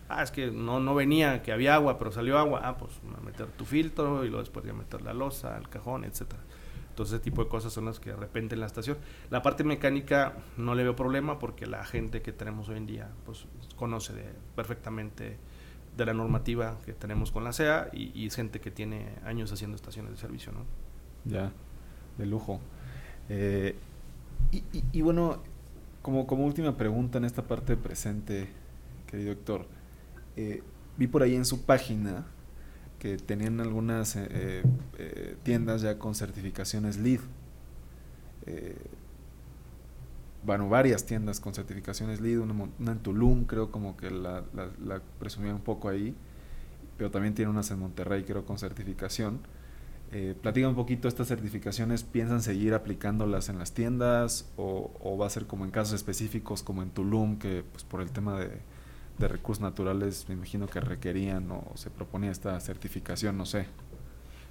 Ah, 0.09 0.21
es 0.21 0.29
que 0.29 0.51
no, 0.51 0.81
no 0.81 0.93
venía, 0.93 1.41
que 1.43 1.53
había 1.53 1.75
agua, 1.75 1.97
pero 1.97 2.11
salió 2.11 2.37
agua. 2.37 2.59
Ah, 2.61 2.75
pues 2.77 2.91
meter 3.23 3.47
tu 3.47 3.63
filtro 3.63 4.25
y 4.25 4.27
luego 4.27 4.39
después 4.39 4.65
ya 4.65 4.73
meter 4.73 5.01
la 5.01 5.13
losa, 5.13 5.57
el 5.57 5.69
cajón, 5.69 6.03
etcétera. 6.03 6.41
Entonces, 6.89 7.13
ese 7.13 7.23
tipo 7.23 7.41
de 7.41 7.49
cosas 7.49 7.71
son 7.71 7.85
las 7.85 8.01
que 8.01 8.09
de 8.09 8.17
repente 8.17 8.55
en 8.55 8.59
la 8.59 8.65
estación. 8.65 8.97
La 9.29 9.41
parte 9.41 9.63
mecánica 9.63 10.33
no 10.57 10.75
le 10.75 10.83
veo 10.83 10.93
problema 10.93 11.39
porque 11.39 11.65
la 11.67 11.85
gente 11.85 12.21
que 12.21 12.33
tenemos 12.33 12.67
hoy 12.67 12.75
en 12.75 12.85
día 12.85 13.07
pues 13.25 13.45
conoce 13.77 14.11
perfectamente 14.57 15.37
de 15.95 16.05
la 16.05 16.13
normativa 16.13 16.79
que 16.85 16.91
tenemos 16.91 17.31
con 17.31 17.45
la 17.45 17.53
CEA 17.53 17.87
y, 17.93 18.29
gente 18.31 18.59
que 18.59 18.71
tiene 18.71 19.13
años 19.23 19.53
haciendo 19.53 19.77
estaciones 19.77 20.11
de 20.11 20.17
servicio, 20.17 20.51
¿no? 20.51 20.65
Ya, 21.23 21.53
de 22.17 22.25
lujo. 22.25 22.59
Eh, 23.29 23.73
y 24.51 25.01
bueno, 25.01 25.39
como, 26.01 26.45
última 26.45 26.77
pregunta 26.77 27.17
en 27.17 27.25
esta 27.25 27.43
parte 27.43 27.77
presente, 27.77 28.49
querido 29.07 29.31
Héctor, 29.31 29.67
eh, 30.35 30.63
vi 30.97 31.07
por 31.07 31.23
ahí 31.23 31.35
en 31.35 31.45
su 31.45 31.65
página 31.65 32.25
que 32.99 33.17
tenían 33.17 33.59
algunas 33.59 34.15
eh, 34.15 34.61
eh, 34.99 35.35
tiendas 35.43 35.81
ya 35.81 35.97
con 35.97 36.13
certificaciones 36.13 36.97
LEED. 36.97 37.21
Eh, 38.45 38.75
bueno, 40.43 40.69
varias 40.69 41.05
tiendas 41.05 41.39
con 41.39 41.53
certificaciones 41.53 42.21
LEED, 42.21 42.39
una, 42.39 42.69
una 42.79 42.91
en 42.91 42.99
Tulum, 42.99 43.45
creo 43.45 43.71
como 43.71 43.97
que 43.97 44.11
la, 44.11 44.43
la, 44.53 44.69
la 44.83 45.01
presumían 45.19 45.55
un 45.55 45.61
poco 45.61 45.89
ahí, 45.89 46.15
pero 46.97 47.09
también 47.09 47.33
tiene 47.33 47.49
unas 47.49 47.71
en 47.71 47.79
Monterrey, 47.79 48.23
creo, 48.23 48.45
con 48.45 48.59
certificación. 48.59 49.39
Eh, 50.13 50.35
platica 50.41 50.67
un 50.67 50.75
poquito 50.75 51.07
estas 51.07 51.29
certificaciones, 51.29 52.03
¿piensan 52.03 52.41
seguir 52.41 52.73
aplicándolas 52.73 53.47
en 53.47 53.57
las 53.57 53.73
tiendas 53.73 54.51
o, 54.57 55.17
va 55.17 55.25
a 55.25 55.29
ser 55.29 55.47
como 55.47 55.63
en 55.63 55.71
casos 55.71 55.93
específicos 55.93 56.63
como 56.63 56.83
en 56.83 56.89
Tulum, 56.89 57.39
que 57.39 57.63
pues 57.71 57.85
por 57.85 58.01
el 58.01 58.11
tema 58.11 58.39
de, 58.39 58.59
recursos 59.19 59.61
naturales 59.61 60.25
me 60.27 60.33
imagino 60.33 60.65
que 60.65 60.79
requerían 60.79 61.51
o 61.51 61.71
se 61.75 61.91
proponía 61.91 62.31
esta 62.31 62.59
certificación, 62.59 63.37
no 63.37 63.45
sé. 63.45 63.67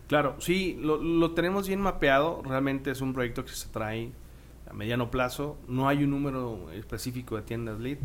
Claro, 0.06 0.36
sí, 0.38 0.78
lo, 0.80 0.96
lo 0.96 1.32
tenemos 1.32 1.66
bien 1.66 1.80
mapeado. 1.80 2.40
Realmente 2.44 2.92
es 2.92 3.00
un 3.00 3.12
proyecto 3.12 3.44
que 3.44 3.50
se 3.50 3.68
trae 3.68 4.12
a 4.70 4.72
mediano 4.72 5.10
plazo. 5.10 5.58
No 5.66 5.88
hay 5.88 6.04
un 6.04 6.10
número 6.10 6.70
específico 6.70 7.34
de 7.34 7.42
tiendas 7.42 7.80
lead, 7.80 7.98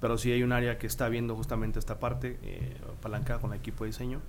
pero 0.00 0.16
sí 0.16 0.32
hay 0.32 0.42
un 0.42 0.52
área 0.52 0.78
que 0.78 0.86
está 0.86 1.10
viendo 1.10 1.36
justamente 1.36 1.78
esta 1.78 2.00
parte, 2.00 2.38
eh, 2.42 2.76
apalancada 2.98 3.40
con 3.40 3.52
el 3.52 3.58
equipo 3.58 3.84
de 3.84 3.90
diseño. 3.90 4.22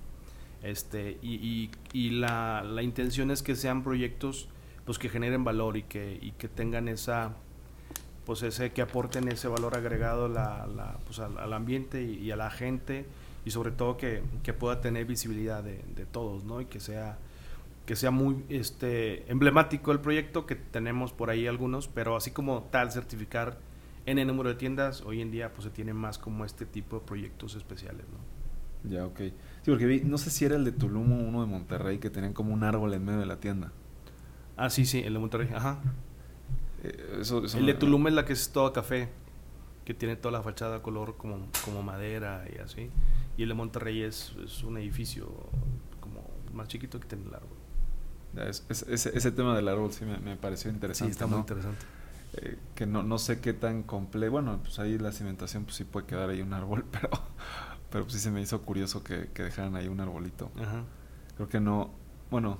Este, 0.62 1.18
y 1.22 1.70
y, 1.92 2.10
la, 2.10 2.62
la 2.62 2.82
intención 2.82 3.30
es 3.30 3.42
que 3.42 3.56
sean 3.56 3.82
proyectos 3.82 4.48
pues, 4.84 4.98
que 4.98 5.08
generen 5.08 5.44
valor 5.44 5.76
y 5.76 5.84
que, 5.84 6.18
y 6.20 6.32
que 6.32 6.48
tengan 6.48 6.88
esa 6.88 7.34
pues 8.26 8.42
ese 8.42 8.72
que 8.72 8.82
aporten 8.82 9.28
ese 9.28 9.48
valor 9.48 9.76
agregado 9.76 10.28
la, 10.28 10.66
la, 10.66 10.98
pues, 11.06 11.18
al, 11.20 11.52
ambiente 11.52 12.02
y, 12.02 12.30
a 12.30 12.36
la 12.36 12.50
gente 12.50 13.06
y 13.44 13.50
sobre 13.50 13.70
todo 13.70 13.96
que, 13.96 14.22
que 14.42 14.52
pueda 14.52 14.80
tener 14.80 15.06
visibilidad 15.06 15.62
de, 15.62 15.82
de 15.96 16.06
todos, 16.06 16.44
¿no? 16.44 16.60
Y 16.60 16.66
que 16.66 16.80
sea 16.80 17.18
que 17.86 17.96
sea 17.96 18.10
muy 18.10 18.44
este 18.48 19.30
emblemático 19.30 19.90
el 19.90 20.00
proyecto 20.00 20.46
que 20.46 20.54
tenemos 20.54 21.12
por 21.12 21.30
ahí 21.30 21.46
algunos, 21.46 21.88
pero 21.88 22.14
así 22.14 22.30
como 22.30 22.64
tal 22.64 22.92
certificar 22.92 23.58
en 24.06 24.18
el 24.18 24.26
número 24.26 24.48
de 24.48 24.54
tiendas, 24.56 25.02
hoy 25.02 25.20
en 25.22 25.30
día 25.30 25.52
pues 25.52 25.64
se 25.64 25.70
tiene 25.70 25.94
más 25.94 26.18
como 26.18 26.44
este 26.44 26.66
tipo 26.66 26.98
de 26.98 27.06
proyectos 27.06 27.54
especiales, 27.54 28.06
¿no? 28.08 28.90
Ya, 28.90 29.06
ok. 29.06 29.20
Sí, 29.64 29.70
porque 29.70 29.86
vi, 29.86 30.00
no 30.02 30.16
sé 30.18 30.30
si 30.30 30.44
era 30.44 30.56
el 30.56 30.64
de 30.64 30.72
Tulum 30.72 31.12
o 31.12 31.16
uno 31.28 31.40
de 31.42 31.46
Monterrey 31.46 31.98
que 31.98 32.10
tenían 32.10 32.32
como 32.32 32.52
un 32.54 32.64
árbol 32.64 32.94
en 32.94 33.04
medio 33.04 33.20
de 33.20 33.26
la 33.26 33.36
tienda. 33.40 33.72
Ah, 34.56 34.70
sí, 34.70 34.86
sí, 34.86 35.00
el 35.00 35.12
de 35.14 35.18
Monterrey, 35.18 35.48
ajá. 35.54 35.80
Eh, 36.82 37.18
eso, 37.20 37.44
eso 37.44 37.58
El 37.58 37.66
de 37.66 37.74
Tulum 37.74 38.06
es 38.08 38.14
la 38.14 38.24
que 38.24 38.32
es 38.32 38.50
toda 38.52 38.72
café, 38.72 39.08
que 39.84 39.92
tiene 39.94 40.16
toda 40.16 40.32
la 40.32 40.42
fachada 40.42 40.82
color 40.82 41.16
como, 41.16 41.46
como 41.64 41.82
madera 41.82 42.44
y 42.54 42.58
así. 42.58 42.90
Y 43.36 43.42
el 43.42 43.48
de 43.50 43.54
Monterrey 43.54 44.02
es, 44.02 44.34
es 44.44 44.62
un 44.64 44.76
edificio 44.78 45.26
como 46.00 46.26
más 46.54 46.68
chiquito 46.68 46.98
que 47.00 47.06
tiene 47.08 47.24
el 47.26 47.34
árbol. 47.34 47.56
Ya, 48.34 48.44
es- 48.44 48.64
es- 48.68 48.82
ese, 48.88 49.16
ese 49.16 49.30
tema 49.32 49.54
del 49.56 49.68
árbol 49.68 49.92
sí 49.92 50.04
me, 50.04 50.18
me 50.18 50.36
pareció 50.36 50.70
Sí, 50.70 50.74
interesante. 50.76 51.12
está 51.12 51.26
muy 51.26 51.34
¿no? 51.34 51.40
interesante. 51.40 51.84
Eh, 52.34 52.56
que 52.74 52.86
no, 52.86 53.02
no 53.02 53.18
sé 53.18 53.40
qué 53.40 53.52
tan 53.52 53.82
complejo. 53.82 54.32
Bueno, 54.32 54.60
pues 54.62 54.78
ahí 54.78 54.98
la 54.98 55.10
cimentación, 55.12 55.64
pues 55.64 55.76
sí 55.76 55.84
puede 55.84 56.06
quedar 56.06 56.30
ahí 56.30 56.40
un 56.42 56.52
árbol, 56.52 56.84
pero, 56.92 57.10
pero 57.90 58.04
pues 58.04 58.14
sí 58.14 58.20
se 58.20 58.30
me 58.30 58.40
hizo 58.40 58.60
curioso 58.62 59.02
que, 59.02 59.28
que 59.34 59.42
dejaran 59.44 59.76
ahí 59.76 59.88
un 59.88 60.00
arbolito. 60.00 60.50
Ajá. 60.60 60.84
Creo 61.36 61.48
que 61.48 61.60
no. 61.60 61.90
Bueno, 62.30 62.58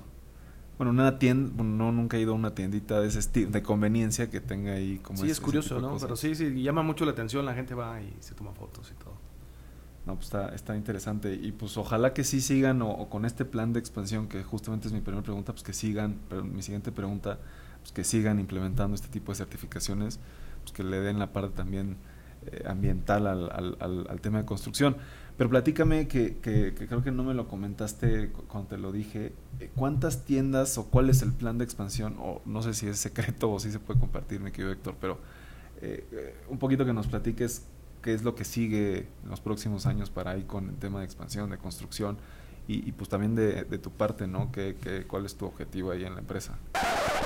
bueno, 0.77 0.91
una 0.91 1.19
tienda, 1.19 1.51
bueno, 1.55 1.75
no, 1.75 1.91
nunca 1.91 2.17
he 2.17 2.21
ido 2.21 2.31
a 2.31 2.35
una 2.35 2.55
tiendita 2.55 2.99
de 2.99 3.07
ese 3.07 3.19
estilo, 3.19 3.51
de 3.51 3.61
conveniencia 3.61 4.29
que 4.29 4.41
tenga 4.41 4.73
ahí 4.73 4.97
como 4.99 5.17
Sí, 5.19 5.25
ese- 5.25 5.33
es 5.33 5.39
curioso, 5.41 5.79
¿no? 5.79 5.97
Pero 5.99 6.15
sí, 6.15 6.33
sí, 6.35 6.61
llama 6.63 6.81
mucho 6.83 7.05
la 7.05 7.11
atención, 7.11 7.45
la 7.45 7.53
gente 7.53 7.75
va 7.75 8.01
y 8.01 8.15
se 8.19 8.33
toma 8.35 8.51
fotos 8.53 8.91
y 8.91 8.95
todo. 9.03 9.13
No, 10.07 10.15
pues 10.15 10.25
está, 10.25 10.49
está 10.55 10.75
interesante. 10.75 11.35
Y 11.35 11.51
pues 11.51 11.77
ojalá 11.77 12.13
que 12.13 12.23
sí 12.23 12.41
sigan, 12.41 12.81
o, 12.81 12.89
o 12.89 13.09
con 13.09 13.23
este 13.25 13.45
plan 13.45 13.71
de 13.73 13.79
expansión, 13.79 14.27
que 14.27 14.43
justamente 14.43 14.87
es 14.87 14.93
mi 14.93 15.01
primera 15.01 15.21
pregunta, 15.23 15.51
pues 15.53 15.63
que 15.63 15.73
sigan, 15.73 16.17
pero 16.27 16.43
mi 16.43 16.63
siguiente 16.63 16.91
pregunta, 16.91 17.37
pues 17.81 17.91
que 17.91 18.03
sigan 18.03 18.39
implementando 18.39 18.95
este 18.95 19.09
tipo 19.09 19.31
de 19.31 19.35
certificaciones, 19.37 20.19
pues 20.63 20.73
que 20.73 20.83
le 20.83 20.99
den 21.01 21.19
la 21.19 21.31
parte 21.31 21.55
también 21.55 21.97
eh, 22.47 22.63
ambiental 22.67 23.27
al, 23.27 23.51
al, 23.51 23.77
al- 23.79 24.07
al 24.09 24.21
tema 24.21 24.39
de 24.39 24.45
construcción. 24.45 24.97
Pero 25.41 25.49
platícame, 25.49 26.07
que, 26.07 26.35
que, 26.37 26.75
que 26.75 26.85
creo 26.85 27.01
que 27.01 27.09
no 27.09 27.23
me 27.23 27.33
lo 27.33 27.47
comentaste 27.47 28.29
cu- 28.29 28.43
cuando 28.43 28.69
te 28.69 28.77
lo 28.77 28.91
dije, 28.91 29.33
eh, 29.59 29.71
¿cuántas 29.75 30.23
tiendas 30.23 30.77
o 30.77 30.85
cuál 30.85 31.09
es 31.09 31.23
el 31.23 31.33
plan 31.33 31.57
de 31.57 31.63
expansión? 31.63 32.15
O 32.19 32.43
no 32.45 32.61
sé 32.61 32.75
si 32.75 32.85
es 32.85 32.99
secreto 32.99 33.51
o 33.51 33.59
si 33.59 33.71
se 33.71 33.79
puede 33.79 33.99
compartir, 33.99 34.39
mi 34.39 34.51
querido 34.51 34.71
Héctor, 34.71 34.93
pero 35.01 35.17
eh, 35.81 36.05
eh, 36.11 36.35
un 36.47 36.59
poquito 36.59 36.85
que 36.85 36.93
nos 36.93 37.07
platiques 37.07 37.65
qué 38.03 38.13
es 38.13 38.21
lo 38.21 38.35
que 38.35 38.45
sigue 38.45 39.07
en 39.23 39.29
los 39.31 39.41
próximos 39.41 39.87
años 39.87 40.11
para 40.11 40.29
ahí 40.29 40.43
con 40.43 40.69
el 40.69 40.75
tema 40.75 40.99
de 40.99 41.05
expansión, 41.05 41.49
de 41.49 41.57
construcción 41.57 42.19
y, 42.67 42.87
y 42.87 42.91
pues 42.91 43.09
también 43.09 43.33
de, 43.33 43.63
de 43.63 43.77
tu 43.79 43.89
parte, 43.89 44.27
¿no? 44.27 44.51
¿Qué, 44.51 44.77
qué, 44.79 45.05
cuál 45.07 45.25
es 45.25 45.33
tu 45.33 45.47
objetivo 45.47 45.89
ahí 45.89 46.03
en 46.03 46.13
la 46.13 46.19
empresa? 46.19 46.53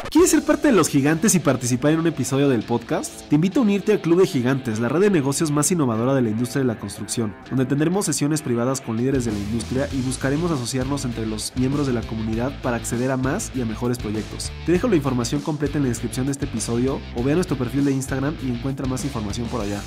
¿Quieres 0.10 0.32
ser 0.32 0.44
parte 0.44 0.68
de 0.68 0.74
los 0.74 0.88
gigantes 0.88 1.36
y 1.36 1.40
participar 1.40 1.92
en 1.92 2.00
un 2.00 2.08
episodio 2.08 2.48
del 2.48 2.64
podcast? 2.64 3.28
Te 3.28 3.36
invito 3.36 3.60
a 3.60 3.64
unirte 3.64 3.92
al 3.92 4.02
Club 4.02 4.22
de 4.22 4.28
Gigantes, 4.28 4.80
la 4.80 4.88
red 4.88 5.02
de 5.02 5.10
negocios 5.10 5.52
más 5.52 5.72
innovadora 5.72 6.14
de 6.14 6.22
la 6.22 6.30
industria 6.30 6.62
de 6.62 6.68
la 6.68 6.80
construcción, 6.80 7.36
donde 7.50 7.66
tendremos 7.66 8.06
sesiones 8.06 8.42
privadas 8.42 8.82
con 8.82 8.98
líderes 8.98 9.26
de 9.26 9.32
la 9.32 9.40
industria 9.40 9.90
y 9.92 10.02
buscaremos 10.02 10.52
asociarnos 10.52 11.06
entre 11.06 11.26
los 11.26 11.54
miembros 11.56 11.88
de 11.88 11.94
la 11.94 12.02
comunidad 12.02 12.62
para 12.62 12.78
acceder 12.78 13.12
a 13.12 13.18
más 13.18 13.52
y 13.56 13.62
a 13.62 13.66
mejores 13.66 13.98
proyectos. 13.98 14.52
Te 14.66 14.72
dejo 14.72 14.88
la 14.88 14.96
información 14.96 15.42
completa 15.42 15.78
en 15.78 15.84
la 15.84 15.90
descripción 15.90 16.26
de 16.28 16.32
este 16.32 16.46
episodio 16.46 17.00
o 17.16 17.24
ve 17.24 17.34
a 17.34 17.36
nuestro 17.36 17.58
perfil 17.58 17.86
de 17.86 17.92
Instagram 17.92 18.36
y 18.44 18.50
encuentra 18.50 18.86
más 18.88 19.04
información 19.04 19.48
por 19.48 19.62
allá. 19.62 19.82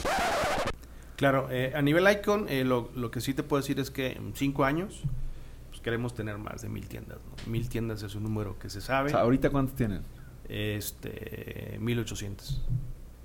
Claro, 1.17 1.49
eh, 1.51 1.73
a 1.75 1.83
nivel 1.83 2.07
Icon, 2.11 2.47
eh, 2.49 2.65
lo, 2.65 2.91
lo 2.95 3.11
que 3.11 3.21
sí 3.21 3.35
te 3.35 3.43
puedo 3.43 3.61
decir 3.61 3.81
es 3.81 3.91
que 3.91 4.13
en 4.13 4.33
cinco 4.35 4.65
años 4.65 5.03
queremos 5.89 6.13
tener 6.15 6.37
más 6.37 6.61
de 6.61 6.69
mil 6.69 6.87
tiendas. 6.87 7.19
¿no? 7.25 7.51
Mil 7.51 7.67
tiendas 7.71 8.03
es 8.03 8.15
un 8.15 8.23
número 8.25 8.59
que 8.59 8.69
se 8.69 8.79
O 8.79 8.83
sabe. 8.83 9.09
sea, 9.11 9.21
¿ahorita 9.21 9.49
cuántos 9.49 9.75
tienen? 9.75 10.03
Este, 10.49 11.79
1800. 11.81 12.63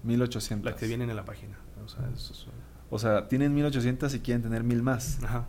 1800. 0.03 0.71
Las 0.71 0.79
que 0.79 0.87
vienen 0.87 1.09
en 1.09 1.15
la 1.17 1.25
página. 1.25 1.57
O 1.83 1.87
sea, 1.89 2.09
es- 2.13 2.31
es- 2.31 2.47
O 2.89 2.99
sea, 2.99 3.27
tienen 3.27 3.53
1800 3.53 4.13
y 4.15 4.19
quieren 4.21 4.41
tener 4.41 4.63
mil 4.63 4.81
más. 4.81 5.21
ajá, 5.23 5.47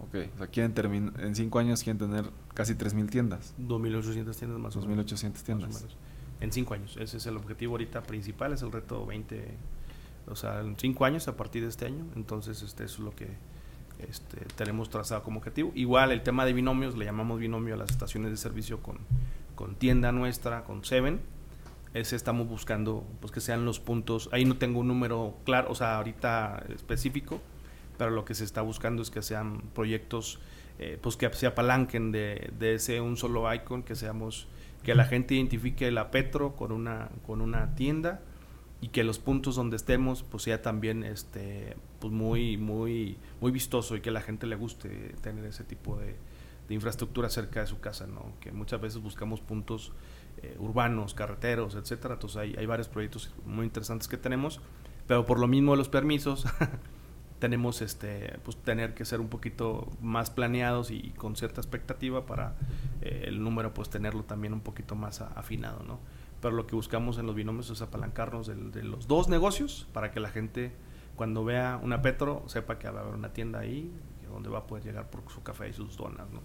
Ok, 0.00 0.16
o 0.34 0.38
sea, 0.38 0.46
quieren 0.48 0.74
terminar, 0.74 1.12
en 1.20 1.34
5 1.34 1.58
años 1.58 1.82
quieren 1.82 1.98
tener 1.98 2.24
casi 2.52 2.74
3000 2.74 3.08
tiendas. 3.10 3.54
2800 3.58 4.36
tiendas 4.36 4.58
más 4.58 4.76
o 4.76 4.80
menos. 4.80 4.96
2800 4.96 5.40
Más 5.40 5.42
o 5.42 5.46
tiendas. 5.46 5.82
menos. 5.82 5.96
En 6.40 6.52
cinco 6.52 6.74
años. 6.74 6.96
Ese 6.98 7.16
es 7.18 7.26
el 7.26 7.36
objetivo 7.36 7.72
ahorita 7.74 8.02
principal, 8.02 8.52
es 8.52 8.62
el 8.62 8.72
reto 8.72 9.06
20. 9.06 9.54
O 10.26 10.36
sea, 10.36 10.60
en 10.60 10.76
cinco 10.78 11.04
años 11.04 11.26
a 11.28 11.36
partir 11.36 11.62
de 11.62 11.68
este 11.68 11.86
año. 11.86 12.04
Entonces, 12.16 12.60
este 12.62 12.84
eso 12.84 12.94
es 12.94 13.00
lo 13.00 13.14
que 13.14 13.28
este, 14.10 14.44
tenemos 14.56 14.90
trazado 14.90 15.22
como 15.22 15.38
objetivo. 15.38 15.72
Igual 15.74 16.12
el 16.12 16.22
tema 16.22 16.44
de 16.44 16.52
binomios, 16.52 16.96
le 16.96 17.04
llamamos 17.04 17.40
binomio 17.40 17.74
a 17.74 17.76
las 17.76 17.90
estaciones 17.90 18.30
de 18.30 18.36
servicio 18.36 18.80
con, 18.80 18.98
con 19.54 19.74
tienda 19.74 20.12
nuestra, 20.12 20.64
con 20.64 20.84
Seven. 20.84 21.20
Ese 21.94 22.16
estamos 22.16 22.48
buscando 22.48 23.06
pues 23.20 23.32
que 23.32 23.40
sean 23.40 23.64
los 23.64 23.78
puntos. 23.78 24.28
Ahí 24.32 24.44
no 24.44 24.56
tengo 24.56 24.80
un 24.80 24.88
número 24.88 25.36
claro, 25.44 25.70
o 25.70 25.74
sea, 25.74 25.96
ahorita 25.96 26.64
específico, 26.74 27.40
pero 27.96 28.10
lo 28.10 28.24
que 28.24 28.34
se 28.34 28.44
está 28.44 28.62
buscando 28.62 29.02
es 29.02 29.10
que 29.10 29.22
sean 29.22 29.60
proyectos 29.74 30.40
eh, 30.80 30.98
pues 31.00 31.16
que 31.16 31.32
se 31.32 31.46
apalanquen 31.46 32.10
de, 32.10 32.50
de 32.58 32.74
ese 32.74 33.00
un 33.00 33.16
solo 33.16 33.52
icon, 33.54 33.84
que 33.84 33.94
seamos 33.94 34.48
que 34.82 34.94
la 34.94 35.04
gente 35.04 35.34
identifique 35.34 35.90
la 35.92 36.10
Petro 36.10 36.56
con 36.56 36.72
una 36.72 37.10
con 37.26 37.40
una 37.40 37.74
tienda 37.76 38.20
y 38.80 38.88
que 38.88 39.04
los 39.04 39.18
puntos 39.18 39.54
donde 39.54 39.76
estemos 39.76 40.24
pues 40.24 40.42
sea 40.42 40.62
también 40.62 41.04
este 41.04 41.76
pues 42.04 42.12
muy 42.12 42.58
muy 42.58 43.16
muy 43.40 43.50
vistoso 43.50 43.96
y 43.96 44.00
que 44.02 44.10
a 44.10 44.12
la 44.12 44.20
gente 44.20 44.46
le 44.46 44.56
guste 44.56 45.14
tener 45.22 45.42
ese 45.46 45.64
tipo 45.64 45.96
de, 45.96 46.16
de 46.68 46.74
infraestructura 46.74 47.30
cerca 47.30 47.60
de 47.60 47.66
su 47.66 47.80
casa, 47.80 48.06
¿no? 48.06 48.32
Que 48.40 48.52
muchas 48.52 48.78
veces 48.78 49.00
buscamos 49.00 49.40
puntos 49.40 49.92
eh, 50.42 50.54
urbanos, 50.58 51.14
carreteros, 51.14 51.74
etcétera. 51.76 52.14
Entonces 52.14 52.36
hay, 52.36 52.54
hay 52.58 52.66
varios 52.66 52.88
proyectos 52.88 53.32
muy 53.46 53.64
interesantes 53.64 54.06
que 54.06 54.18
tenemos, 54.18 54.60
pero 55.06 55.24
por 55.24 55.38
lo 55.38 55.46
mismo 55.48 55.70
de 55.72 55.78
los 55.78 55.88
permisos 55.88 56.44
tenemos 57.38 57.80
este 57.82 58.38
pues 58.44 58.56
tener 58.58 58.92
que 58.94 59.04
ser 59.06 59.20
un 59.20 59.28
poquito 59.28 59.88
más 60.02 60.28
planeados 60.28 60.90
y, 60.90 61.10
con 61.16 61.36
cierta 61.36 61.60
expectativa 61.62 62.26
para 62.26 62.54
eh, 63.00 63.24
el 63.28 63.42
número 63.42 63.72
pues 63.72 63.88
tenerlo 63.88 64.24
también 64.24 64.52
un 64.52 64.60
poquito 64.60 64.94
más 64.94 65.22
a- 65.22 65.28
afinado, 65.28 65.82
¿no? 65.84 66.00
Pero 66.42 66.54
lo 66.54 66.66
que 66.66 66.76
buscamos 66.76 67.16
en 67.18 67.26
los 67.26 67.34
binomios 67.34 67.70
es 67.70 67.80
apalancarnos 67.80 68.46
del- 68.46 68.72
de, 68.72 68.82
los 68.84 69.08
dos 69.08 69.28
negocios 69.28 69.86
para 69.94 70.10
que 70.12 70.20
la 70.20 70.28
gente 70.28 70.72
cuando 71.16 71.44
vea 71.44 71.80
una 71.82 72.02
Petro 72.02 72.42
sepa 72.46 72.78
que 72.78 72.88
va 72.88 73.00
a 73.00 73.02
haber 73.02 73.14
una 73.14 73.32
tienda 73.32 73.60
ahí 73.60 73.92
donde 74.30 74.48
va 74.48 74.60
a 74.60 74.66
poder 74.66 74.84
llegar 74.84 75.08
por 75.10 75.22
su 75.30 75.42
café 75.42 75.68
y 75.68 75.72
sus 75.72 75.96
donas, 75.96 76.28
¿no? 76.32 76.40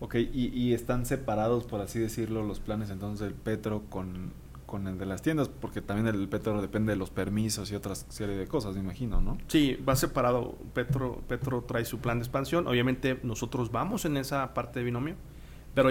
Ok, 0.00 0.16
y, 0.16 0.48
y 0.48 0.74
están 0.74 1.06
separados, 1.06 1.64
por 1.64 1.80
así 1.80 1.98
decirlo, 1.98 2.42
los 2.42 2.60
planes 2.60 2.90
entonces 2.90 3.20
del 3.20 3.34
Petro 3.34 3.84
con, 3.88 4.32
con 4.68 4.86
el 4.86 4.98
de 4.98 5.06
las 5.06 5.22
tiendas, 5.22 5.48
porque 5.48 5.80
también 5.80 6.06
el 6.14 6.28
Petro 6.28 6.60
depende 6.60 6.92
de 6.92 6.96
los 6.96 7.10
permisos 7.10 7.72
y 7.72 7.74
otras 7.74 8.06
serie 8.10 8.36
de 8.36 8.46
cosas, 8.46 8.74
me 8.74 8.80
imagino, 8.80 9.20
¿no? 9.20 9.38
Sí, 9.48 9.76
va 9.88 9.96
separado. 9.96 10.56
Petro, 10.74 11.22
Petro 11.26 11.62
trae 11.62 11.84
su 11.84 11.98
plan 11.98 12.18
de 12.18 12.24
expansión. 12.24 12.68
Obviamente 12.68 13.18
nosotros 13.22 13.72
vamos 13.72 14.04
en 14.04 14.16
esa 14.18 14.54
parte 14.54 14.80
de 14.80 14.84
binomio, 14.84 15.16
pero 15.74 15.88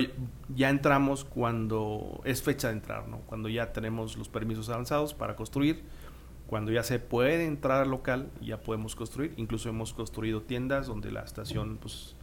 ya 0.56 0.70
entramos 0.70 1.26
cuando 1.26 2.22
es 2.24 2.44
fecha 2.44 2.68
de 2.68 2.76
entrar, 2.76 3.08
¿no? 3.08 3.18
Cuando 3.22 3.50
ya 3.50 3.74
tenemos 3.74 4.16
los 4.16 4.30
permisos 4.30 4.70
avanzados 4.70 5.14
para 5.14 5.36
construir, 5.36 5.84
cuando 6.48 6.72
ya 6.72 6.84
se 6.84 7.00
puede 7.00 7.46
entrar 7.46 7.82
al 7.82 7.90
local, 7.90 8.32
ya 8.42 8.62
podemos 8.62 8.96
construir. 8.96 9.34
Incluso 9.38 9.70
hemos 9.70 9.94
construido 9.94 10.42
tiendas 10.42 10.88
donde 10.88 11.12
la 11.12 11.22
estación, 11.22 11.78
pues, 11.78 12.16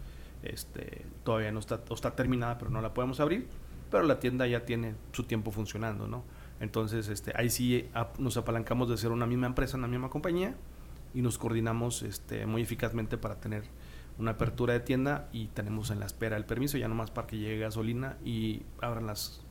este, 0.42 1.04
todavía 1.24 1.52
no 1.52 1.60
está, 1.60 1.82
está 1.90 2.16
terminada, 2.16 2.58
pero 2.58 2.70
no 2.70 2.80
la 2.80 2.94
podemos 2.94 3.20
abrir. 3.20 3.46
Pero 3.90 4.02
la 4.04 4.18
tienda 4.20 4.46
ya 4.46 4.64
tiene 4.64 4.94
su 5.12 5.24
tiempo 5.24 5.50
funcionando, 5.50 6.08
¿no? 6.08 6.24
Entonces, 6.60 7.08
este, 7.08 7.32
ahí 7.36 7.50
sí 7.50 7.88
nos 8.18 8.36
apalancamos 8.36 8.88
de 8.88 8.96
ser 8.96 9.12
una 9.12 9.26
misma 9.26 9.46
empresa, 9.46 9.76
una 9.76 9.88
misma 9.88 10.08
compañía 10.08 10.54
y 11.12 11.20
nos 11.20 11.38
coordinamos 11.38 12.02
este, 12.02 12.46
muy 12.46 12.62
eficazmente 12.62 13.18
para 13.18 13.40
tener 13.40 13.64
una 14.18 14.32
apertura 14.32 14.72
de 14.72 14.80
tienda 14.80 15.28
y 15.32 15.48
tenemos 15.48 15.90
en 15.90 16.00
la 16.00 16.06
espera 16.06 16.36
el 16.36 16.44
permiso, 16.44 16.78
ya 16.78 16.88
nomás 16.88 17.10
para 17.10 17.26
que 17.26 17.38
llegue 17.38 17.58
gasolina 17.58 18.16
y 18.24 18.62
abran 18.80 19.06
las, 19.06 19.44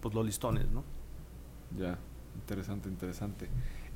pues, 0.00 0.14
los 0.14 0.24
listones, 0.24 0.70
¿no? 0.70 0.84
Ya, 1.76 1.98
interesante, 2.34 2.88
interesante. 2.88 3.48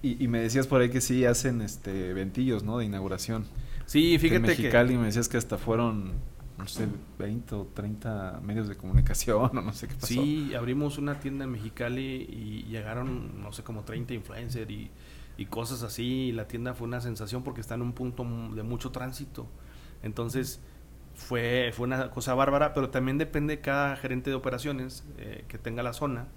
Y, 0.03 0.23
y, 0.23 0.29
me 0.29 0.41
decías 0.41 0.67
por 0.67 0.81
ahí 0.81 0.89
que 0.89 1.01
sí 1.01 1.25
hacen 1.25 1.61
este 1.61 2.15
ventillos, 2.15 2.65
¿no? 2.65 2.79
De 2.79 2.87
inauguración. 2.87 3.45
Sí, 3.85 4.19
fíjate 4.19 4.41
que... 4.41 4.53
En 4.53 4.59
Mexicali 4.59 4.97
me 4.97 5.07
decías 5.07 5.29
que 5.29 5.37
hasta 5.37 5.59
fueron 5.59 6.13
no 6.61 6.67
sé, 6.67 6.87
20 7.19 7.55
o 7.55 7.67
30 7.75 8.41
medios 8.43 8.69
de 8.69 8.77
comunicación 8.77 9.51
o 9.59 9.63
no 9.63 9.73
sé 9.73 9.89
qué 9.89 9.95
pasó. 9.95 10.07
Sí, 10.07 10.55
abrimos 10.55 10.99
una 10.99 11.19
tienda 11.19 11.45
en 11.45 11.53
Mexicali 11.53 12.27
y 12.29 12.65
llegaron, 12.65 13.43
no 13.43 13.53
sé, 13.53 13.63
como 13.63 13.83
30 13.83 14.15
influencers 14.15 14.71
y, 14.71 14.91
y 15.37 15.47
cosas 15.47 15.83
así. 15.83 16.29
Y 16.29 16.33
la 16.33 16.47
tienda 16.47 16.75
fue 16.75 16.87
una 16.87 17.01
sensación 17.01 17.43
porque 17.43 17.61
está 17.61 17.75
en 17.75 17.83
un 17.83 17.93
punto 17.93 18.25
de 18.55 18.63
mucho 18.63 18.91
tránsito. 18.91 19.49
Entonces, 20.03 20.61
fue, 21.15 21.71
fue 21.75 21.87
una 21.87 22.11
cosa 22.11 22.35
bárbara, 22.35 22.73
pero 22.75 22.91
también 22.91 23.19
depende 23.19 23.61
cada 23.61 23.97
gerente 23.97 24.31
de 24.31 24.37
operaciones 24.37 25.05
eh, 25.19 25.45
que 25.49 25.59
tenga 25.59 25.83
la 25.83 25.93
zona 25.93 26.29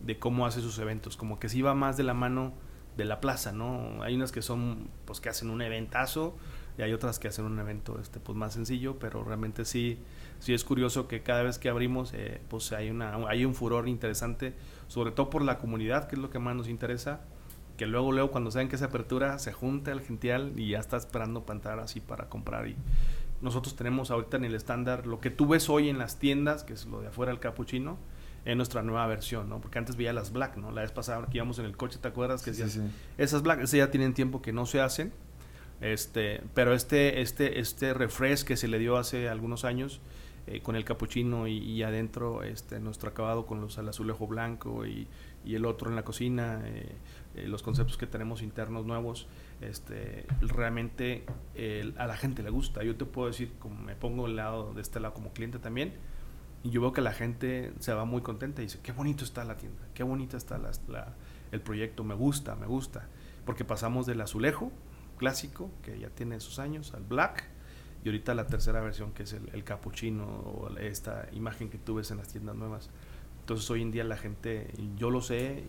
de 0.00 0.18
cómo 0.18 0.46
hace 0.46 0.60
sus 0.60 0.78
eventos. 0.78 1.16
Como 1.16 1.38
que 1.38 1.48
si 1.48 1.62
va 1.62 1.74
más 1.74 1.96
de 1.96 2.04
la 2.04 2.14
mano 2.14 2.52
de 2.96 3.04
la 3.04 3.20
plaza, 3.20 3.52
¿no? 3.52 4.02
Hay 4.02 4.14
unas 4.14 4.32
que 4.32 4.42
son, 4.42 4.88
pues 5.04 5.20
que 5.20 5.28
hacen 5.28 5.50
un 5.50 5.62
eventazo 5.62 6.36
y 6.78 6.82
hay 6.82 6.92
otras 6.92 7.18
que 7.18 7.28
hacen 7.28 7.44
un 7.44 7.58
evento 7.58 7.98
este 8.00 8.20
pues 8.20 8.36
más 8.36 8.54
sencillo 8.54 8.98
pero 8.98 9.24
realmente 9.24 9.64
sí 9.64 9.98
sí 10.40 10.52
es 10.52 10.64
curioso 10.64 11.08
que 11.08 11.22
cada 11.22 11.42
vez 11.42 11.58
que 11.58 11.68
abrimos 11.68 12.12
eh, 12.12 12.40
pues 12.48 12.72
hay 12.72 12.90
una 12.90 13.14
hay 13.28 13.44
un 13.44 13.54
furor 13.54 13.88
interesante 13.88 14.54
sobre 14.88 15.10
todo 15.10 15.30
por 15.30 15.42
la 15.42 15.58
comunidad 15.58 16.08
que 16.08 16.16
es 16.16 16.20
lo 16.20 16.30
que 16.30 16.38
más 16.38 16.54
nos 16.54 16.68
interesa 16.68 17.20
que 17.76 17.86
luego 17.86 18.12
luego 18.12 18.30
cuando 18.30 18.50
saben 18.50 18.68
que 18.68 18.76
esa 18.76 18.86
apertura 18.86 19.38
se 19.38 19.52
junta 19.52 19.92
el 19.92 20.00
gential 20.00 20.52
y 20.56 20.70
ya 20.70 20.78
está 20.78 20.96
esperando 20.96 21.44
para 21.44 21.56
entrar 21.56 21.78
así 21.78 22.00
para 22.00 22.28
comprar 22.28 22.68
y 22.68 22.76
nosotros 23.40 23.76
tenemos 23.76 24.10
ahorita 24.10 24.36
en 24.38 24.44
el 24.44 24.54
estándar 24.54 25.06
lo 25.06 25.20
que 25.20 25.30
tú 25.30 25.46
ves 25.46 25.68
hoy 25.68 25.88
en 25.88 25.98
las 25.98 26.18
tiendas 26.18 26.64
que 26.64 26.74
es 26.74 26.86
lo 26.86 27.00
de 27.00 27.08
afuera 27.08 27.32
el 27.32 27.38
capuchino 27.38 27.98
en 28.46 28.56
nuestra 28.56 28.82
nueva 28.82 29.06
versión, 29.06 29.50
¿no? 29.50 29.60
Porque 29.60 29.78
antes 29.78 29.96
veía 29.96 30.14
las 30.14 30.32
black, 30.32 30.56
¿no? 30.56 30.70
La 30.70 30.80
vez 30.80 30.92
pasada 30.92 31.26
que 31.26 31.36
íbamos 31.36 31.58
en 31.58 31.66
el 31.66 31.76
coche, 31.76 31.98
¿te 32.00 32.08
acuerdas? 32.08 32.42
Que 32.42 32.54
sí, 32.54 32.66
sí. 32.70 32.80
esas 33.18 33.42
black, 33.42 33.58
esas 33.58 33.72
ya 33.72 33.90
tienen 33.90 34.14
tiempo 34.14 34.40
que 34.40 34.52
no 34.52 34.64
se 34.64 34.80
hacen 34.80 35.12
este, 35.80 36.42
pero 36.54 36.72
este, 36.72 37.20
este, 37.20 37.60
este 37.60 37.92
refresh 37.92 38.44
que 38.44 38.56
se 38.56 38.68
le 38.68 38.78
dio 38.78 38.96
hace 38.96 39.28
algunos 39.28 39.64
años 39.64 40.00
eh, 40.46 40.60
con 40.60 40.76
el 40.76 40.84
capuchino 40.84 41.48
y, 41.48 41.82
adentro 41.82 42.42
este, 42.42 42.80
nuestro 42.80 43.10
acabado 43.10 43.46
con 43.46 43.60
los, 43.60 43.76
el 43.78 43.88
azulejo 43.88 44.26
blanco 44.26 44.86
y, 44.86 45.06
y 45.44 45.54
el 45.54 45.66
otro 45.66 45.90
en 45.90 45.96
la 45.96 46.02
cocina, 46.02 46.62
eh, 46.64 46.92
eh, 47.34 47.46
los 47.46 47.62
conceptos 47.62 47.98
que 47.98 48.06
tenemos 48.06 48.42
internos 48.42 48.86
nuevos, 48.86 49.26
este, 49.60 50.26
realmente 50.40 51.24
a 51.98 52.06
la 52.06 52.16
gente 52.16 52.42
le 52.42 52.50
gusta. 52.50 52.82
Yo 52.82 52.96
te 52.96 53.04
puedo 53.04 53.28
decir, 53.28 53.52
como 53.58 53.80
me 53.80 53.96
pongo 53.96 54.26
el 54.26 54.36
lado 54.36 54.72
de 54.72 54.82
este 54.82 55.00
lado 55.00 55.14
como 55.14 55.32
cliente 55.32 55.58
también, 55.58 55.94
y 56.66 56.70
yo 56.70 56.80
veo 56.80 56.92
que 56.92 57.00
la 57.00 57.12
gente 57.12 57.72
se 57.78 57.94
va 57.94 58.04
muy 58.04 58.22
contenta 58.22 58.60
y 58.60 58.64
dice, 58.64 58.80
qué 58.82 58.90
bonito 58.90 59.22
está 59.22 59.44
la 59.44 59.56
tienda, 59.56 59.82
qué 59.94 60.02
bonita 60.02 60.36
está 60.36 60.58
la, 60.58 61.14
el 61.52 61.60
proyecto, 61.60 62.02
me 62.02 62.16
gusta, 62.16 62.56
me 62.56 62.66
gusta, 62.66 63.06
porque 63.44 63.64
pasamos 63.64 64.04
del 64.04 64.20
azulejo 64.20 64.72
clásico, 65.16 65.70
que 65.84 65.96
ya 65.96 66.10
tiene 66.10 66.40
sus 66.40 66.58
años, 66.58 66.92
al 66.92 67.04
black, 67.04 67.44
y 68.02 68.08
ahorita 68.08 68.34
la 68.34 68.48
tercera 68.48 68.80
versión, 68.80 69.12
que 69.12 69.22
es 69.22 69.32
el, 69.32 69.62
capuchino, 69.62 70.24
o 70.24 70.76
esta 70.78 71.28
imagen 71.32 71.70
que 71.70 71.78
tú 71.78 71.94
ves 71.94 72.10
en 72.10 72.16
las 72.16 72.28
tiendas 72.28 72.56
nuevas. 72.56 72.90
Entonces 73.42 73.70
hoy 73.70 73.82
en 73.82 73.92
día 73.92 74.02
la 74.02 74.16
gente, 74.16 74.74
yo 74.96 75.10
lo 75.10 75.20
sé, 75.20 75.62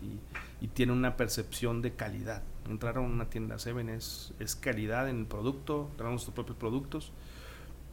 y, 0.60 0.66
tiene 0.66 0.92
una 0.92 1.16
percepción 1.16 1.80
de 1.80 1.92
calidad. 1.92 2.42
Entrar 2.68 2.96
a 2.96 3.00
una 3.00 3.30
tienda 3.30 3.60
Seven 3.60 3.88
es, 3.88 4.34
es 4.40 4.56
calidad 4.56 5.08
en 5.08 5.20
el 5.20 5.26
producto, 5.26 5.92
tenemos 5.96 6.14
nuestros 6.14 6.34
propios 6.34 6.58
productos 6.58 7.12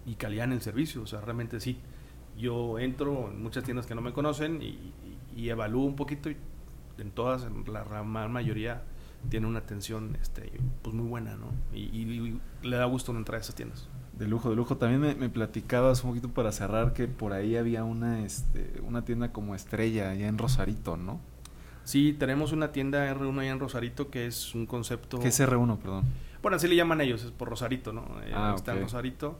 y 0.07 0.15
calidad 0.15 0.45
en 0.45 0.53
el 0.53 0.61
servicio. 0.61 1.03
O 1.03 1.07
sea, 1.07 1.21
realmente 1.21 1.59
sí. 1.59 1.79
Yo 2.37 2.79
entro 2.79 3.29
en 3.31 3.41
muchas 3.41 3.63
tiendas 3.63 3.85
que 3.85 3.95
no 3.95 4.01
me 4.01 4.13
conocen 4.13 4.61
y, 4.61 4.93
y 5.35 5.49
evalúo 5.49 5.85
un 5.85 5.95
poquito 5.95 6.29
y 6.29 6.37
en 6.97 7.11
todas, 7.11 7.43
en 7.43 7.65
la 7.71 8.03
mayoría, 8.03 8.83
tiene 9.29 9.47
una 9.47 9.59
atención 9.59 10.17
este, 10.21 10.51
pues 10.81 10.95
muy 10.95 11.07
buena, 11.07 11.35
¿no? 11.35 11.51
Y, 11.73 12.39
le 12.63 12.77
da 12.77 12.85
gusto 12.85 13.11
entrar 13.11 13.37
a 13.37 13.41
esas 13.41 13.55
tiendas. 13.55 13.87
De 14.13 14.27
lujo, 14.27 14.49
de 14.49 14.55
lujo. 14.55 14.77
También 14.77 15.17
me, 15.19 15.29
platicabas 15.29 16.03
un 16.03 16.11
poquito 16.11 16.29
para 16.29 16.51
cerrar 16.51 16.93
que 16.93 17.07
por 17.07 17.33
ahí 17.33 17.57
había 17.57 17.83
una, 17.83 18.23
este, 18.23 18.81
una 18.87 19.03
tienda 19.03 19.31
como 19.31 19.55
Estrella 19.55 20.11
allá 20.11 20.27
en 20.27 20.37
Rosarito, 20.37 20.95
¿no? 20.97 21.19
Sí, 21.83 22.15
tenemos 22.17 22.51
una 22.51 22.71
tienda 22.71 23.13
R1 23.13 23.39
allá 23.39 23.51
en 23.51 23.59
Rosarito 23.59 24.09
que 24.09 24.25
es 24.25 24.55
un 24.55 24.65
concepto... 24.65 25.19
¿Qué 25.19 25.27
es 25.27 25.39
R1, 25.39 25.77
perdón? 25.77 26.05
Bueno, 26.41 26.57
así 26.57 26.67
le 26.67 26.75
llaman 26.75 27.01
ellos, 27.01 27.23
es 27.23 27.31
por 27.31 27.49
Rosarito, 27.49 27.91
¿no? 27.91 28.03
Eh, 28.23 28.31
ah, 28.33 28.53
está 28.55 28.73
en 28.73 28.81
Rosarito, 28.81 29.37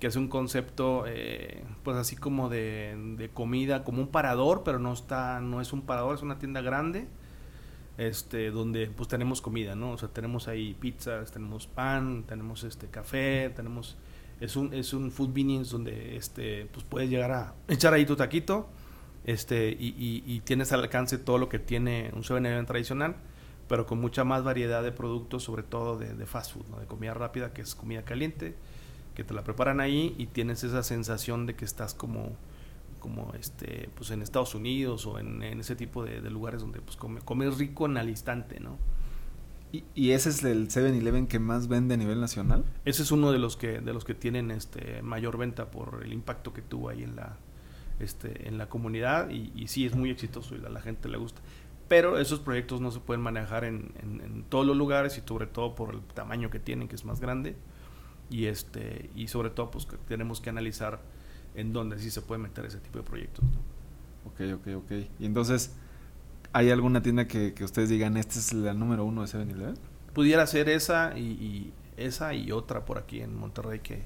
que 0.00 0.08
es 0.08 0.16
un 0.16 0.28
concepto, 0.28 1.04
eh, 1.06 1.62
pues 1.84 1.96
así 1.96 2.16
como 2.16 2.48
de, 2.48 2.96
de 3.16 3.28
comida, 3.28 3.84
como 3.84 4.00
un 4.00 4.08
parador, 4.08 4.62
pero 4.64 4.78
no 4.78 4.92
está, 4.92 5.40
no 5.40 5.60
es 5.60 5.72
un 5.72 5.82
parador, 5.82 6.16
es 6.16 6.22
una 6.22 6.38
tienda 6.38 6.60
grande 6.62 7.06
este, 8.00 8.50
donde 8.50 8.86
pues 8.86 9.10
tenemos 9.10 9.42
comida, 9.42 9.74
¿no? 9.74 9.92
O 9.92 9.98
sea, 9.98 10.08
tenemos 10.08 10.48
ahí 10.48 10.72
pizzas, 10.72 11.30
tenemos 11.32 11.66
pan, 11.66 12.24
tenemos 12.26 12.64
este 12.64 12.88
café, 12.88 13.52
tenemos 13.54 13.98
es 14.40 14.56
un 14.56 14.72
es 14.72 14.94
un 14.94 15.10
food 15.10 15.26
convenience 15.26 15.70
donde 15.70 16.16
este 16.16 16.66
pues 16.72 16.86
puedes 16.88 17.10
llegar 17.10 17.30
a 17.30 17.54
echar 17.68 17.92
ahí 17.92 18.06
tu 18.06 18.16
taquito, 18.16 18.70
este 19.24 19.68
y, 19.78 20.24
y, 20.26 20.40
tienes 20.40 20.72
al 20.72 20.80
alcance 20.80 21.18
todo 21.18 21.36
lo 21.36 21.50
que 21.50 21.58
tiene 21.58 22.10
un 22.14 22.22
7-Eleven 22.22 22.64
tradicional, 22.64 23.16
pero 23.68 23.84
con 23.84 24.00
mucha 24.00 24.24
más 24.24 24.44
variedad 24.44 24.82
de 24.82 24.92
productos, 24.92 25.42
sobre 25.42 25.62
todo 25.62 25.98
de, 25.98 26.14
de 26.14 26.24
fast 26.24 26.54
food, 26.54 26.68
¿no? 26.70 26.80
De 26.80 26.86
comida 26.86 27.12
rápida, 27.12 27.52
que 27.52 27.60
es 27.60 27.74
comida 27.74 28.02
caliente, 28.02 28.56
que 29.20 29.24
te 29.24 29.34
la 29.34 29.44
preparan 29.44 29.80
ahí 29.80 30.14
y 30.16 30.28
tienes 30.28 30.64
esa 30.64 30.82
sensación 30.82 31.44
de 31.44 31.54
que 31.54 31.66
estás 31.66 31.92
como 31.92 32.36
como 33.00 33.34
este 33.38 33.90
pues 33.94 34.10
en 34.10 34.22
Estados 34.22 34.54
Unidos 34.54 35.04
o 35.04 35.18
en, 35.18 35.42
ese 35.42 35.76
tipo 35.76 36.04
de, 36.04 36.22
lugares 36.30 36.62
donde 36.62 36.80
pues 36.80 36.96
come, 36.96 37.20
comes 37.20 37.58
rico 37.58 37.84
en 37.84 37.98
al 37.98 38.08
instante, 38.08 38.60
¿no? 38.60 38.78
¿Y, 39.72 39.84
¿Y, 39.94 40.12
ese 40.12 40.30
es 40.30 40.42
el 40.42 40.68
7-Eleven 40.68 41.26
que 41.26 41.38
más 41.38 41.68
vende 41.68 41.94
a 41.94 41.96
nivel 41.98 42.18
nacional? 42.18 42.64
Ese 42.86 43.02
es 43.02 43.12
uno 43.12 43.30
de 43.30 43.38
los 43.38 43.58
que 43.58 43.80
de 43.80 43.92
los 43.92 44.04
que 44.04 44.14
tienen 44.14 44.50
este 44.50 45.02
mayor 45.02 45.36
venta 45.36 45.70
por 45.70 46.00
el 46.02 46.14
impacto 46.14 46.54
que 46.54 46.62
tuvo 46.62 46.88
ahí 46.88 47.02
en 47.02 47.16
la 47.16 47.36
este 47.98 48.48
en 48.48 48.56
la 48.56 48.70
comunidad 48.70 49.28
y, 49.28 49.52
y 49.54 49.68
sí 49.68 49.84
es 49.84 49.94
muy 49.94 50.10
exitoso 50.10 50.56
y 50.56 50.64
a 50.64 50.70
la 50.70 50.80
gente 50.80 51.10
le 51.10 51.18
gusta. 51.18 51.42
Pero 51.88 52.18
esos 52.18 52.40
proyectos 52.40 52.80
no 52.80 52.90
se 52.90 53.00
pueden 53.00 53.20
manejar 53.20 53.64
en, 53.64 53.92
en, 54.00 54.44
todos 54.48 54.64
los 54.64 54.76
lugares 54.76 55.18
y 55.18 55.22
sobre 55.26 55.46
todo 55.46 55.74
por 55.74 55.92
el 55.92 56.00
tamaño 56.00 56.48
que 56.48 56.60
tienen, 56.60 56.88
que 56.88 56.94
es 56.94 57.04
más 57.04 57.20
grande. 57.20 57.56
Y 58.30 58.46
este 58.46 59.10
y 59.14 59.28
sobre 59.28 59.50
todo 59.50 59.70
pues 59.70 59.86
que 59.86 59.96
tenemos 59.96 60.40
que 60.40 60.50
analizar 60.50 61.00
en 61.54 61.72
donde 61.72 61.98
sí 61.98 62.10
se 62.10 62.22
puede 62.22 62.40
meter 62.40 62.64
ese 62.64 62.78
tipo 62.78 62.98
de 62.98 63.04
proyectos. 63.04 63.44
Ok, 64.24 64.40
ok, 64.54 64.68
ok. 64.76 64.92
Y 65.18 65.26
entonces, 65.26 65.74
¿hay 66.52 66.70
alguna 66.70 67.02
tienda 67.02 67.26
que, 67.26 67.54
ustedes 67.62 67.88
digan, 67.88 68.16
esta 68.16 68.38
es 68.38 68.52
la 68.52 68.74
número 68.74 69.04
uno 69.04 69.22
de 69.22 69.28
7-Eleven? 69.28 69.74
Pudiera 70.14 70.46
ser 70.46 70.68
esa 70.68 71.16
y, 71.18 71.72
esa 71.96 72.34
y 72.34 72.52
otra 72.52 72.84
por 72.84 72.98
aquí 72.98 73.20
en 73.20 73.34
Monterrey 73.34 73.80
que, 73.80 74.02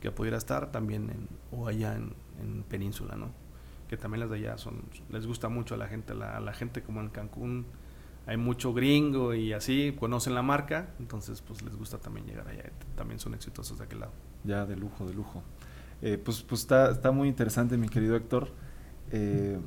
que 0.00 0.10
pudiera 0.10 0.36
estar 0.36 0.70
también 0.72 1.10
en, 1.10 1.28
o 1.50 1.68
allá 1.68 1.94
en, 1.94 2.14
Península, 2.68 3.16
¿no? 3.16 3.30
Que 3.88 3.96
también 3.96 4.20
las 4.20 4.30
de 4.30 4.36
allá 4.36 4.58
son, 4.58 4.82
les 5.08 5.26
gusta 5.26 5.48
mucho 5.48 5.74
a 5.74 5.78
la 5.78 5.88
gente, 5.88 6.14
la, 6.14 6.38
la 6.40 6.52
gente 6.52 6.82
como 6.82 7.00
en 7.00 7.08
Cancún 7.08 7.64
hay 8.26 8.36
mucho 8.36 8.74
gringo 8.74 9.34
y 9.34 9.52
así, 9.52 9.94
conocen 9.98 10.34
la 10.34 10.42
marca, 10.42 10.88
entonces 10.98 11.40
pues 11.42 11.62
les 11.62 11.76
gusta 11.76 11.98
también 11.98 12.26
llegar 12.26 12.48
allá, 12.48 12.64
también 12.96 13.20
son 13.20 13.34
exitosos 13.34 13.78
de 13.78 13.84
aquel 13.84 14.00
lado. 14.00 14.12
Ya, 14.44 14.66
de 14.66 14.76
lujo, 14.76 15.06
de 15.06 15.14
lujo. 15.14 15.42
Eh, 16.02 16.18
pues, 16.22 16.42
pues 16.42 16.62
está, 16.62 16.90
está 16.90 17.12
muy 17.12 17.28
interesante, 17.28 17.76
mi 17.76 17.88
querido 17.88 18.16
Héctor. 18.16 18.48
Eh, 19.12 19.58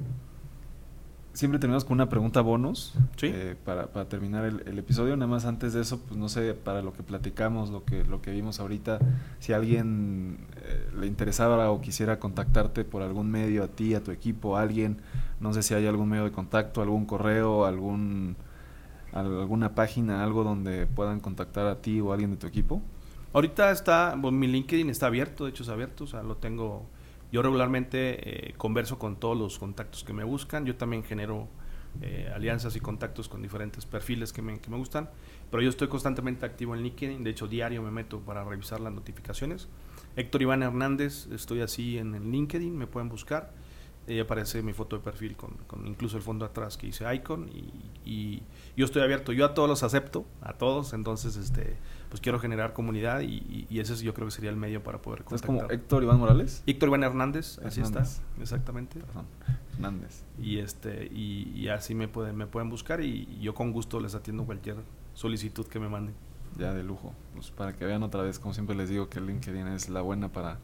siempre 1.32 1.58
terminamos 1.58 1.86
con 1.86 1.94
una 1.94 2.10
pregunta 2.10 2.42
bonus 2.42 2.94
eh, 3.22 3.56
para, 3.64 3.88
para, 3.88 4.10
terminar 4.10 4.44
el, 4.44 4.78
episodio. 4.78 5.16
Nada 5.16 5.32
más 5.32 5.46
antes 5.46 5.72
de 5.72 5.82
eso, 5.82 6.02
pues 6.02 6.18
no 6.20 6.28
sé, 6.28 6.54
para 6.54 6.82
lo 6.82 6.92
que 6.92 7.02
platicamos, 7.02 7.70
lo 7.70 7.86
que, 7.86 8.04
lo 8.04 8.22
que 8.22 8.32
vimos 8.32 8.60
ahorita, 8.60 9.00
si 9.40 9.54
alguien 9.54 10.38
le 11.00 11.08
interesaba 11.08 11.72
o 11.72 11.80
quisiera 11.80 12.20
contactarte 12.20 12.84
por 12.84 13.02
algún 13.04 13.32
medio, 13.32 13.64
a 13.64 13.68
ti, 13.70 13.96
a 13.96 14.04
tu 14.04 14.12
equipo, 14.12 14.58
a 14.58 14.62
alguien, 14.62 14.98
No 15.40 15.54
sé 15.54 15.64
si 15.64 15.74
hay 15.74 15.88
algún 15.88 16.10
medio 16.10 16.26
de 16.26 16.32
contacto, 16.32 16.82
algún 16.82 17.06
correo, 17.06 17.66
algún 17.66 18.36
alguna 19.14 19.76
página, 19.76 20.24
algo 20.24 20.44
donde 20.44 20.88
puedan 20.88 21.20
contactar 21.20 21.68
a 21.68 21.82
ti 21.82 22.00
o 22.00 22.12
a 22.12 22.14
alguien 22.14 22.32
de 22.32 22.38
tu 22.38 22.48
equipo. 22.48 22.82
Ahorita 23.34 23.72
está, 23.72 24.16
mi 24.16 24.48
LinkedIn 24.48 24.90
está 24.90 25.08
abierto, 25.08 25.46
de 25.46 25.52
hecho 25.52 25.64
es 25.64 25.70
abierto, 25.70 26.06
o 26.06 26.08
sea, 26.08 26.24
lo 26.24 26.38
tengo, 26.38 26.88
yo 27.32 27.44
regularmente 27.44 28.50
eh, 28.50 28.54
converso 28.58 28.98
con 28.98 29.18
todos 29.18 29.38
los 29.38 29.60
contactos 29.60 30.04
que 30.04 30.14
me 30.14 30.24
buscan, 30.24 30.66
yo 30.66 30.76
también 30.76 31.04
genero 31.04 31.48
eh, 32.02 32.32
alianzas 32.34 32.76
y 32.76 32.80
contactos 32.80 33.30
con 33.30 33.42
diferentes 33.42 33.86
perfiles 33.86 34.34
que 34.34 34.42
me, 34.42 34.60
que 34.60 34.72
me 34.72 34.78
gustan, 34.78 35.10
pero 35.52 35.62
yo 35.62 35.70
estoy 35.70 35.90
constantemente 35.90 36.46
activo 36.46 36.76
en 36.76 36.82
LinkedIn, 36.82 37.24
de 37.24 37.30
hecho 37.30 37.48
diario 37.48 37.84
me 37.84 37.92
meto 37.92 38.20
para 38.20 38.44
revisar 38.44 38.80
las 38.80 38.94
notificaciones. 38.94 39.68
Héctor 40.16 40.42
Iván 40.42 40.64
Hernández, 40.64 41.28
estoy 41.32 41.62
así 41.62 42.00
en 42.00 42.16
el 42.16 42.32
LinkedIn, 42.32 42.76
me 42.76 42.88
pueden 42.88 43.10
buscar. 43.10 43.54
Ahí 44.10 44.20
aparece 44.20 44.64
mi 44.64 44.74
foto 44.74 44.98
de 44.98 45.04
perfil 45.04 45.36
con, 45.36 45.52
con, 45.68 45.86
incluso 45.86 46.18
el 46.18 46.24
fondo 46.24 46.46
atrás 46.46 46.78
que 46.78 46.88
dice 46.88 47.06
icon 47.14 47.48
y, 47.50 48.10
y, 48.10 48.44
yo 48.76 48.86
estoy 48.86 49.04
abierto, 49.04 49.34
yo 49.34 49.46
a 49.46 49.54
todos 49.54 49.70
los 49.70 49.84
acepto, 49.84 50.26
a 50.42 50.54
todos, 50.54 50.94
entonces 50.94 51.36
este 51.36 51.78
pues 52.10 52.20
quiero 52.22 52.40
generar 52.40 52.74
comunidad 52.74 53.22
y, 53.22 53.68
y 53.70 53.80
ese 53.80 53.96
yo 54.04 54.14
creo 54.14 54.28
que 54.28 54.32
sería 54.32 54.50
el 54.50 54.56
medio 54.56 54.82
para 54.82 55.02
poder 55.02 55.24
contactar. 55.24 55.56
¿Es 55.56 55.62
como 55.62 55.72
Héctor 55.72 56.04
Iván 56.04 56.18
Morales? 56.18 56.64
Héctor 56.66 56.90
Iván 56.90 57.04
Hernández, 57.04 57.60
así 57.60 57.82
está, 57.82 58.04
exactamente. 58.42 59.00
Perdón, 59.00 59.26
Hernández. 59.74 60.24
Y 60.42 60.58
este 60.58 61.06
y, 61.06 61.52
y, 61.56 61.68
así 61.68 61.94
me 61.94 62.08
pueden 62.08 62.36
me 62.36 62.48
pueden 62.48 62.70
buscar 62.70 63.02
y 63.02 63.40
yo 63.40 63.54
con 63.54 63.72
gusto 63.72 64.00
les 64.00 64.16
atiendo 64.16 64.46
cualquier 64.46 64.78
solicitud 65.14 65.68
que 65.68 65.80
me 65.80 65.88
manden. 65.90 66.16
Ya 66.58 66.74
de 66.74 66.84
lujo, 66.84 67.14
pues 67.34 67.52
para 67.52 67.74
que 67.76 67.86
vean 67.86 68.04
otra 68.04 68.24
vez, 68.24 68.40
como 68.40 68.54
siempre 68.54 68.76
les 68.76 68.90
digo 68.90 69.08
que 69.08 69.22
LinkedIn 69.22 69.68
es 69.68 69.90
la 69.90 70.02
buena 70.02 70.30
para 70.30 70.58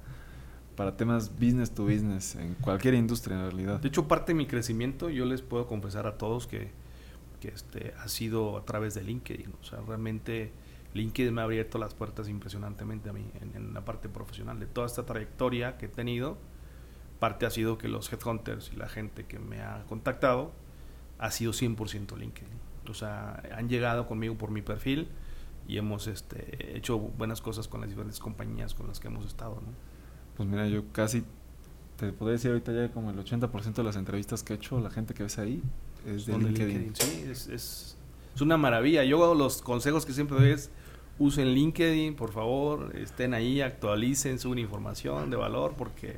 para 0.76 0.98
temas 0.98 1.32
business 1.40 1.72
to 1.72 1.84
business 1.84 2.36
en 2.36 2.56
cualquier 2.56 2.94
industria 2.94 3.38
en 3.38 3.44
realidad. 3.44 3.80
De 3.80 3.88
hecho, 3.88 4.08
parte 4.08 4.34
de 4.34 4.38
mi 4.38 4.46
crecimiento, 4.46 5.10
yo 5.10 5.26
les 5.26 5.42
puedo 5.42 5.68
confesar 5.68 6.06
a 6.08 6.18
todos 6.18 6.48
que, 6.48 6.72
que 7.40 7.50
este, 7.50 7.94
ha 7.98 8.08
sido 8.08 8.58
a 8.58 8.66
través 8.66 8.94
de 8.94 9.04
LinkedIn. 9.04 9.54
O 9.62 9.64
sea, 9.64 9.80
realmente 9.82 10.52
LinkedIn 10.94 11.34
me 11.34 11.42
ha 11.42 11.44
abierto 11.46 11.78
las 11.78 11.94
puertas 11.94 12.30
impresionantemente 12.30 13.10
a 13.10 13.14
mí 13.14 13.26
en, 13.42 13.74
la 13.74 13.84
parte 13.86 14.10
profesional. 14.10 14.60
De 14.60 14.66
toda 14.66 14.88
esta 14.88 15.06
trayectoria 15.06 15.78
que 15.78 15.86
he 15.86 15.90
tenido, 15.90 16.38
parte 17.20 17.46
ha 17.46 17.50
sido 17.50 17.78
que 17.78 17.88
los 17.88 18.12
headhunters 18.12 18.72
y 18.74 18.76
la 18.76 18.90
gente 18.90 19.26
que 19.26 19.40
me 19.40 19.62
ha 19.62 19.84
contactado 19.88 20.54
ha 21.20 21.32
sido 21.32 21.54
100% 21.54 22.18
LinkedIn. 22.18 22.54
O 22.90 22.94
sea, 22.94 23.42
han 23.56 23.70
llegado 23.70 24.08
conmigo 24.08 24.38
por 24.38 24.52
mi 24.52 24.62
perfil 24.62 25.10
y 25.68 25.78
hemos 25.78 26.08
este, 26.08 26.78
hecho 26.78 27.00
buenas 27.00 27.42
cosas 27.42 27.68
con 27.68 27.82
las 27.82 27.90
diferentes 27.90 28.20
compañías 28.20 28.74
con 28.74 28.88
las 28.88 29.00
que 29.00 29.08
hemos 29.08 29.26
estado. 29.26 29.56
¿no? 29.56 29.95
Pues 30.36 30.50
mira, 30.50 30.68
yo 30.68 30.84
casi 30.92 31.24
te 31.98 32.12
podría 32.12 32.34
decir 32.34 32.52
ahorita 32.52 32.74
ya 32.74 32.92
como 32.92 33.10
el 33.10 33.18
80% 33.18 33.74
de 33.74 33.84
las 33.84 33.96
entrevistas 33.96 34.44
que 34.44 34.54
he 34.54 34.56
hecho, 34.58 34.80
la 34.80 34.90
gente 34.90 35.14
que 35.14 35.24
ves 35.24 35.38
ahí 35.38 35.62
es 36.06 36.26
de 36.26 36.38
LinkedIn. 36.38 36.96
Sí, 36.96 37.26
es, 37.30 37.48
es, 37.48 37.98
es, 38.36 38.42
una 38.42 38.58
maravilla. 38.58 39.04
Yo 39.04 39.34
los 39.34 39.62
consejos 39.62 40.06
que 40.06 40.14
siempre 40.14 40.38
doy 40.38 40.50
es 40.50 40.70
usen 41.18 41.54
LinkedIn, 41.54 42.16
por 42.16 42.32
favor, 42.32 42.96
estén 42.96 43.34
ahí, 43.34 43.62
actualicen, 43.62 44.40
su 44.40 44.54
información 44.56 45.30
de 45.30 45.38
valor 45.38 45.74
porque 45.78 46.18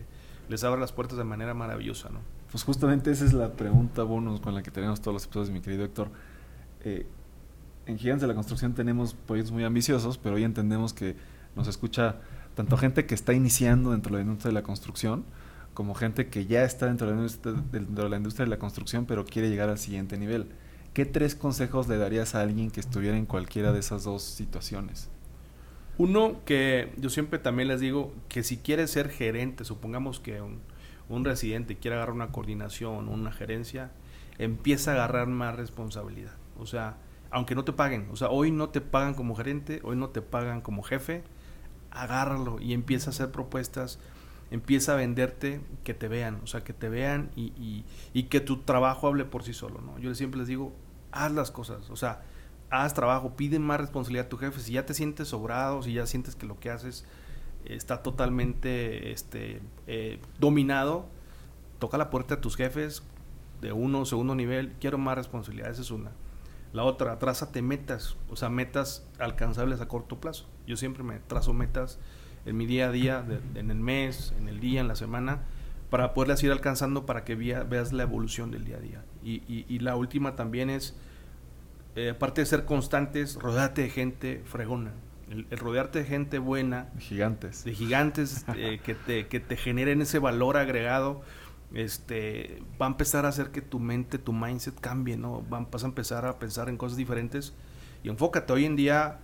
les 0.49 0.63
abre 0.63 0.79
las 0.81 0.91
puertas 0.91 1.17
de 1.17 1.23
manera 1.23 1.53
maravillosa, 1.53 2.09
¿no? 2.09 2.19
Pues 2.51 2.63
justamente 2.63 3.11
esa 3.11 3.25
es 3.25 3.33
la 3.33 3.51
pregunta 3.51 4.03
bonus 4.03 4.39
con 4.39 4.55
la 4.55 4.63
que 4.63 4.71
tenemos 4.71 5.01
todos 5.01 5.13
los 5.13 5.25
episodios, 5.25 5.51
mi 5.51 5.61
querido 5.61 5.83
Héctor. 5.83 6.09
Eh, 6.83 7.05
en 7.85 7.97
Gigantes 7.97 8.21
de 8.21 8.27
la 8.27 8.35
Construcción 8.35 8.73
tenemos 8.73 9.13
proyectos 9.13 9.51
muy 9.51 9.63
ambiciosos, 9.63 10.17
pero 10.17 10.35
hoy 10.35 10.43
entendemos 10.43 10.93
que 10.93 11.15
nos 11.55 11.67
escucha 11.67 12.17
tanto 12.57 12.75
gente 12.75 13.05
que 13.05 13.13
está 13.13 13.33
iniciando 13.33 13.91
dentro 13.91 14.17
de 14.17 14.23
la 14.23 14.23
industria 14.23 14.49
de 14.49 14.55
la 14.55 14.63
construcción, 14.63 15.25
como 15.75 15.93
gente 15.93 16.27
que 16.29 16.47
ya 16.47 16.63
está 16.63 16.87
dentro 16.87 17.05
de 17.05 17.13
la 17.13 17.19
industria, 17.19 17.53
de, 17.53 18.09
la 18.09 18.17
industria 18.17 18.45
de 18.45 18.49
la 18.49 18.57
construcción, 18.57 19.05
pero 19.05 19.25
quiere 19.25 19.47
llegar 19.47 19.69
al 19.69 19.77
siguiente 19.77 20.17
nivel. 20.17 20.47
¿Qué 20.95 21.05
tres 21.05 21.35
consejos 21.35 21.87
le 21.87 21.99
darías 21.99 22.33
a 22.33 22.41
alguien 22.41 22.71
que 22.71 22.79
estuviera 22.79 23.15
en 23.15 23.27
cualquiera 23.27 23.73
de 23.73 23.79
esas 23.79 24.05
dos 24.05 24.23
situaciones? 24.23 25.07
Uno, 25.99 26.37
que 26.45 26.91
yo 26.97 27.11
siempre 27.11 27.37
también 27.37 27.67
les 27.67 27.79
digo 27.79 28.11
que 28.27 28.41
si 28.41 28.57
quieres 28.57 28.89
ser 28.89 29.09
gerente, 29.09 29.63
supongamos 29.63 30.19
que 30.19 30.41
un, 30.41 30.57
un 31.09 31.25
residente 31.25 31.77
quiere 31.77 31.97
agarrar 31.97 32.15
una 32.15 32.31
coordinación, 32.31 33.07
una 33.07 33.31
gerencia, 33.31 33.91
empieza 34.39 34.93
a 34.93 34.93
agarrar 34.95 35.27
más 35.27 35.55
responsabilidad. 35.55 36.33
O 36.57 36.65
sea, 36.65 36.97
aunque 37.29 37.53
no 37.53 37.65
te 37.65 37.73
paguen, 37.73 38.07
o 38.11 38.15
sea, 38.15 38.29
hoy 38.29 38.49
no 38.49 38.69
te 38.69 38.81
pagan 38.81 39.13
como 39.13 39.35
gerente, 39.35 39.79
hoy 39.83 39.95
no 39.95 40.09
te 40.09 40.23
pagan 40.23 40.61
como 40.61 40.81
jefe, 40.81 41.23
agárralo 41.91 42.59
y 42.59 42.73
empieza 42.73 43.09
a 43.09 43.11
hacer 43.11 43.31
propuestas, 43.31 43.99
empieza 44.51 44.93
a 44.93 44.95
venderte, 44.95 45.61
que 45.83 45.93
te 45.93 46.07
vean, 46.07 46.39
o 46.43 46.47
sea, 46.47 46.63
que 46.63 46.73
te 46.73 46.89
vean 46.89 47.29
y, 47.35 47.83
y, 48.13 48.23
que 48.23 48.39
tu 48.39 48.57
trabajo 48.57 49.07
hable 49.07 49.25
por 49.25 49.43
sí 49.43 49.53
solo, 49.53 49.81
¿no? 49.81 49.97
Yo 49.99 50.13
siempre 50.15 50.39
les 50.39 50.47
digo, 50.47 50.73
haz 51.11 51.31
las 51.31 51.51
cosas, 51.51 51.89
o 51.89 51.95
sea, 51.95 52.21
haz 52.69 52.93
trabajo, 52.93 53.35
pide 53.35 53.59
más 53.59 53.79
responsabilidad 53.79 54.27
a 54.27 54.29
tu 54.29 54.37
jefe, 54.37 54.59
si 54.59 54.73
ya 54.73 54.85
te 54.85 54.93
sientes 54.93 55.29
sobrado, 55.29 55.81
si 55.83 55.93
ya 55.93 56.05
sientes 56.05 56.35
que 56.35 56.45
lo 56.45 56.59
que 56.59 56.69
haces 56.69 57.05
está 57.65 58.01
totalmente 58.03 59.11
este, 59.11 59.61
eh, 59.87 60.19
dominado, 60.39 61.07
toca 61.79 61.97
la 61.97 62.09
puerta 62.09 62.35
a 62.35 62.41
tus 62.41 62.55
jefes 62.55 63.03
de 63.61 63.73
uno, 63.73 64.05
segundo 64.05 64.35
nivel, 64.35 64.73
quiero 64.79 64.97
más 64.97 65.17
responsabilidad, 65.17 65.71
esa 65.71 65.81
es 65.81 65.91
una. 65.91 66.11
La 66.73 66.83
otra, 66.83 67.17
trázate 67.17 67.61
metas, 67.61 68.17
o 68.29 68.35
sea, 68.35 68.49
metas 68.49 69.07
alcanzables 69.19 69.81
a 69.81 69.87
corto 69.87 70.19
plazo. 70.19 70.47
Yo 70.65 70.75
siempre 70.75 71.03
me 71.03 71.19
trazo 71.19 71.53
metas 71.53 71.99
en 72.45 72.57
mi 72.57 72.65
día 72.65 72.87
a 72.87 72.91
día, 72.91 73.25
en 73.55 73.71
el 73.71 73.79
mes, 73.79 74.33
en 74.39 74.47
el 74.47 74.59
día, 74.59 74.81
en 74.81 74.87
la 74.87 74.95
semana, 74.95 75.41
para 75.89 76.13
poderlas 76.13 76.43
ir 76.43 76.51
alcanzando 76.51 77.05
para 77.05 77.23
que 77.23 77.35
veas 77.35 77.93
la 77.93 78.03
evolución 78.03 78.51
del 78.51 78.65
día 78.65 78.77
a 78.77 78.79
día. 78.79 79.03
Y, 79.23 79.79
la 79.79 79.95
última 79.95 80.35
también 80.35 80.69
es, 80.69 80.95
eh, 81.95 82.11
aparte 82.11 82.41
de 82.41 82.45
ser 82.45 82.65
constantes, 82.65 83.35
rodearte 83.35 83.83
de 83.83 83.89
gente 83.89 84.41
fregona. 84.45 84.91
El, 85.29 85.45
rodearte 85.57 85.99
de 85.99 86.05
gente 86.05 86.39
buena. 86.39 86.89
De 86.93 87.01
gigantes. 87.01 87.63
De 87.65 87.73
gigantes 87.73 88.45
eh, 88.55 88.79
que, 88.83 88.95
te, 88.95 89.27
que 89.27 89.41
te 89.41 89.57
generen 89.57 90.01
ese 90.01 90.19
valor 90.19 90.55
agregado 90.55 91.21
este, 91.73 92.63
va 92.81 92.85
a 92.85 92.89
empezar 92.89 93.25
a 93.25 93.29
hacer 93.29 93.51
que 93.51 93.61
tu 93.61 93.79
mente, 93.79 94.17
tu 94.17 94.33
mindset 94.33 94.79
cambie, 94.79 95.17
¿no? 95.17 95.43
Vas 95.49 95.83
a 95.83 95.87
empezar 95.87 96.25
a 96.25 96.39
pensar 96.39 96.69
en 96.69 96.77
cosas 96.77 96.97
diferentes 96.97 97.53
y 98.03 98.09
enfócate. 98.09 98.53
Hoy 98.53 98.65
en 98.65 98.75
día 98.75 99.19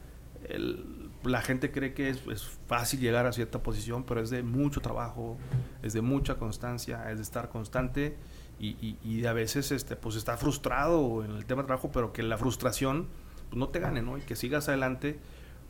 la 1.24 1.41
gente 1.41 1.72
cree 1.72 1.94
que 1.94 2.10
es, 2.10 2.20
fácil 2.68 3.00
llegar 3.00 3.26
a 3.26 3.32
cierta 3.32 3.64
posición, 3.64 4.04
pero 4.04 4.22
es 4.22 4.30
de 4.30 4.44
mucho 4.44 4.82
trabajo, 4.82 5.38
es 5.82 5.94
de 5.94 6.02
mucha 6.02 6.36
constancia, 6.36 7.10
es 7.12 7.18
de 7.18 7.24
estar 7.24 7.50
constante 7.50 8.18
y, 8.60 8.98
y, 9.04 9.26
a 9.26 9.34
veces 9.34 9.72
este, 9.72 9.96
pues 9.96 10.16
está 10.16 10.38
frustrado 10.38 11.24
en 11.24 11.32
el 11.32 11.46
tema 11.46 11.64
de 11.64 11.68
trabajo, 11.68 11.91
pero 11.91 12.14
que 12.14 12.24
la 12.24 12.38
frustración 12.38 13.08
pues, 13.50 13.58
no 13.58 13.70
te 13.70 13.80
gane, 13.80 14.02
¿no? 14.02 14.18
Y 14.18 14.22
que 14.22 14.36
sigas 14.36 14.70
adelante 14.70 15.20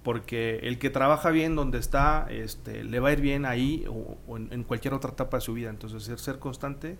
porque 0.03 0.59
el 0.63 0.79
que 0.79 0.89
trabaja 0.89 1.29
bien 1.29 1.55
donde 1.55 1.79
está, 1.79 2.27
este, 2.29 2.83
le 2.83 2.99
va 2.99 3.09
a 3.09 3.13
ir 3.13 3.21
bien 3.21 3.45
ahí 3.45 3.85
o, 3.87 4.37
en, 4.37 4.63
cualquier 4.63 4.93
otra 4.93 5.11
etapa 5.11 5.37
de 5.37 5.41
su 5.41 5.53
vida. 5.53 5.69
Entonces, 5.69 6.03
ser, 6.03 6.19
ser 6.19 6.39
constante 6.39 6.97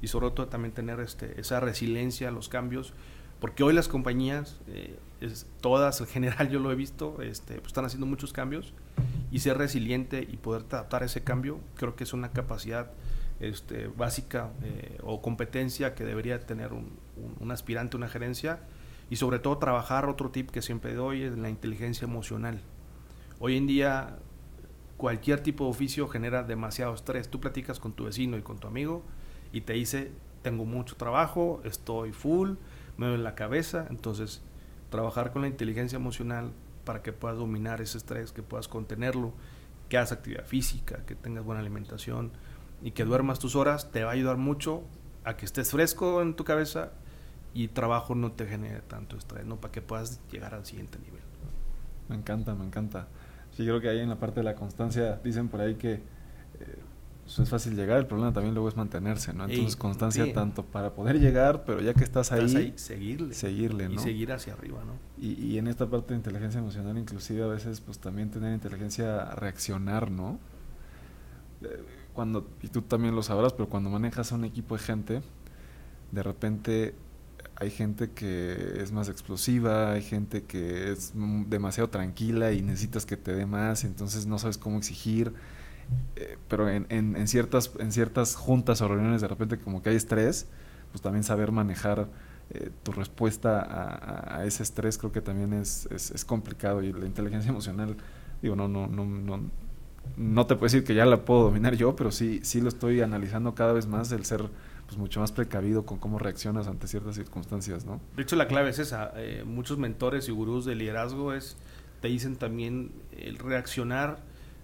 y 0.00 0.08
sobre 0.08 0.30
todo 0.30 0.48
también 0.48 0.72
tener 0.72 1.00
este, 1.00 1.38
esa 1.40 1.60
resiliencia 1.60 2.28
a 2.28 2.30
los 2.30 2.48
cambios, 2.48 2.94
porque 3.40 3.62
hoy 3.62 3.74
las 3.74 3.88
compañías, 3.88 4.58
eh, 4.68 4.98
es, 5.20 5.46
todas 5.60 6.00
en 6.00 6.06
general 6.06 6.48
yo 6.50 6.58
lo 6.58 6.72
he 6.72 6.74
visto, 6.74 7.20
este, 7.20 7.56
pues 7.56 7.68
están 7.68 7.84
haciendo 7.84 8.06
muchos 8.06 8.32
cambios 8.32 8.72
y 9.30 9.40
ser 9.40 9.58
resiliente 9.58 10.26
y 10.26 10.38
poder 10.38 10.62
adaptar 10.70 11.02
ese 11.02 11.22
cambio, 11.22 11.60
creo 11.74 11.94
que 11.94 12.04
es 12.04 12.14
una 12.14 12.30
capacidad 12.30 12.90
este, 13.40 13.88
básica 13.88 14.50
eh, 14.62 14.96
o 15.02 15.20
competencia 15.20 15.94
que 15.94 16.04
debería 16.04 16.40
tener 16.40 16.72
un, 16.72 16.98
un 17.38 17.50
aspirante, 17.50 17.98
una 17.98 18.08
gerencia 18.08 18.60
y 19.08 19.16
sobre 19.16 19.38
todo 19.38 19.58
trabajar 19.58 20.08
otro 20.08 20.30
tip 20.30 20.50
que 20.50 20.62
siempre 20.62 20.94
doy 20.94 21.22
es 21.22 21.38
la 21.38 21.48
inteligencia 21.48 22.04
emocional. 22.04 22.60
Hoy 23.38 23.56
en 23.56 23.66
día 23.66 24.18
cualquier 24.96 25.40
tipo 25.40 25.64
de 25.64 25.70
oficio 25.70 26.08
genera 26.08 26.42
demasiado 26.42 26.94
estrés. 26.94 27.28
Tú 27.28 27.40
platicas 27.40 27.78
con 27.78 27.92
tu 27.92 28.04
vecino 28.04 28.36
y 28.36 28.42
con 28.42 28.58
tu 28.58 28.66
amigo 28.66 29.02
y 29.52 29.60
te 29.62 29.74
dice, 29.74 30.12
tengo 30.42 30.64
mucho 30.64 30.96
trabajo, 30.96 31.60
estoy 31.64 32.12
full, 32.12 32.52
me 32.96 33.06
duele 33.06 33.22
la 33.22 33.34
cabeza. 33.34 33.86
Entonces, 33.90 34.42
trabajar 34.90 35.32
con 35.32 35.42
la 35.42 35.48
inteligencia 35.48 35.96
emocional 35.96 36.52
para 36.84 37.02
que 37.02 37.12
puedas 37.12 37.36
dominar 37.36 37.80
ese 37.80 37.98
estrés, 37.98 38.32
que 38.32 38.42
puedas 38.42 38.68
contenerlo, 38.68 39.32
que 39.88 39.98
hagas 39.98 40.12
actividad 40.12 40.46
física, 40.46 41.04
que 41.04 41.14
tengas 41.14 41.44
buena 41.44 41.60
alimentación 41.60 42.32
y 42.82 42.92
que 42.92 43.04
duermas 43.04 43.38
tus 43.38 43.56
horas, 43.56 43.90
te 43.90 44.04
va 44.04 44.10
a 44.10 44.14
ayudar 44.14 44.36
mucho 44.36 44.82
a 45.24 45.36
que 45.36 45.44
estés 45.44 45.70
fresco 45.70 46.22
en 46.22 46.34
tu 46.34 46.44
cabeza 46.44 46.92
y 47.56 47.68
trabajo 47.68 48.14
no 48.14 48.32
te 48.32 48.46
genere 48.46 48.82
tanto 48.82 49.16
estrés, 49.16 49.46
¿no? 49.46 49.56
Para 49.56 49.72
que 49.72 49.80
puedas 49.80 50.20
llegar 50.30 50.54
al 50.54 50.66
siguiente 50.66 50.98
nivel. 50.98 51.22
Me 52.08 52.14
encanta, 52.14 52.54
me 52.54 52.66
encanta. 52.66 53.08
Sí, 53.52 53.64
creo 53.64 53.80
que 53.80 53.88
ahí 53.88 54.00
en 54.00 54.10
la 54.10 54.18
parte 54.18 54.40
de 54.40 54.44
la 54.44 54.54
constancia 54.54 55.18
dicen 55.24 55.48
por 55.48 55.62
ahí 55.62 55.76
que 55.76 55.94
eh, 55.94 56.02
pues, 57.24 57.38
es 57.38 57.48
fácil 57.48 57.74
llegar, 57.74 57.98
el 57.98 58.06
problema 58.06 58.34
también 58.34 58.52
luego 58.52 58.68
es 58.68 58.76
mantenerse, 58.76 59.32
¿no? 59.32 59.44
Entonces, 59.44 59.74
constancia 59.74 60.30
tanto 60.34 60.66
para 60.66 60.92
poder 60.92 61.18
llegar, 61.18 61.64
pero 61.64 61.80
ya 61.80 61.94
que 61.94 62.04
estás, 62.04 62.30
ahí, 62.30 62.74
seguirle. 62.76 63.32
Seguirle, 63.32 63.88
¿no? 63.88 63.94
Y 63.94 63.98
seguir 63.98 64.32
hacia 64.32 64.52
arriba, 64.52 64.84
¿no? 64.84 64.92
Y, 65.16 65.32
y, 65.32 65.56
en 65.56 65.66
esta 65.66 65.88
parte 65.88 66.12
de 66.12 66.18
inteligencia 66.18 66.60
emocional, 66.60 66.98
inclusive 66.98 67.42
a 67.42 67.46
veces, 67.46 67.80
pues 67.80 67.98
también 67.98 68.30
tener 68.30 68.52
inteligencia 68.52 69.22
a 69.22 69.34
reaccionar, 69.34 70.10
¿no? 70.10 70.38
Eh, 71.62 71.82
cuando, 72.12 72.50
y 72.60 72.68
tú 72.68 72.82
también 72.82 73.14
lo 73.14 73.22
sabrás, 73.22 73.54
pero 73.54 73.70
cuando 73.70 73.88
manejas 73.88 74.30
a 74.32 74.34
un 74.34 74.44
equipo 74.44 74.76
de 74.76 74.82
gente, 74.82 75.22
de 76.12 76.22
repente 76.22 76.94
hay 77.56 77.70
gente 77.70 78.10
que 78.10 78.80
es 78.82 78.92
más 78.92 79.08
explosiva, 79.08 79.92
hay 79.92 80.02
gente 80.02 80.44
que 80.44 80.92
es 80.92 81.12
demasiado 81.48 81.88
tranquila 81.88 82.52
y 82.52 82.62
necesitas 82.62 83.06
que 83.06 83.16
te 83.16 83.34
dé 83.34 83.46
más, 83.46 83.84
entonces 83.84 84.26
no 84.26 84.38
sabes 84.38 84.58
cómo 84.58 84.76
exigir. 84.78 85.32
Eh, 86.16 86.36
pero 86.48 86.68
en, 86.68 86.86
en, 86.90 87.28
ciertas, 87.28 87.70
en 87.78 87.92
ciertas 87.92 88.34
juntas 88.34 88.80
o 88.82 88.88
reuniones 88.88 89.20
de 89.20 89.28
repente 89.28 89.58
como 89.58 89.82
que 89.82 89.90
hay 89.90 89.96
estrés, 89.96 90.46
pues 90.90 91.00
también 91.00 91.22
saber 91.22 91.52
manejar 91.52 92.08
eh, 92.50 92.70
tu 92.82 92.92
respuesta 92.92 94.36
a, 94.38 94.44
ese 94.44 94.62
estrés 94.62 94.98
creo 94.98 95.12
que 95.12 95.20
también 95.20 95.52
es, 95.52 95.88
es, 95.90 96.24
complicado 96.24 96.82
y 96.82 96.92
la 96.92 97.06
inteligencia 97.06 97.50
emocional, 97.50 97.96
digo, 98.42 98.54
no, 98.54 98.68
no, 98.68 98.86
no, 98.86 99.04
no, 99.04 99.40
no 100.16 100.46
te 100.46 100.54
puedo 100.54 100.66
decir 100.66 100.84
que 100.84 100.94
ya 100.94 101.06
la 101.06 101.24
puedo 101.24 101.44
dominar 101.44 101.74
yo, 101.74 101.96
pero 101.96 102.12
sí, 102.12 102.40
sí 102.42 102.60
lo 102.60 102.68
estoy 102.68 103.00
analizando 103.00 103.54
cada 103.54 103.72
vez 103.72 103.86
más 103.86 104.12
el 104.12 104.24
ser 104.24 104.48
pues 104.86 104.98
mucho 104.98 105.20
más 105.20 105.32
precavido 105.32 105.84
con 105.84 105.98
cómo 105.98 106.18
reaccionas 106.18 106.68
ante 106.68 106.86
ciertas 106.86 107.16
circunstancias, 107.16 107.84
¿no? 107.84 108.00
De 108.14 108.22
hecho, 108.22 108.36
la 108.36 108.46
clave 108.46 108.70
es 108.70 108.78
esa. 108.78 109.12
Eh, 109.16 109.42
muchos 109.44 109.78
mentores 109.78 110.28
y 110.28 110.32
gurús 110.32 110.64
de 110.64 110.74
liderazgo 110.74 111.32
es 111.32 111.56
te 112.00 112.08
dicen 112.08 112.36
también 112.36 112.92
el 113.12 113.38
reaccionar. 113.38 114.20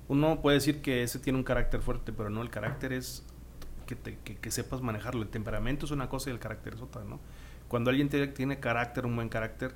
Uno 0.09 0.41
puede 0.41 0.59
decir 0.59 0.81
que 0.81 1.03
ese 1.03 1.19
tiene 1.19 1.39
un 1.39 1.45
carácter 1.45 1.81
fuerte, 1.81 2.13
pero 2.13 2.31
no, 2.31 2.43
el 2.43 2.51
carácter 2.51 2.93
es 2.93 3.25
que, 3.87 3.97
te, 3.97 4.19
que, 4.19 4.51
sepas 4.51 4.81
manejarlo. 4.81 5.23
El 5.23 5.29
temperamento 5.29 5.87
es 5.87 5.93
una 5.93 6.09
cosa 6.09 6.31
y 6.31 6.33
el 6.33 6.39
carácter 6.39 6.75
es 6.75 6.83
otra, 6.83 7.03
¿no? 7.05 7.19
Cuando 7.69 7.91
alguien 7.91 8.09
tiene, 8.09 8.29
tiene 8.29 8.61
carácter, 8.61 9.07
un 9.07 9.17
buen 9.17 9.29
carácter, 9.29 9.75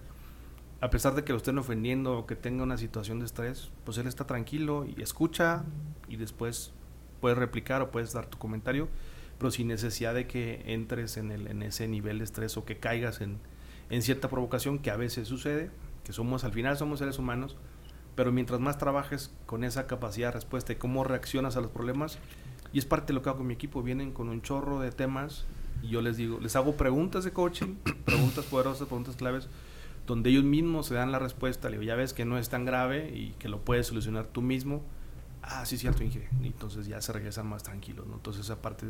a 0.80 0.90
pesar 0.90 1.14
de 1.14 1.24
que 1.24 1.32
lo 1.32 1.38
estén 1.38 1.58
ofendiendo 1.58 2.18
o 2.18 2.26
que 2.26 2.36
tenga 2.36 2.62
una 2.62 2.76
situación 2.76 3.18
de 3.18 3.24
estrés, 3.24 3.70
pues 3.84 3.98
él 3.98 4.06
está 4.06 4.26
tranquilo 4.26 4.84
y 4.84 5.02
escucha 5.02 5.64
y 6.08 6.16
después 6.16 6.72
puedes 7.20 7.38
replicar 7.38 7.80
o 7.80 7.90
puedes 7.90 8.12
dar 8.12 8.26
tu 8.26 8.38
comentario 8.38 8.88
pero 9.38 9.50
sin 9.50 9.68
necesidad 9.68 10.14
de 10.14 10.26
que 10.26 10.62
entres 10.66 11.16
en, 11.16 11.30
el, 11.30 11.46
en 11.46 11.62
ese 11.62 11.88
nivel 11.88 12.18
de 12.18 12.24
estrés 12.24 12.56
o 12.56 12.64
que 12.64 12.78
caigas 12.78 13.20
en, 13.20 13.38
en 13.90 14.02
cierta 14.02 14.28
provocación 14.28 14.78
que 14.78 14.90
a 14.90 14.96
veces 14.96 15.28
sucede, 15.28 15.70
que 16.04 16.12
somos 16.12 16.44
al 16.44 16.52
final 16.52 16.76
somos 16.76 16.98
seres 16.98 17.18
humanos, 17.18 17.56
pero 18.14 18.32
mientras 18.32 18.60
más 18.60 18.78
trabajes 18.78 19.34
con 19.44 19.62
esa 19.64 19.86
capacidad 19.86 20.28
de 20.28 20.32
respuesta 20.32 20.72
y 20.72 20.76
cómo 20.76 21.04
reaccionas 21.04 21.56
a 21.56 21.60
los 21.60 21.70
problemas, 21.70 22.18
y 22.72 22.78
es 22.78 22.86
parte 22.86 23.08
de 23.08 23.14
lo 23.14 23.22
que 23.22 23.28
hago 23.28 23.38
con 23.38 23.46
mi 23.46 23.54
equipo, 23.54 23.82
vienen 23.82 24.12
con 24.12 24.28
un 24.28 24.42
chorro 24.42 24.80
de 24.80 24.90
temas 24.90 25.46
y 25.82 25.88
yo 25.88 26.02
les 26.02 26.16
digo, 26.16 26.38
les 26.40 26.56
hago 26.56 26.76
preguntas 26.76 27.24
de 27.24 27.32
coaching, 27.32 27.76
preguntas 28.04 28.44
poderosas, 28.46 28.88
preguntas 28.88 29.16
claves, 29.16 29.48
donde 30.06 30.30
ellos 30.30 30.44
mismos 30.44 30.86
se 30.86 30.94
dan 30.94 31.12
la 31.12 31.18
respuesta, 31.18 31.68
le 31.68 31.84
ya 31.84 31.94
ves 31.94 32.12
que 32.12 32.24
no 32.24 32.38
es 32.38 32.48
tan 32.48 32.64
grave 32.64 33.10
y 33.14 33.34
que 33.38 33.48
lo 33.48 33.60
puedes 33.60 33.88
solucionar 33.88 34.26
tú 34.26 34.40
mismo, 34.42 34.82
ah, 35.48 35.64
sí, 35.64 35.76
cierto, 35.76 36.02
Inge. 36.02 36.28
Y 36.42 36.46
entonces 36.46 36.86
ya 36.86 37.00
se 37.00 37.12
regresan 37.12 37.46
más 37.46 37.62
tranquilos, 37.62 38.06
¿no? 38.06 38.14
Entonces 38.14 38.44
esa 38.44 38.60
parte, 38.60 38.86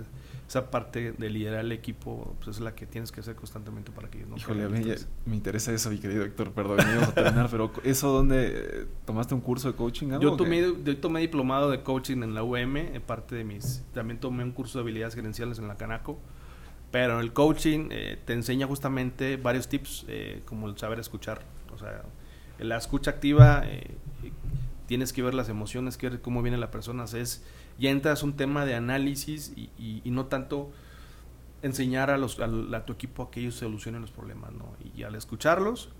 esa 0.49 0.71
parte 0.71 1.13
de 1.13 1.31
liderar 1.31 1.61
el 1.61 1.73
equipo 1.73 2.35
pues 2.43 2.57
es 2.57 2.63
la 2.63 2.75
que 2.75 2.87
tienes 2.87 3.13
que 3.13 3.21
hacer 3.21 3.37
constantemente 3.37 3.93
para 3.93 4.09
que 4.09 4.19
ellos 4.19 4.31
no 4.31 4.37
Híjole, 4.37 4.65
a 4.65 4.69
mí 4.69 4.83
me 5.27 5.37
interesa 5.37 5.73
eso, 5.73 5.91
mi 5.91 5.99
querido 5.99 6.25
Héctor, 6.25 6.53
perdón, 6.53 6.81
a 6.81 7.13
terminar, 7.13 7.49
pero 7.51 7.71
¿eso 7.85 8.11
dónde 8.11 8.87
tomaste 9.05 9.35
un 9.35 9.41
curso 9.41 9.71
de 9.71 9.77
coaching? 9.77 10.19
yo, 10.21 10.37
tomé, 10.37 10.63
yo 10.85 10.97
tomé 10.99 11.21
diplomado 11.21 11.71
de 11.71 11.83
coaching 11.83 12.23
en 12.23 12.35
la 12.35 12.43
UM, 12.43 12.77
en 12.77 13.03
parte 13.03 13.35
de 13.35 13.45
mis, 13.45 13.85
también 13.93 14.19
tomé 14.19 14.45
un 14.45 14.53
curso 14.53 14.79
de 14.79 14.83
habilidades 14.83 15.15
gerenciales 15.15 15.59
en 15.59 15.69
la 15.69 15.77
Canaco, 15.77 16.19
pero 16.91 17.21
el 17.21 17.33
coaching 17.33 17.89
eh, 17.91 18.19
te 18.25 18.33
enseña 18.33 18.67
justamente 18.67 19.37
varios 19.37 19.69
tips, 19.69 20.07
eh, 20.09 20.43
como 20.45 20.69
el 20.69 20.79
saber 20.79 21.01
escuchar, 21.01 21.43
o 21.73 21.79
sea, 21.79 22.03
la 22.59 22.77
escucha 22.77 23.11
activa... 23.11 23.65
Tienes 24.87 25.13
que 25.13 25.23
ver 25.23 25.35
las 25.35 25.49
emociones, 25.49 25.97
que 25.97 26.09
ver 26.09 26.21
cómo 26.21 26.43
viene 26.43 26.59
la 26.59 26.71
persona. 26.71 27.05
es, 27.05 27.45
ya 27.79 27.91
entras 27.91 28.23
un 28.23 28.37
tema 28.37 28.65
de 28.65 28.75
análisis 28.75 29.53
y, 29.57 30.03
no 30.05 30.27
tanto 30.27 30.71
enseñar 31.63 32.11
a, 32.11 32.19
los, 32.19 32.39
a, 32.41 32.87
tu 32.87 32.93
equipo 32.93 33.25
a 33.25 33.31
que 33.31 33.41
ellos 33.41 33.57
solucionen 33.57 34.01
los 34.01 34.11
problemas, 34.11 34.53
¿no? 34.53 34.77
Y 34.95 35.03
al 35.03 35.15
escucharlos, 35.15 35.91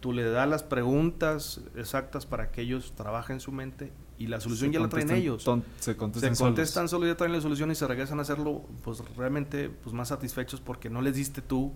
tú 0.00 0.12
le 0.12 0.24
das 0.24 0.48
las 0.48 0.62
preguntas 0.62 1.62
exactas 1.76 2.26
para 2.26 2.50
que 2.50 2.60
ellos 2.60 2.92
trabajen 2.94 3.40
su 3.40 3.52
mente 3.52 3.92
y 4.18 4.26
la 4.26 4.40
solución 4.40 4.70
ya 4.70 4.80
la 4.80 4.88
traen 4.88 5.10
ellos. 5.10 5.42
Se 5.80 5.96
contestan, 5.96 6.36
se 6.36 6.42
contestan 6.42 6.88
solo, 6.88 7.06
ya 7.06 7.16
traen 7.16 7.32
la 7.32 7.40
solución 7.40 7.70
y 7.70 7.74
se 7.74 7.86
regresan 7.86 8.18
a 8.18 8.22
hacerlo 8.22 8.62
pues 8.82 9.02
realmente 9.16 9.70
pues 9.70 9.94
más 9.94 10.08
satisfechos 10.08 10.60
porque 10.60 10.90
no 10.90 11.00
les 11.00 11.14
diste 11.16 11.40
tú 11.40 11.72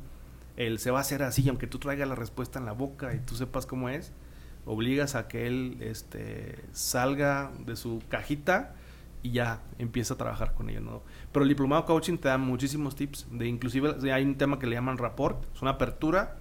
el 0.59 0.81
se 0.81 0.91
va 0.91 0.99
a 0.99 1.01
hacer 1.03 1.23
así, 1.23 1.49
aunque 1.49 1.69
tú 1.69 1.79
traigas 1.79 2.09
la 2.09 2.17
respuesta 2.17 2.59
en 2.59 2.67
la 2.67 2.73
boca 2.73 3.15
y 3.15 3.21
tú 3.21 3.37
sepas 3.37 3.65
cómo 3.65 3.89
es, 3.89 4.13
obligas 4.69 5.15
a 5.15 5.29
que 5.29 5.47
él 5.47 5.79
este, 5.81 6.63
salga 6.73 7.51
de 7.65 7.75
su 7.75 8.03
cajita 8.09 8.75
y 9.23 9.33
ya 9.33 9.63
empieza 9.79 10.15
a 10.15 10.17
trabajar 10.19 10.53
con 10.53 10.69
ellos, 10.69 10.83
¿no? 10.83 11.03
Pero 11.33 11.43
el 11.43 11.49
diplomado 11.49 11.87
coaching 11.87 12.19
te 12.19 12.29
da 12.29 12.39
muchísimos 12.39 12.95
tips, 12.95 13.27
de 13.33 13.47
inclusive 13.49 14.13
hay 14.13 14.25
un 14.25 14.37
tema 14.37 14.59
que 14.59 14.67
le 14.67 14.77
llaman 14.77 14.99
rapport, 14.99 15.43
es 15.55 15.63
una 15.63 15.73
apertura 15.73 16.37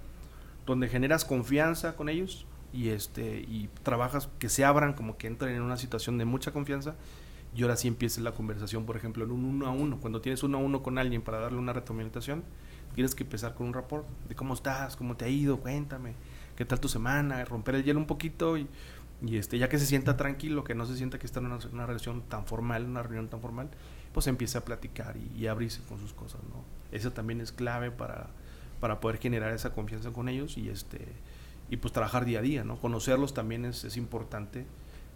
donde 0.66 0.90
generas 0.90 1.24
confianza 1.24 1.96
con 1.96 2.10
ellos 2.10 2.46
y 2.74 2.90
este 2.90 3.40
y 3.40 3.70
trabajas 3.84 4.30
que 4.40 4.50
se 4.50 4.66
abran 4.66 4.94
como 4.94 5.18
que 5.18 5.28
entren 5.28 5.56
en 5.56 5.62
una 5.62 5.78
situación 5.78 6.18
de 6.18 6.26
mucha 6.26 6.52
confianza. 6.52 6.96
Y 7.56 7.64
ahora 7.64 7.78
sí 7.78 7.88
empieza 7.88 8.22
la 8.22 8.34
conversación, 8.34 8.86
por 8.86 8.98
ejemplo, 8.98 9.24
en 9.24 9.32
un 9.32 9.46
uno 9.46 9.66
a 9.66 9.72
uno, 9.72 10.00
cuando 10.00 10.22
tienes 10.22 10.44
uno 10.44 10.58
a 10.58 10.62
uno 10.62 10.84
con 10.84 11.00
alguien 11.00 11.22
para 11.24 11.40
darle 11.40 11.58
una 11.58 11.74
retroalimentación, 11.74 12.44
tienes 12.94 13.16
que 13.16 13.24
empezar 13.24 13.56
con 13.56 13.68
un 13.68 13.74
rapport 13.74 14.06
de 14.28 14.36
cómo 14.36 14.54
estás, 14.54 14.96
cómo 14.96 15.16
te 15.16 15.26
ha 15.26 15.30
ido, 15.30 15.58
cuéntame 15.58 16.14
qué 16.58 16.66
tal 16.66 16.82
tu 16.82 16.90
semana, 16.90 17.46
romper 17.46 17.76
el 17.76 17.84
hielo 17.84 18.00
un 18.00 18.08
poquito 18.08 18.58
y, 18.58 18.68
este, 19.32 19.58
ya 19.58 19.70
que 19.70 19.80
se 19.80 19.86
sienta 19.86 20.18
tranquilo, 20.18 20.64
que 20.64 20.76
no 20.76 20.86
se 20.86 20.98
sienta 20.98 21.20
que 21.20 21.26
está 21.26 21.40
en 21.40 21.46
una, 21.46 21.60
una 21.72 21.86
relación 21.86 22.24
tan 22.24 22.46
formal, 22.46 22.86
una 22.86 23.04
reunión 23.04 23.30
tan 23.30 23.40
formal, 23.40 23.70
pues 24.12 24.28
empieza 24.28 24.60
a 24.60 24.66
platicar 24.66 25.16
y, 25.18 25.48
abrirse 25.48 25.82
con 25.88 26.00
sus 26.00 26.14
cosas, 26.14 26.42
¿no? 26.44 26.66
Eso 26.92 27.14
también 27.14 27.40
es 27.40 27.52
clave 27.52 27.92
para, 27.92 28.28
para 28.80 29.00
poder 29.00 29.20
generar 29.20 29.54
esa 29.54 29.74
confianza 29.74 30.12
con 30.12 30.28
ellos 30.28 30.58
y 30.58 30.70
este 30.70 31.06
y 31.70 31.78
pues 31.78 31.94
trabajar 31.94 32.24
día 32.24 32.40
a 32.40 32.42
día, 32.42 32.64
¿no? 32.64 32.80
Conocerlos 32.80 33.34
también 33.34 33.66
es, 33.66 33.84
es 33.84 33.98
importante 33.98 34.66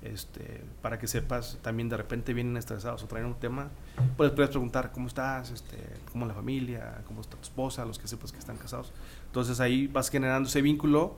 este, 0.01 0.63
para 0.81 0.97
que 0.97 1.07
sepas, 1.07 1.59
también 1.61 1.89
de 1.89 1.97
repente 1.97 2.33
vienen 2.33 2.57
estresados 2.57 3.03
o 3.03 3.07
traen 3.07 3.25
un 3.25 3.35
tema, 3.35 3.69
pues 4.17 4.31
puedes 4.31 4.49
preguntar 4.49 4.91
cómo 4.91 5.07
estás, 5.07 5.51
este, 5.51 5.77
cómo 6.11 6.25
la 6.25 6.33
familia, 6.33 7.03
cómo 7.05 7.21
está 7.21 7.37
tu 7.37 7.43
esposa, 7.43 7.85
los 7.85 7.99
que 7.99 8.07
sepas 8.07 8.31
que 8.31 8.39
están 8.39 8.57
casados. 8.57 8.91
Entonces 9.27 9.59
ahí 9.59 9.87
vas 9.87 10.09
generando 10.09 10.49
ese 10.49 10.61
vínculo 10.61 11.15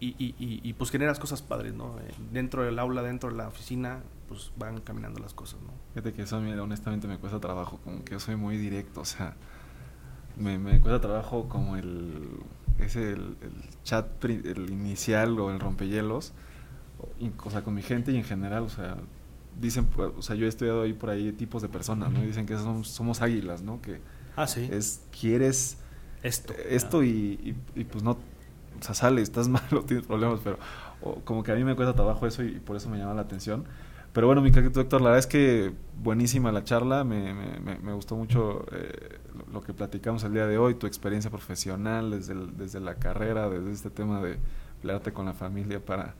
y, 0.00 0.14
y, 0.18 0.34
y, 0.38 0.72
pues 0.72 0.90
generas 0.90 1.18
cosas 1.18 1.42
padres, 1.42 1.74
¿no? 1.74 1.98
Eh, 1.98 2.14
dentro 2.32 2.62
del 2.62 2.78
aula, 2.78 3.02
dentro 3.02 3.28
de 3.28 3.36
la 3.36 3.48
oficina, 3.48 4.00
pues 4.28 4.50
van 4.56 4.80
caminando 4.80 5.20
las 5.20 5.34
cosas, 5.34 5.60
¿no? 5.60 5.72
Fíjate 5.92 6.14
que 6.14 6.22
eso 6.22 6.36
a 6.36 6.40
mí 6.40 6.50
honestamente 6.52 7.06
me 7.06 7.18
cuesta 7.18 7.38
trabajo, 7.38 7.80
como 7.84 8.02
que 8.02 8.12
yo 8.12 8.20
soy 8.20 8.36
muy 8.36 8.56
directo, 8.56 9.02
o 9.02 9.04
sea, 9.04 9.34
me, 10.38 10.58
me 10.58 10.80
cuesta 10.80 11.02
trabajo 11.02 11.50
como 11.50 11.76
el, 11.76 12.30
ese, 12.78 13.12
el, 13.12 13.36
chat, 13.84 14.24
el 14.24 14.70
inicial 14.70 15.38
o 15.38 15.50
el 15.50 15.60
rompehielos, 15.60 16.32
o 17.44 17.50
sea, 17.50 17.62
con 17.62 17.74
mi 17.74 17.82
gente 17.82 18.12
y 18.12 18.16
en 18.16 18.24
general, 18.24 18.62
o 18.64 18.68
sea, 18.68 18.96
dicen, 19.60 19.86
pues, 19.86 20.10
o 20.16 20.22
sea, 20.22 20.36
yo 20.36 20.46
he 20.46 20.48
estudiado 20.48 20.82
ahí 20.82 20.92
por 20.92 21.10
ahí 21.10 21.32
tipos 21.32 21.62
de 21.62 21.68
personas, 21.68 22.10
¿no? 22.10 22.22
Y 22.22 22.26
dicen 22.26 22.46
que 22.46 22.56
somos, 22.56 22.88
somos 22.88 23.22
águilas, 23.22 23.62
¿no? 23.62 23.80
Que 23.80 24.00
ah, 24.36 24.46
sí. 24.46 24.68
es, 24.70 25.02
quieres 25.18 25.78
esto. 26.22 26.52
Esto 26.68 27.02
y, 27.02 27.56
y, 27.74 27.84
pues 27.84 28.02
no, 28.04 28.12
o 28.12 28.82
sea, 28.82 28.94
sale, 28.94 29.22
estás 29.22 29.48
malo, 29.48 29.84
tienes 29.84 30.06
problemas, 30.06 30.40
pero 30.42 30.58
como 31.24 31.42
que 31.42 31.52
a 31.52 31.54
mí 31.54 31.64
me 31.64 31.74
cuesta 31.74 31.94
trabajo 31.94 32.26
eso 32.26 32.42
y, 32.42 32.60
por 32.60 32.76
eso 32.76 32.88
me 32.88 32.98
llama 32.98 33.14
la 33.14 33.22
atención. 33.22 33.64
Pero 34.12 34.26
bueno, 34.26 34.42
mi 34.42 34.50
querido 34.50 34.72
doctor, 34.72 35.00
la 35.00 35.10
verdad 35.10 35.20
es 35.20 35.28
que 35.28 35.72
buenísima 36.02 36.50
la 36.50 36.64
charla, 36.64 37.04
me, 37.04 37.32
me, 37.32 37.78
me 37.78 37.92
gustó 37.92 38.16
mucho 38.16 38.66
eh, 38.72 39.20
lo 39.52 39.62
que 39.62 39.72
platicamos 39.72 40.24
el 40.24 40.32
día 40.32 40.48
de 40.48 40.58
hoy, 40.58 40.74
tu 40.74 40.88
experiencia 40.88 41.30
profesional 41.30 42.10
desde, 42.10 42.34
desde 42.34 42.80
la 42.80 42.96
carrera, 42.96 43.48
desde 43.48 43.70
este 43.70 43.90
tema 43.90 44.20
de 44.20 44.38
pelearte 44.80 45.12
con 45.12 45.26
la 45.26 45.32
familia 45.32 45.84
para, 45.84 46.14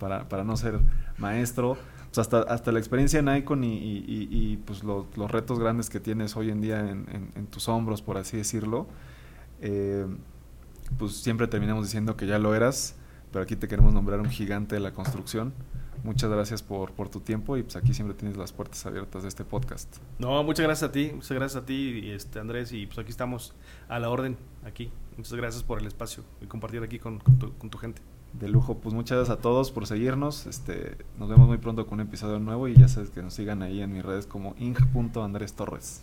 para, 0.00 0.28
para 0.28 0.42
no 0.42 0.56
ser 0.56 0.80
maestro, 1.18 1.76
pues 2.06 2.18
hasta, 2.18 2.40
hasta 2.40 2.72
la 2.72 2.80
experiencia 2.80 3.20
en 3.20 3.28
Icon 3.36 3.62
y, 3.62 4.04
y, 4.08 4.56
pues 4.66 4.82
los 4.82 5.30
retos 5.30 5.60
grandes 5.60 5.88
que 5.88 6.00
tienes 6.00 6.36
hoy 6.36 6.50
en 6.50 6.60
día 6.60 6.80
en, 6.80 7.30
en 7.36 7.46
tus 7.46 7.68
hombros, 7.68 8.02
por 8.02 8.18
así 8.18 8.36
decirlo 8.36 8.88
eh, 9.60 10.06
pues 10.98 11.16
siempre 11.16 11.46
terminamos 11.46 11.84
diciendo 11.84 12.16
que 12.16 12.26
ya 12.26 12.38
lo 12.38 12.54
eras, 12.54 12.96
pero 13.32 13.44
aquí 13.44 13.56
te 13.56 13.68
queremos 13.68 13.92
nombrar 13.92 14.20
un 14.20 14.30
gigante 14.30 14.74
de 14.74 14.80
la 14.80 14.92
construcción. 14.92 15.52
Muchas 16.02 16.30
gracias 16.30 16.62
por, 16.62 16.92
por 16.92 17.10
tu 17.10 17.20
tiempo 17.20 17.58
y 17.58 17.62
pues 17.62 17.76
aquí 17.76 17.92
siempre 17.92 18.16
tienes 18.16 18.36
las 18.36 18.52
puertas 18.52 18.84
abiertas 18.86 19.22
de 19.22 19.28
este 19.28 19.44
podcast. 19.44 19.98
No, 20.18 20.42
muchas 20.42 20.64
gracias 20.64 20.88
a 20.88 20.92
ti, 20.92 21.10
muchas 21.14 21.32
gracias 21.32 21.62
a 21.62 21.66
ti, 21.66 22.10
este, 22.10 22.38
Andrés, 22.40 22.72
y 22.72 22.86
pues 22.86 22.98
aquí 22.98 23.10
estamos 23.10 23.54
a 23.88 23.98
la 23.98 24.08
orden, 24.08 24.36
aquí. 24.64 24.90
Muchas 25.16 25.34
gracias 25.34 25.62
por 25.62 25.78
el 25.78 25.86
espacio 25.86 26.24
y 26.40 26.46
compartir 26.46 26.82
aquí 26.82 26.98
con, 26.98 27.18
tu, 27.18 27.52
con 27.58 27.68
tu 27.68 27.76
gente. 27.76 28.00
De 28.32 28.48
lujo, 28.48 28.78
pues 28.78 28.94
muchas 28.94 29.18
gracias 29.18 29.38
a 29.38 29.40
todos 29.42 29.70
por 29.70 29.86
seguirnos. 29.86 30.46
Este, 30.46 30.96
nos 31.18 31.28
vemos 31.28 31.48
muy 31.48 31.58
pronto 31.58 31.86
con 31.86 32.00
un 32.00 32.06
episodio 32.06 32.38
nuevo 32.38 32.68
y 32.68 32.74
ya 32.74 32.88
sabes 32.88 33.10
que 33.10 33.22
nos 33.22 33.34
sigan 33.34 33.62
ahí 33.62 33.82
en 33.82 33.92
mis 33.92 34.04
redes 34.04 34.26
como 34.26 34.54
ing.andrés 34.58 35.54
Torres. 35.54 36.02